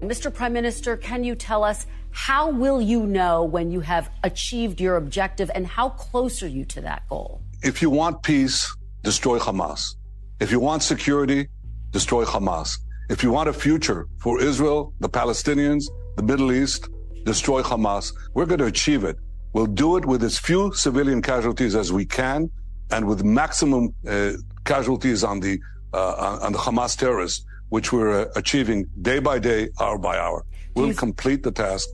Mr. 0.00 0.32
Prime 0.32 0.54
Minister, 0.54 0.96
can 0.96 1.24
you 1.24 1.34
tell 1.34 1.62
us 1.62 1.86
how 2.10 2.50
will 2.50 2.80
you 2.80 3.06
know 3.06 3.44
when 3.44 3.70
you 3.70 3.80
have 3.80 4.10
achieved 4.24 4.80
your 4.80 4.96
objective 4.96 5.50
and 5.54 5.66
how 5.66 5.90
close 5.90 6.42
are 6.42 6.48
you 6.48 6.64
to 6.64 6.80
that 6.80 7.06
goal? 7.08 7.42
If 7.62 7.82
you 7.82 7.90
want 7.90 8.22
peace, 8.22 8.74
destroy 9.02 9.38
Hamas. 9.38 9.94
If 10.40 10.50
you 10.50 10.58
want 10.58 10.82
security, 10.82 11.48
destroy 11.90 12.24
Hamas. 12.24 12.78
If 13.10 13.22
you 13.22 13.30
want 13.30 13.50
a 13.50 13.52
future 13.52 14.06
for 14.18 14.40
Israel, 14.40 14.94
the 15.00 15.08
Palestinians, 15.08 15.84
the 16.16 16.22
Middle 16.22 16.50
East, 16.50 16.88
destroy 17.24 17.60
Hamas. 17.60 18.14
We're 18.32 18.46
going 18.46 18.60
to 18.60 18.66
achieve 18.66 19.04
it. 19.04 19.18
We'll 19.52 19.66
do 19.66 19.98
it 19.98 20.06
with 20.06 20.24
as 20.24 20.38
few 20.38 20.72
civilian 20.72 21.20
casualties 21.20 21.74
as 21.76 21.92
we 21.92 22.06
can 22.06 22.50
and 22.90 23.06
with 23.06 23.22
maximum 23.22 23.94
uh, 24.08 24.32
casualties 24.64 25.22
on 25.24 25.40
the 25.40 25.60
uh, 25.92 26.38
on 26.40 26.52
the 26.52 26.58
Hamas 26.58 26.96
terrorists, 26.96 27.44
which 27.70 27.92
we're 27.92 28.22
uh, 28.22 28.26
achieving 28.36 28.86
day 29.00 29.20
by 29.20 29.40
day, 29.40 29.70
hour 29.80 29.98
by 29.98 30.18
hour. 30.18 30.44
We'll 30.74 30.94
complete 30.94 31.42
the 31.42 31.52
task. 31.52 31.88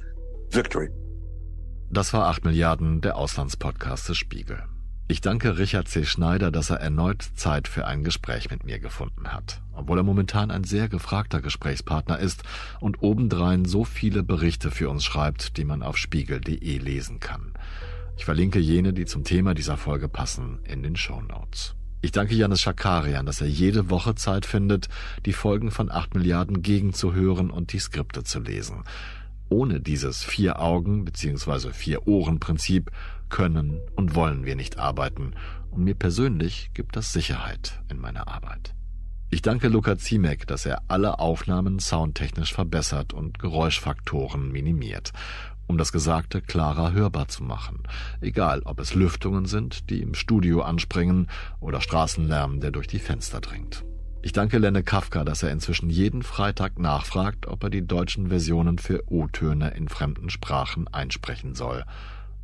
Victory. 0.51 0.91
Das 1.91 2.13
war 2.13 2.27
8 2.27 2.45
Milliarden, 2.45 3.01
der 3.01 3.17
Auslandspodcast 3.17 4.09
des 4.09 4.17
Spiegel. 4.17 4.63
Ich 5.09 5.21
danke 5.21 5.57
Richard 5.57 5.87
C. 5.87 6.05
Schneider, 6.05 6.51
dass 6.51 6.71
er 6.71 6.81
erneut 6.81 7.23
Zeit 7.37 7.69
für 7.69 7.87
ein 7.87 8.03
Gespräch 8.03 8.51
mit 8.51 8.65
mir 8.65 8.81
gefunden 8.81 9.33
hat, 9.33 9.63
obwohl 9.73 9.99
er 9.99 10.03
momentan 10.03 10.51
ein 10.51 10.65
sehr 10.65 10.89
gefragter 10.89 11.41
Gesprächspartner 11.41 12.19
ist 12.19 12.43
und 12.81 13.03
obendrein 13.03 13.67
so 13.67 13.85
viele 13.85 14.25
Berichte 14.25 14.73
für 14.73 14.91
uns 14.91 15.05
schreibt, 15.05 15.59
die 15.59 15.65
man 15.65 15.85
auf 15.85 15.97
spiegel.de 15.97 16.79
lesen 16.79 17.21
kann. 17.21 17.53
Ich 18.17 18.25
verlinke 18.25 18.59
jene, 18.59 18.93
die 18.93 19.05
zum 19.05 19.23
Thema 19.23 19.55
dieser 19.55 19.77
Folge 19.77 20.09
passen, 20.09 20.59
in 20.65 20.83
den 20.83 20.97
Show 20.97 21.23
Notes. 21.23 21.77
Ich 22.03 22.13
danke 22.13 22.35
Janis 22.35 22.61
Schakarian, 22.61 23.27
dass 23.27 23.41
er 23.41 23.49
jede 23.49 23.91
Woche 23.91 24.15
Zeit 24.15 24.47
findet, 24.47 24.89
die 25.25 25.33
Folgen 25.33 25.71
von 25.71 25.91
8 25.91 26.15
Milliarden 26.15 26.63
gegenzuhören 26.63 27.51
und 27.51 27.73
die 27.73 27.79
Skripte 27.79 28.23
zu 28.23 28.39
lesen. 28.41 28.85
Ohne 29.49 29.81
dieses 29.81 30.23
Vier-Augen- 30.23 31.05
bzw. 31.05 31.73
Vier-Ohren-Prinzip 31.73 32.91
können 33.29 33.81
und 33.95 34.15
wollen 34.15 34.45
wir 34.45 34.57
nicht 34.57 34.79
arbeiten, 34.79 35.33
und 35.71 35.85
mir 35.85 35.95
persönlich 35.95 36.71
gibt 36.75 36.97
das 36.97 37.13
Sicherheit 37.13 37.83
in 37.91 37.99
meiner 37.99 38.29
Arbeit. 38.29 38.75
Ich 39.29 39.43
danke 39.43 39.69
Luca 39.69 39.99
Ziemek, 39.99 40.47
dass 40.47 40.67
er 40.67 40.83
alle 40.89 41.19
Aufnahmen 41.19 41.81
soundtechnisch 41.81 42.55
verbessert 42.55 43.13
und 43.13 43.39
Geräuschfaktoren 43.39 44.53
minimiert, 44.53 45.13
um 45.67 45.79
das 45.79 45.93
Gesagte 45.93 46.41
klarer 46.41 46.93
hörbar 46.93 47.29
zu 47.29 47.43
machen, 47.45 47.83
egal 48.21 48.63
ob 48.65 48.81
es 48.81 48.95
Lüftungen 48.95 49.47
sind, 49.47 49.91
die 49.91 50.03
im 50.03 50.15
Studio 50.15 50.63
anspringen, 50.63 51.29
oder 51.61 51.81
Straßenlärm, 51.81 52.61
der 52.61 52.71
durch 52.71 52.87
die 52.87 52.99
Fenster 52.99 53.41
dringt. 53.41 53.85
Ich 54.23 54.33
danke 54.33 54.59
Lenne 54.59 54.83
Kafka, 54.83 55.25
dass 55.25 55.43
er 55.43 55.53
inzwischen 55.53 55.89
jeden 55.89 56.23
Freitag 56.23 56.79
nachfragt, 56.79 57.47
ob 57.47 57.63
er 57.63 57.71
die 57.71 57.87
deutschen 57.87 58.29
Versionen 58.29 58.79
für 58.79 59.05
O-Töne 59.07 59.71
in 59.71 59.89
fremden 59.89 60.31
Sprachen 60.31 60.89
einsprechen 60.89 61.55
soll 61.55 61.85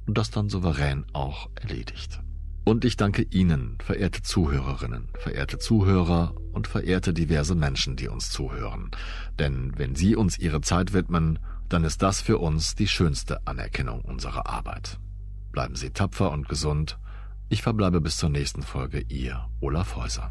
und 0.07 0.17
das 0.17 0.31
dann 0.31 0.49
souverän 0.49 1.05
auch 1.13 1.51
erledigt. 1.61 2.21
Und 2.65 2.85
ich 2.85 2.97
danke 2.97 3.27
Ihnen, 3.31 3.79
verehrte 3.83 4.23
Zuhörerinnen, 4.23 5.09
verehrte 5.19 5.59
Zuhörer 5.59 6.35
und 6.53 6.69
verehrte 6.69 7.13
diverse 7.13 7.57
Menschen, 7.57 7.97
die 7.97 8.07
uns 8.07 8.31
zuhören. 8.31 8.93
Denn 9.41 9.73
wenn 9.77 9.97
Sie 9.97 10.15
uns 10.15 10.39
Ihre 10.39 10.61
Zeit 10.61 10.93
widmen, 10.93 11.41
dann 11.73 11.85
ist 11.85 12.03
das 12.03 12.21
für 12.21 12.39
uns 12.39 12.75
die 12.75 12.89
schönste 12.89 13.47
Anerkennung 13.47 14.03
unserer 14.03 14.47
Arbeit. 14.47 14.99
Bleiben 15.53 15.75
Sie 15.75 15.91
tapfer 15.91 16.31
und 16.31 16.49
gesund. 16.49 16.99
Ich 17.49 17.63
verbleibe 17.63 18.01
bis 18.01 18.19
zur 18.19 18.29
nächsten 18.29 18.63
Folge, 18.63 19.01
Ihr 19.09 19.49
Olaf 19.61 19.97
Häuser. 19.97 20.31